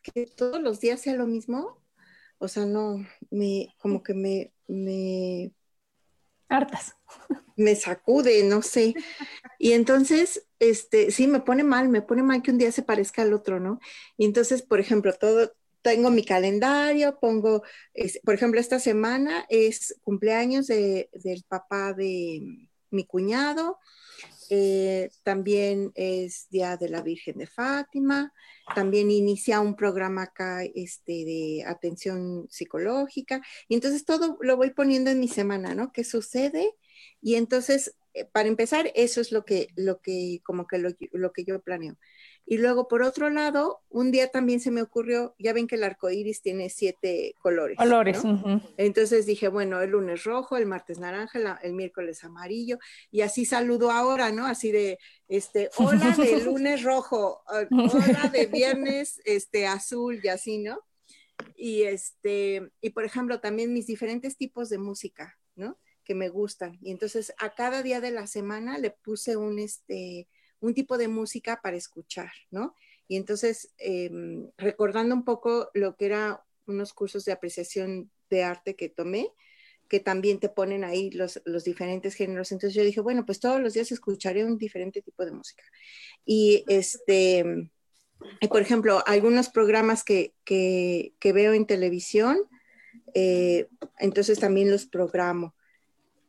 que 0.02 0.26
todos 0.26 0.60
los 0.64 0.80
días 0.80 1.00
sea 1.00 1.14
lo 1.14 1.28
mismo, 1.28 1.78
o 2.40 2.48
sea, 2.48 2.66
no, 2.66 3.06
me, 3.30 3.76
como 3.78 4.02
que 4.02 4.16
me, 4.16 4.52
me 4.68 5.52
hartas. 6.52 6.96
Me 7.56 7.76
sacude, 7.76 8.44
no 8.44 8.62
sé. 8.62 8.94
Y 9.60 9.74
entonces, 9.74 10.48
este, 10.60 11.12
sí, 11.12 11.28
me 11.28 11.40
pone 11.40 11.64
mal, 11.64 11.90
me 11.90 12.02
pone 12.02 12.24
mal 12.24 12.42
que 12.42 12.52
un 12.52 12.58
día 12.58 12.72
se 12.72 12.84
parezca 12.84 13.22
al 13.22 13.34
otro, 13.34 13.60
¿no? 13.60 13.80
Y 14.18 14.26
entonces, 14.26 14.62
por 14.62 14.80
ejemplo, 14.80 15.14
todo, 15.14 15.54
tengo 15.82 16.10
mi 16.12 16.24
calendario, 16.24 17.20
pongo, 17.20 17.64
por 18.24 18.36
ejemplo, 18.36 18.60
esta 18.60 18.80
semana 18.80 19.46
es 19.50 19.96
cumpleaños 20.04 20.68
del 20.68 21.44
papá 21.48 21.94
de 21.94 22.68
mi 22.90 23.06
cuñado, 23.06 23.80
eh, 24.54 25.10
también 25.24 25.94
es 25.96 26.50
Día 26.50 26.76
de 26.76 26.90
la 26.90 27.02
Virgen 27.02 27.38
de 27.38 27.48
Fátima, 27.48 28.34
también 28.76 29.10
inicia 29.10 29.62
un 29.62 29.78
programa 29.78 30.24
acá 30.24 30.66
este, 30.66 31.24
de 31.24 31.64
atención 31.66 32.48
psicológica, 32.50 33.42
y 33.70 33.76
entonces 33.76 34.04
todo 34.04 34.38
lo 34.42 34.58
voy 34.58 34.72
poniendo 34.72 35.10
en 35.10 35.22
mi 35.22 35.30
semana, 35.30 35.74
¿no? 35.74 35.94
¿Qué 35.94 36.04
sucede? 36.04 36.76
Y 37.22 37.36
entonces 37.36 37.96
eh, 38.14 38.26
para 38.26 38.50
empezar, 38.50 38.92
eso 38.96 39.22
es 39.22 39.32
lo 39.32 39.46
que, 39.46 39.70
lo 39.76 40.02
que, 40.02 40.42
como 40.44 40.68
que 40.68 40.78
lo, 40.78 41.32
que 41.32 41.44
yo 41.46 41.62
planeo. 41.62 41.98
Y 42.46 42.58
luego, 42.58 42.88
por 42.88 43.02
otro 43.02 43.30
lado, 43.30 43.82
un 43.90 44.12
día 44.12 44.28
también 44.30 44.60
se 44.60 44.72
me 44.72 44.82
ocurrió, 44.82 45.36
ya 45.40 45.54
ven 45.54 45.68
que 45.68 45.76
el 45.76 45.84
arco 45.84 46.10
iris 46.10 46.42
tiene 46.42 46.70
siete 46.70 47.36
colores. 47.40 47.78
Colores. 47.78 48.22
Entonces 48.78 49.26
dije, 49.26 49.48
bueno, 49.48 49.82
el 49.82 49.92
lunes 49.92 50.24
rojo, 50.24 50.58
el 50.58 50.66
martes 50.66 51.00
naranja, 51.00 51.60
el 51.64 51.74
miércoles 51.74 52.24
amarillo, 52.24 52.80
y 53.10 53.22
así 53.22 53.46
saludo 53.46 53.92
ahora, 53.92 54.32
¿no? 54.32 54.46
Así 54.46 54.72
de, 54.72 54.98
este, 55.28 55.70
hola 55.78 56.16
de 56.18 56.42
lunes 56.44 56.84
rojo, 56.84 57.42
hola 57.48 58.30
de 58.32 58.48
viernes, 58.48 59.22
este, 59.26 59.68
azul, 59.68 60.20
y 60.24 60.28
así, 60.28 60.58
¿no? 60.58 60.80
Y 61.56 61.84
este, 61.84 62.70
y 62.82 62.90
por 62.90 63.06
ejemplo, 63.06 63.40
también 63.40 63.74
mis 63.74 63.88
diferentes 63.88 64.38
tipos 64.38 64.70
de 64.70 64.78
música, 64.78 65.38
¿no? 65.56 65.78
que 66.04 66.16
me 66.16 66.30
gustan. 66.30 66.78
Y 66.82 66.92
entonces 66.92 67.34
a 67.38 67.54
cada 67.54 67.84
día 67.84 68.02
de 68.02 68.12
la 68.12 68.28
semana 68.28 68.78
le 68.78 68.92
puse 68.92 69.38
un, 69.38 69.60
este, 69.60 70.28
un 70.62 70.74
tipo 70.74 70.98
de 70.98 71.08
música 71.08 71.60
para 71.62 71.76
escuchar, 71.76 72.32
¿no? 72.50 72.76
Y 73.08 73.18
entonces, 73.18 73.74
em, 73.78 74.50
recordando 74.58 75.14
un 75.14 75.26
poco 75.26 75.70
lo 75.74 75.98
que 75.98 76.06
eran 76.06 76.38
unos 76.66 76.94
cursos 76.94 77.26
de 77.26 77.34
apreciación 77.34 78.10
de 78.30 78.44
arte 78.44 78.76
que 78.76 78.88
tomé, 78.88 79.28
que 79.90 80.00
también 80.00 80.40
te 80.40 80.48
ponen 80.48 80.86
ahí 80.86 81.12
los, 81.12 81.42
diferentes 81.66 82.14
géneros. 82.14 82.54
Entonces 82.54 82.74
yo 82.74 82.84
dije, 82.84 83.02
bueno, 83.02 83.26
pues 83.26 83.42
todos 83.42 83.60
los 83.60 83.74
días 83.74 83.92
escucharé 83.92 84.46
un 84.46 84.58
diferente 84.58 85.02
tipo 85.02 85.26
de 85.26 85.34
música. 85.34 85.64
Y 86.24 86.64
este, 86.70 87.70
por 88.50 88.62
ejemplo, 88.62 89.04
algunos 89.06 89.50
programas 89.50 90.06
que, 90.06 90.34
que, 90.46 91.14
que 91.20 91.34
veo 91.34 91.52
en 91.52 91.66
televisión, 91.66 92.38
eh, 93.14 93.68
entonces 94.00 94.40
también 94.40 94.72
los 94.72 94.86
programo 94.86 95.54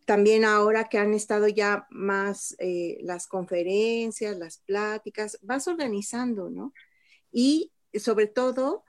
también 0.05 0.45
ahora 0.45 0.85
que 0.89 0.99
han 0.99 1.15
estado 1.15 1.49
ya 1.49 1.87
más 1.91 2.55
eh, 2.59 2.99
las 3.03 3.27
conferencias, 3.27 4.37
las 4.37 4.59
pláticas, 4.59 5.39
vas 5.43 5.69
organizando, 5.69 6.51
¿no? 6.51 6.73
Y 7.31 7.73
sobre 7.95 8.27
todo, 8.27 8.85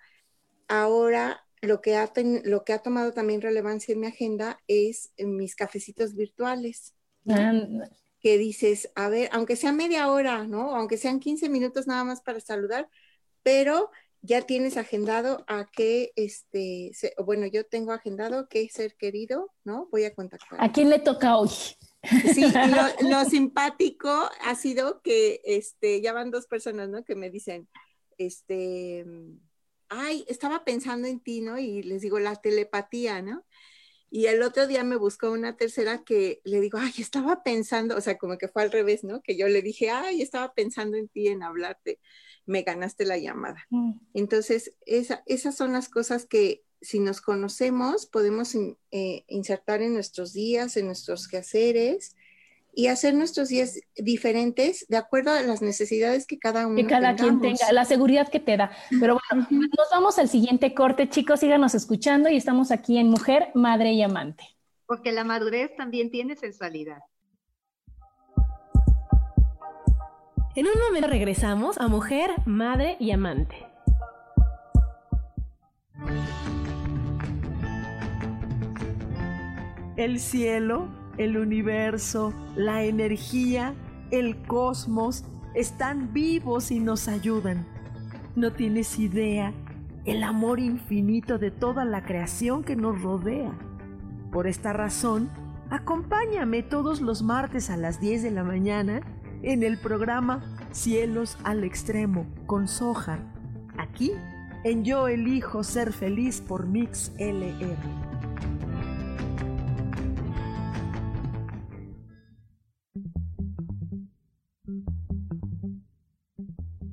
ahora 0.67 1.45
lo 1.61 1.81
que 1.81 1.95
ha, 1.95 2.11
lo 2.43 2.63
que 2.63 2.73
ha 2.73 2.79
tomado 2.79 3.13
también 3.13 3.41
relevancia 3.41 3.93
en 3.93 4.01
mi 4.01 4.07
agenda 4.07 4.59
es 4.67 5.11
mis 5.17 5.55
cafecitos 5.55 6.15
virtuales. 6.15 6.93
Que 8.19 8.37
dices, 8.37 8.89
a 8.95 9.09
ver, 9.09 9.29
aunque 9.31 9.55
sea 9.55 9.71
media 9.71 10.09
hora, 10.09 10.45
¿no? 10.45 10.75
Aunque 10.75 10.97
sean 10.97 11.19
15 11.19 11.49
minutos 11.49 11.87
nada 11.87 12.03
más 12.03 12.21
para 12.21 12.39
saludar, 12.39 12.89
pero 13.43 13.91
ya 14.25 14.41
tienes 14.41 14.77
agendado 14.77 15.43
a 15.47 15.69
qué, 15.69 16.13
este, 16.15 16.91
bueno, 17.23 17.45
yo 17.45 17.65
tengo 17.65 17.91
agendado 17.91 18.47
qué 18.47 18.69
ser 18.69 18.95
querido, 18.95 19.51
¿no? 19.65 19.89
Voy 19.91 20.05
a 20.05 20.15
contactar. 20.15 20.63
¿A 20.63 20.71
quién 20.71 20.89
le 20.89 20.99
toca 20.99 21.35
hoy? 21.35 21.49
Sí, 22.33 22.45
lo, 23.01 23.25
simpático 23.25 24.09
ha 24.41 24.55
sido 24.55 25.01
que, 25.01 25.41
este, 25.43 25.99
ya 26.01 26.13
van 26.13 26.31
dos 26.31 26.47
personas, 26.47 26.87
¿no? 26.87 27.03
Que 27.03 27.15
me 27.15 27.29
dicen, 27.29 27.67
este, 28.17 29.05
ay, 29.89 30.23
estaba 30.29 30.63
pensando 30.63 31.09
en 31.09 31.19
ti, 31.19 31.41
¿no? 31.41 31.59
Y 31.59 31.83
les 31.83 32.01
digo, 32.01 32.17
la 32.17 32.37
telepatía, 32.37 33.21
¿no? 33.21 33.45
Y 34.09 34.27
el 34.27 34.41
otro 34.41 34.67
día 34.67 34.85
me 34.85 34.95
buscó 34.95 35.31
una 35.31 35.57
tercera 35.57 36.03
que 36.05 36.39
le 36.45 36.61
digo, 36.61 36.77
ay, 36.79 36.93
estaba 36.97 37.43
pensando, 37.43 37.97
o 37.97 38.01
sea, 38.01 38.17
como 38.17 38.37
que 38.37 38.47
fue 38.47 38.63
al 38.63 38.71
revés, 38.71 39.03
¿no? 39.03 39.21
Que 39.21 39.35
yo 39.35 39.49
le 39.49 39.61
dije, 39.61 39.89
ay, 39.89 40.21
estaba 40.21 40.53
pensando 40.53 40.95
en 40.95 41.09
ti, 41.09 41.27
en 41.27 41.43
hablarte 41.43 41.99
me 42.45 42.63
ganaste 42.63 43.05
la 43.05 43.17
llamada. 43.17 43.65
Mm. 43.69 43.93
Entonces, 44.13 44.75
esas 44.85 45.55
son 45.55 45.73
las 45.73 45.89
cosas 45.89 46.25
que 46.25 46.63
si 46.83 46.99
nos 46.99 47.21
conocemos 47.21 48.05
podemos 48.05 48.55
eh, 48.55 49.23
insertar 49.27 49.81
en 49.81 49.93
nuestros 49.93 50.33
días, 50.33 50.75
en 50.75 50.87
nuestros 50.87 51.27
quehaceres 51.27 52.15
y 52.75 52.87
hacer 52.87 53.13
nuestros 53.13 53.49
días 53.49 53.79
diferentes 53.95 54.85
de 54.89 54.97
acuerdo 54.97 55.31
a 55.31 55.41
las 55.41 55.61
necesidades 55.61 56.25
que 56.25 56.39
cada 56.39 56.67
uno 56.67 56.75
Que 56.75 56.87
cada 56.87 57.15
quien 57.15 57.39
tenga, 57.39 57.71
la 57.71 57.85
seguridad 57.85 58.29
que 58.29 58.39
te 58.39 58.57
da. 58.57 58.71
Pero 58.99 59.19
bueno, 59.29 59.47
nos 59.49 59.89
vamos 59.91 60.17
al 60.17 60.27
siguiente 60.27 60.73
corte, 60.73 61.07
chicos, 61.07 61.39
síganos 61.39 61.75
escuchando 61.75 62.29
y 62.29 62.35
estamos 62.35 62.71
aquí 62.71 62.97
en 62.97 63.07
Mujer, 63.07 63.49
Madre 63.53 63.93
y 63.93 64.01
Amante. 64.01 64.43
Porque 64.87 65.11
la 65.11 65.23
madurez 65.23 65.75
también 65.77 66.09
tiene 66.09 66.35
sensualidad. 66.35 66.99
En 70.55 70.67
un 70.67 70.73
momento 70.87 71.07
regresamos 71.07 71.79
a 71.79 71.87
Mujer, 71.87 72.29
Madre 72.45 72.95
y 72.99 73.09
Amante. 73.09 73.55
El 79.95 80.19
cielo, 80.19 80.89
el 81.17 81.37
universo, 81.37 82.35
la 82.55 82.83
energía, 82.83 83.73
el 84.11 84.43
cosmos 84.43 85.25
están 85.55 86.13
vivos 86.13 86.69
y 86.69 86.79
nos 86.79 87.07
ayudan. 87.07 87.65
No 88.35 88.53
tienes 88.53 88.99
idea 88.99 89.53
el 90.05 90.21
amor 90.21 90.59
infinito 90.59 91.39
de 91.39 91.49
toda 91.49 91.83
la 91.83 92.03
creación 92.03 92.63
que 92.63 92.75
nos 92.75 93.01
rodea. 93.01 93.57
Por 94.31 94.45
esta 94.45 94.71
razón, 94.71 95.31
acompáñame 95.71 96.61
todos 96.61 97.01
los 97.01 97.23
martes 97.23 97.71
a 97.71 97.77
las 97.77 97.99
10 97.99 98.21
de 98.21 98.29
la 98.29 98.43
mañana 98.43 99.01
en 99.43 99.61
el 99.61 99.77
programa 99.77 100.41
Cielos 100.71 101.37
al 101.43 101.63
Extremo 101.63 102.25
con 102.45 102.67
Soja, 102.67 103.19
aquí 103.77 104.11
en 104.63 104.85
Yo 104.85 105.07
Elijo 105.07 105.63
Ser 105.63 105.91
Feliz 105.91 106.41
por 106.41 106.65
Mix 106.65 107.11
LR. 107.19 107.77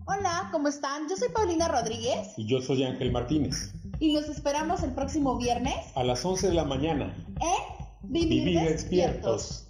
Hola, 0.06 0.48
¿cómo 0.50 0.68
están? 0.68 1.08
Yo 1.08 1.16
soy 1.16 1.28
Paulina 1.28 1.68
Rodríguez. 1.68 2.34
Y 2.36 2.46
yo 2.46 2.60
soy 2.60 2.82
Ángel 2.82 3.12
Martínez. 3.12 3.72
Y 4.00 4.12
nos 4.12 4.28
esperamos 4.28 4.82
el 4.82 4.92
próximo 4.92 5.38
viernes. 5.38 5.76
A 5.94 6.02
las 6.02 6.24
11 6.24 6.48
de 6.48 6.54
la 6.54 6.64
mañana. 6.64 7.14
¿Eh? 7.40 7.80
Vivir, 8.02 8.58
despiertos. 8.60 9.69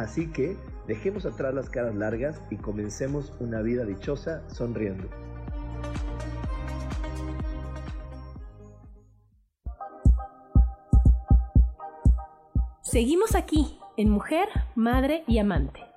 Así 0.00 0.28
que 0.28 0.56
dejemos 0.86 1.26
atrás 1.26 1.52
las 1.52 1.68
caras 1.68 1.94
largas 1.94 2.40
y 2.48 2.56
comencemos 2.56 3.34
una 3.38 3.60
vida 3.60 3.84
dichosa 3.84 4.42
sonriendo. 4.48 5.10
Seguimos 12.80 13.34
aquí 13.34 13.78
en 13.98 14.08
Mujer, 14.08 14.48
Madre 14.74 15.22
y 15.26 15.36
Amante. 15.36 15.89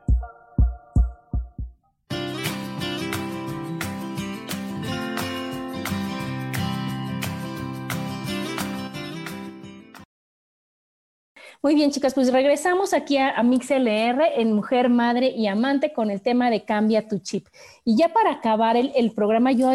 Muy 11.63 11.75
bien, 11.75 11.91
chicas, 11.91 12.13
pues 12.13 12.29
regresamos 12.33 12.93
aquí 12.93 13.15
a, 13.15 13.41
MixLR 13.41 14.21
en 14.35 14.51
Mujer, 14.51 14.89
Madre 14.89 15.29
y 15.29 15.47
Amante 15.47 15.93
con 15.93 16.11
el 16.11 16.21
tema 16.21 16.49
de 16.49 16.65
Cambia 16.65 17.07
tu 17.07 17.19
chip. 17.19 17.47
Y 17.85 17.95
ya 17.95 18.09
para 18.09 18.33
acabar 18.33 18.75
el, 18.75 18.91
el 18.97 19.13
programa, 19.13 19.53
yo 19.53 19.71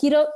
quiero 0.00 0.26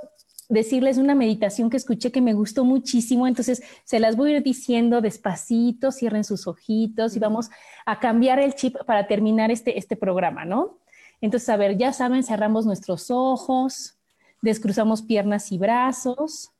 decirles 0.49 0.99
una 0.99 1.17
meditación 1.17 1.71
que 1.71 1.77
escuché 1.77 2.13
que 2.13 2.21
me 2.21 2.35
gustó 2.35 2.65
muchísimo, 2.65 3.27
entonces 3.27 3.65
se 3.83 3.99
las 3.99 4.15
voy 4.15 4.31
a 4.31 4.37
ir 4.37 4.45
diciendo 4.45 5.01
despacito, 5.01 5.91
cierren 5.91 6.23
sus 6.23 6.47
ojitos 6.47 7.17
y 7.17 7.19
vamos 7.19 7.51
a 7.85 7.99
cambiar 7.99 8.39
el 8.39 8.55
chip 8.55 8.77
para 8.87 9.09
terminar 9.09 9.51
este, 9.51 9.77
este 9.79 9.97
programa, 9.97 10.45
¿no? 10.45 10.79
Entonces, 11.21 11.49
a 11.49 11.57
ver, 11.57 11.77
ya 11.77 11.93
saben, 11.93 12.23
cerramos 12.23 12.65
nuestros 12.65 13.11
ojos, 13.11 13.99
descruzamos 14.41 15.03
piernas 15.03 15.51
y 15.51 15.59
brazos 15.59 16.52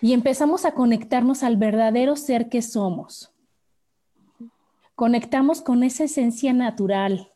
y 0.00 0.12
empezamos 0.12 0.64
a 0.64 0.72
conectarnos 0.72 1.42
al 1.42 1.56
verdadero 1.56 2.16
ser 2.16 2.48
que 2.48 2.62
somos. 2.62 3.32
Conectamos 4.94 5.62
con 5.62 5.82
esa 5.82 6.04
esencia 6.04 6.52
natural. 6.52 7.32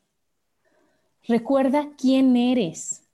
Recuerda 1.27 1.91
quién 1.97 2.37
eres, 2.37 3.09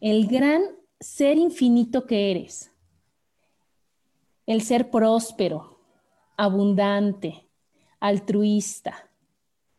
el 0.00 0.26
gran 0.26 0.62
ser 1.00 1.38
infinito 1.38 2.06
que 2.06 2.30
eres, 2.30 2.72
el 4.46 4.62
ser 4.62 4.90
próspero, 4.90 5.78
abundante, 6.36 7.48
altruista, 8.00 9.10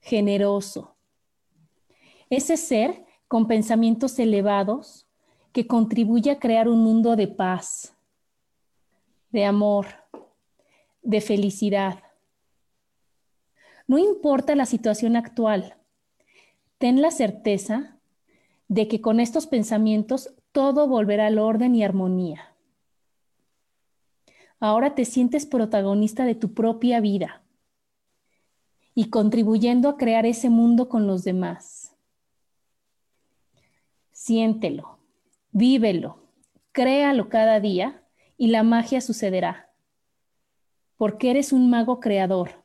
generoso. 0.02 0.96
Ese 2.30 2.58
ser 2.58 3.06
con 3.28 3.48
pensamientos 3.48 4.18
elevados 4.20 5.08
que 5.52 5.68
contribuye 5.68 6.32
a 6.32 6.40
crear 6.40 6.68
un 6.68 6.80
mundo 6.80 7.16
de 7.16 7.28
paz, 7.28 7.96
de 9.32 9.46
amor, 9.46 9.88
de 11.02 11.22
felicidad. 11.22 12.04
No 13.88 13.98
importa 13.98 14.56
la 14.56 14.66
situación 14.66 15.16
actual, 15.16 15.78
ten 16.78 17.02
la 17.02 17.12
certeza 17.12 18.00
de 18.68 18.88
que 18.88 19.02
con 19.02 19.20
estos 19.20 19.48
pensamientos 19.48 20.34
todo 20.52 20.88
volverá 20.88 21.28
al 21.28 21.40
orden 21.40 21.76
y 21.76 21.84
armonía. 21.84 22.56
Ahora 24.60 24.94
te 24.94 25.06
sientes 25.06 25.46
protagonista 25.46 26.26
de 26.26 26.36
tu 26.36 26.54
propia 26.54 27.00
vida 27.00 27.42
y 28.94 29.10
contribuyendo 29.10 29.90
a 29.90 29.98
crear 29.98 30.26
ese 30.26 30.50
mundo 30.50 30.90
con 30.90 31.08
los 31.08 31.24
demás. 31.24 31.96
Siéntelo, 34.12 35.00
vívelo, 35.52 36.20
créalo 36.74 37.30
cada 37.30 37.60
día 37.60 37.99
y 38.40 38.48
la 38.48 38.64
magia 38.64 39.02
sucederá, 39.02 39.70
porque 40.96 41.30
eres 41.30 41.52
un 41.52 41.70
mago 41.70 42.00
creador. 42.00 42.64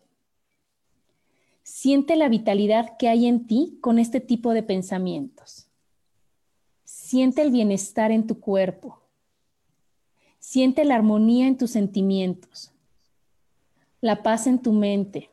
Siente 1.64 2.14
la 2.14 2.29
vitalidad 2.29 2.97
que 2.97 3.09
hay 3.09 3.27
en 3.27 3.49
ti 3.49 3.77
con 3.81 3.99
este 3.99 4.20
tipo 4.20 4.53
de 4.53 4.62
pensamientos. 4.62 5.66
Siente 6.85 7.43
el 7.43 7.51
bienestar 7.51 8.12
en 8.12 8.29
tu 8.29 8.39
cuerpo. 8.39 9.03
Siente 10.39 10.85
la 10.85 10.95
armonía 10.95 11.49
en 11.49 11.59
tus 11.59 11.72
sentimientos, 11.72 12.70
la 14.01 14.22
paz 14.22 14.47
en 14.47 14.61
tu 14.61 14.72
mente, 14.72 15.31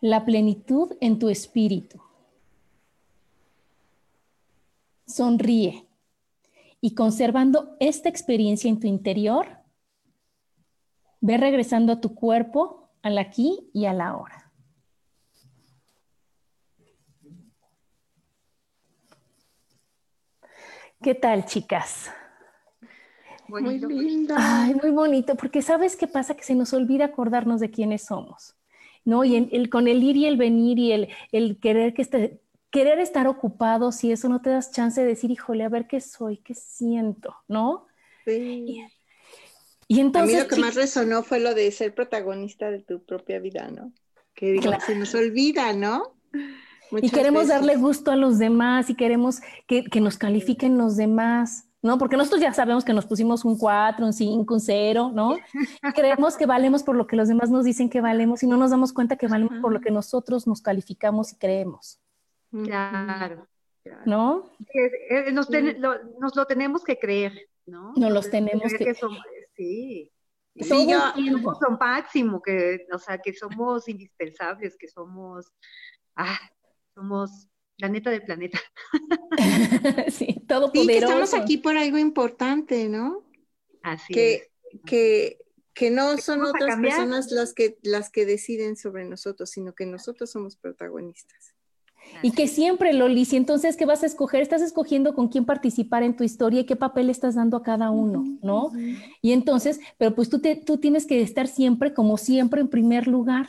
la 0.00 0.24
plenitud 0.24 0.96
en 1.00 1.20
tu 1.20 1.28
espíritu. 1.28 2.00
Sonríe 5.06 5.86
y 6.84 6.94
conservando 6.96 7.76
esta 7.78 8.08
experiencia 8.08 8.68
en 8.68 8.80
tu 8.80 8.88
interior, 8.88 9.46
ve 11.20 11.38
regresando 11.38 11.92
a 11.92 12.00
tu 12.00 12.14
cuerpo, 12.14 12.90
al 13.02 13.18
aquí 13.18 13.70
y 13.72 13.86
a 13.86 13.92
la 13.92 14.08
ahora. 14.08 14.52
¿Qué 21.00 21.14
tal, 21.14 21.46
chicas? 21.46 22.10
Muy 23.46 23.78
lindo. 23.78 24.34
Ay, 24.36 24.74
muy 24.74 24.90
bonito, 24.90 25.36
porque 25.36 25.62
¿sabes 25.62 25.96
qué 25.96 26.08
pasa? 26.08 26.34
Que 26.34 26.42
se 26.42 26.54
nos 26.56 26.72
olvida 26.72 27.06
acordarnos 27.06 27.60
de 27.60 27.70
quiénes 27.70 28.02
somos, 28.02 28.56
¿no? 29.04 29.24
Y 29.24 29.36
el, 29.36 29.70
con 29.70 29.86
el 29.86 30.02
ir 30.02 30.16
y 30.16 30.26
el 30.26 30.36
venir 30.36 30.78
y 30.80 30.92
el, 30.92 31.08
el 31.30 31.60
querer 31.60 31.94
que 31.94 32.02
este, 32.02 32.40
querer 32.72 32.98
estar 32.98 33.28
ocupado, 33.28 33.92
si 33.92 34.10
eso 34.10 34.28
no 34.28 34.40
te 34.40 34.50
das 34.50 34.72
chance 34.72 35.00
de 35.00 35.06
decir, 35.06 35.30
híjole, 35.30 35.62
a 35.62 35.68
ver 35.68 35.86
qué 35.86 36.00
soy, 36.00 36.38
qué 36.38 36.54
siento, 36.54 37.36
¿no? 37.46 37.86
Sí. 38.24 38.82
Y, 39.86 40.00
entonces... 40.00 40.34
A 40.34 40.38
mí 40.38 40.42
lo 40.42 40.48
que 40.48 40.60
más 40.60 40.74
resonó 40.74 41.22
fue 41.22 41.38
lo 41.38 41.54
de 41.54 41.70
ser 41.70 41.94
protagonista 41.94 42.70
de 42.70 42.80
tu 42.80 43.04
propia 43.04 43.38
vida, 43.38 43.68
¿no? 43.70 43.92
Que 44.34 44.52
digo, 44.52 44.72
se 44.84 44.96
nos 44.96 45.14
olvida, 45.14 45.72
¿no? 45.74 46.14
y 47.00 47.10
queremos 47.10 47.48
darle 47.48 47.76
gusto 47.76 48.10
a 48.10 48.16
los 48.16 48.38
demás 48.38 48.90
y 48.90 48.94
queremos 48.94 49.40
que, 49.66 49.84
que, 49.84 50.00
nos 50.00 50.18
califiquen 50.18 50.76
los 50.76 50.96
demás, 50.96 51.66
¿no? 51.80 51.96
Porque 51.98 52.16
nosotros 52.16 52.40
ya 52.40 52.52
sabemos 52.52 52.84
que 52.84 52.92
nos 52.92 53.06
pusimos 53.06 53.44
un 53.44 53.56
4, 53.56 54.04
un 54.04 54.12
5, 54.12 54.54
un 54.54 54.60
0, 54.60 55.12
¿no? 55.14 55.36
Creemos 55.94 56.36
que 56.36 56.46
valemos 56.46 56.82
por 56.82 56.96
lo 56.96 57.06
que 57.06 57.16
los 57.16 57.28
demás 57.28 57.50
nos 57.50 57.64
dicen 57.64 57.88
que 57.88 58.00
valemos 58.00 58.42
y 58.42 58.46
no 58.46 58.56
nos 58.56 58.70
damos 58.70 58.92
cuenta 58.92 59.16
que 59.16 59.26
valemos 59.26 59.58
por 59.60 59.72
lo 59.72 59.80
que 59.80 59.90
nosotros 59.90 60.46
nos 60.46 60.60
calificamos 60.60 61.32
y 61.32 61.36
creemos. 61.36 62.01
Claro. 62.64 63.48
¿No? 64.06 64.50
nos, 65.32 65.48
lo, 66.36 66.46
tenemos 66.46 66.84
que 66.84 66.98
creer, 66.98 67.48
¿no? 67.66 67.92
Nos 67.96 68.12
los 68.12 68.30
tenemos 68.30 68.72
que, 68.72 68.94
somos, 68.94 69.18
sí. 69.56 70.12
Sí, 70.54 70.64
somos 70.68 71.58
lo 71.60 71.78
máximo, 71.78 72.42
que, 72.42 72.86
o 72.92 72.98
sea, 72.98 73.18
que 73.18 73.32
somos 73.32 73.88
indispensables, 73.88 74.76
que 74.76 74.86
somos, 74.86 75.50
ah, 76.14 76.38
somos 76.94 77.48
la 77.78 77.88
neta 77.88 78.10
del 78.10 78.22
planeta. 78.22 78.60
sí, 80.10 80.44
todo 80.46 80.70
poderoso. 80.70 80.86
que 80.86 80.98
estamos 80.98 81.34
aquí 81.34 81.56
por 81.56 81.76
algo 81.76 81.98
importante, 81.98 82.88
¿no? 82.88 83.26
Así 83.82 84.12
que, 84.12 84.34
es. 84.34 84.80
Que, 84.84 85.38
que 85.74 85.90
no 85.90 86.18
son 86.18 86.42
otras 86.44 86.78
personas 86.78 87.30
las 87.30 87.54
que, 87.54 87.78
las 87.82 88.10
que 88.10 88.26
deciden 88.26 88.76
sobre 88.76 89.04
nosotros, 89.06 89.50
sino 89.50 89.74
que 89.74 89.86
nosotros 89.86 90.30
somos 90.30 90.56
protagonistas. 90.56 91.54
Y 92.20 92.32
que 92.34 92.48
siempre, 92.48 92.92
Loli, 92.92 93.24
si 93.24 93.36
entonces, 93.36 93.76
¿qué 93.76 93.86
vas 93.86 94.02
a 94.02 94.06
escoger? 94.06 94.42
Estás 94.42 94.62
escogiendo 94.62 95.14
con 95.14 95.28
quién 95.28 95.44
participar 95.44 96.02
en 96.02 96.16
tu 96.16 96.24
historia 96.24 96.60
y 96.60 96.66
qué 96.66 96.76
papel 96.76 97.10
estás 97.10 97.34
dando 97.34 97.56
a 97.56 97.62
cada 97.62 97.90
uno, 97.90 98.30
¿no? 98.42 98.72
Y 99.20 99.32
entonces, 99.32 99.80
pero 99.98 100.14
pues 100.14 100.28
tú, 100.30 100.40
te, 100.40 100.56
tú 100.56 100.78
tienes 100.78 101.06
que 101.06 101.20
estar 101.22 101.48
siempre, 101.48 101.94
como 101.94 102.16
siempre, 102.18 102.60
en 102.60 102.68
primer 102.68 103.06
lugar, 103.08 103.48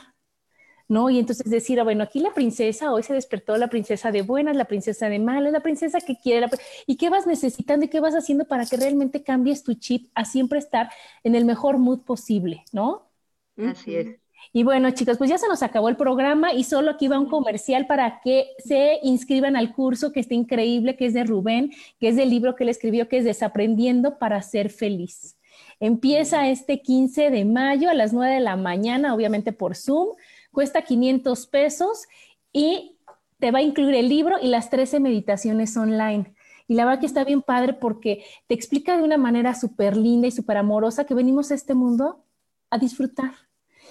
¿no? 0.88 1.10
Y 1.10 1.18
entonces 1.18 1.50
decir, 1.50 1.80
ah, 1.80 1.84
bueno, 1.84 2.04
aquí 2.04 2.20
la 2.20 2.34
princesa, 2.34 2.92
hoy 2.92 3.02
se 3.02 3.14
despertó 3.14 3.56
la 3.56 3.68
princesa 3.68 4.12
de 4.12 4.22
buenas, 4.22 4.56
la 4.56 4.66
princesa 4.66 5.08
de 5.08 5.18
malas, 5.18 5.52
la 5.52 5.60
princesa 5.60 6.00
que 6.00 6.16
quiere, 6.18 6.46
y 6.86 6.96
qué 6.96 7.10
vas 7.10 7.26
necesitando 7.26 7.86
y 7.86 7.88
qué 7.88 8.00
vas 8.00 8.14
haciendo 8.14 8.46
para 8.46 8.66
que 8.66 8.76
realmente 8.76 9.22
cambies 9.22 9.62
tu 9.64 9.74
chip 9.74 10.10
a 10.14 10.24
siempre 10.24 10.58
estar 10.58 10.90
en 11.24 11.34
el 11.34 11.44
mejor 11.46 11.78
mood 11.78 12.00
posible, 12.02 12.64
¿no? 12.72 13.10
Así 13.56 13.96
es. 13.96 14.16
Y 14.52 14.62
bueno, 14.62 14.90
chicos, 14.90 15.18
pues 15.18 15.30
ya 15.30 15.38
se 15.38 15.48
nos 15.48 15.62
acabó 15.62 15.88
el 15.88 15.96
programa 15.96 16.52
y 16.52 16.64
solo 16.64 16.92
aquí 16.92 17.08
va 17.08 17.18
un 17.18 17.28
comercial 17.28 17.86
para 17.86 18.20
que 18.20 18.48
se 18.58 18.98
inscriban 19.02 19.56
al 19.56 19.74
curso 19.74 20.12
que 20.12 20.20
está 20.20 20.34
increíble, 20.34 20.96
que 20.96 21.06
es 21.06 21.14
de 21.14 21.24
Rubén, 21.24 21.72
que 21.98 22.08
es 22.08 22.16
del 22.16 22.30
libro 22.30 22.54
que 22.54 22.64
él 22.64 22.70
escribió, 22.70 23.08
que 23.08 23.18
es 23.18 23.24
Desaprendiendo 23.24 24.18
para 24.18 24.40
ser 24.42 24.70
feliz. 24.70 25.36
Empieza 25.80 26.48
este 26.48 26.82
15 26.82 27.30
de 27.30 27.44
mayo 27.44 27.90
a 27.90 27.94
las 27.94 28.12
9 28.12 28.34
de 28.34 28.40
la 28.40 28.56
mañana, 28.56 29.14
obviamente 29.14 29.52
por 29.52 29.76
Zoom, 29.76 30.08
cuesta 30.52 30.82
500 30.82 31.46
pesos 31.46 32.04
y 32.52 32.98
te 33.38 33.50
va 33.50 33.58
a 33.58 33.62
incluir 33.62 33.94
el 33.94 34.08
libro 34.08 34.36
y 34.40 34.48
las 34.48 34.70
13 34.70 35.00
meditaciones 35.00 35.76
online. 35.76 36.34
Y 36.66 36.74
la 36.74 36.84
verdad 36.84 37.00
que 37.00 37.06
está 37.06 37.24
bien 37.24 37.42
padre 37.42 37.74
porque 37.74 38.24
te 38.46 38.54
explica 38.54 38.96
de 38.96 39.02
una 39.02 39.18
manera 39.18 39.54
súper 39.54 39.96
linda 39.96 40.28
y 40.28 40.30
súper 40.30 40.56
amorosa 40.56 41.04
que 41.04 41.14
venimos 41.14 41.50
a 41.50 41.54
este 41.54 41.74
mundo 41.74 42.24
a 42.70 42.78
disfrutar 42.78 43.32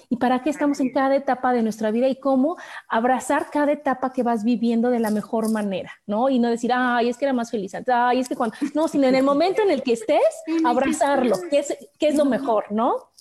y 0.08 0.16
para 0.16 0.42
qué 0.42 0.50
estamos 0.50 0.80
en 0.80 0.92
cada 0.92 1.16
etapa 1.16 1.52
de 1.52 1.62
nuestra 1.62 1.90
vida 1.90 2.08
y 2.08 2.16
cómo 2.16 2.56
abrazar 2.88 3.50
cada 3.50 3.72
etapa 3.72 4.12
que 4.12 4.22
vas 4.22 4.44
viviendo 4.44 4.90
de 4.90 5.00
la 5.00 5.10
mejor 5.10 5.50
manera, 5.50 5.92
¿no? 6.06 6.28
Y 6.28 6.38
no 6.38 6.48
decir, 6.48 6.72
ay, 6.74 7.08
es 7.08 7.16
que 7.16 7.24
era 7.24 7.32
más 7.32 7.50
feliz 7.50 7.74
antes, 7.74 7.94
ay, 7.94 8.20
es 8.20 8.28
que 8.28 8.36
cuando, 8.36 8.56
no, 8.74 8.88
sino 8.88 9.06
en 9.06 9.14
el 9.14 9.24
momento 9.24 9.62
en 9.62 9.70
el 9.70 9.82
que 9.82 9.92
estés, 9.92 10.18
abrazarlo, 10.64 11.36
que 11.50 11.58
es, 11.60 11.76
que 11.98 12.08
es 12.08 12.16
lo 12.16 12.24
mejor, 12.24 12.66
¿no? 12.70 13.13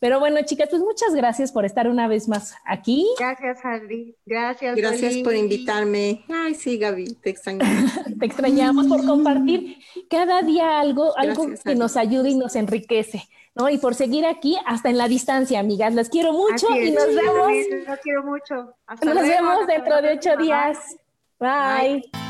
Pero 0.00 0.18
bueno, 0.18 0.40
chicas, 0.42 0.68
pues 0.70 0.80
muchas 0.80 1.14
gracias 1.14 1.52
por 1.52 1.66
estar 1.66 1.86
una 1.86 2.08
vez 2.08 2.26
más 2.26 2.54
aquí. 2.64 3.06
Gracias, 3.18 3.62
Adri. 3.62 4.16
Gracias. 4.24 4.74
Gracias 4.74 5.16
por 5.18 5.34
invitarme. 5.34 6.24
Ay, 6.28 6.54
sí, 6.54 6.78
Gaby, 6.78 7.18
te 7.22 7.30
extrañamos. 7.30 7.92
te 8.18 8.26
extrañamos 8.26 8.86
por 8.86 9.04
compartir 9.04 9.76
cada 10.08 10.40
día 10.40 10.80
algo, 10.80 11.16
algo 11.18 11.48
que 11.62 11.74
nos 11.74 11.98
ayude 11.98 12.30
y 12.30 12.34
nos 12.34 12.56
enriquece. 12.56 13.28
¿no? 13.54 13.68
Y 13.68 13.76
por 13.76 13.94
seguir 13.94 14.24
aquí 14.24 14.56
hasta 14.64 14.88
en 14.88 14.96
la 14.96 15.06
distancia, 15.06 15.60
amigas. 15.60 15.94
Las 15.94 16.08
quiero 16.08 16.32
mucho 16.32 16.66
y 16.74 16.92
nos 16.92 17.06
vemos. 17.06 17.52
Las 17.86 18.00
quiero 18.00 18.22
mucho. 18.24 18.74
nos 19.04 19.22
vemos 19.22 19.66
dentro 19.66 20.00
de 20.00 20.14
ocho 20.14 20.36
días. 20.38 20.78
Bye. 21.38 22.29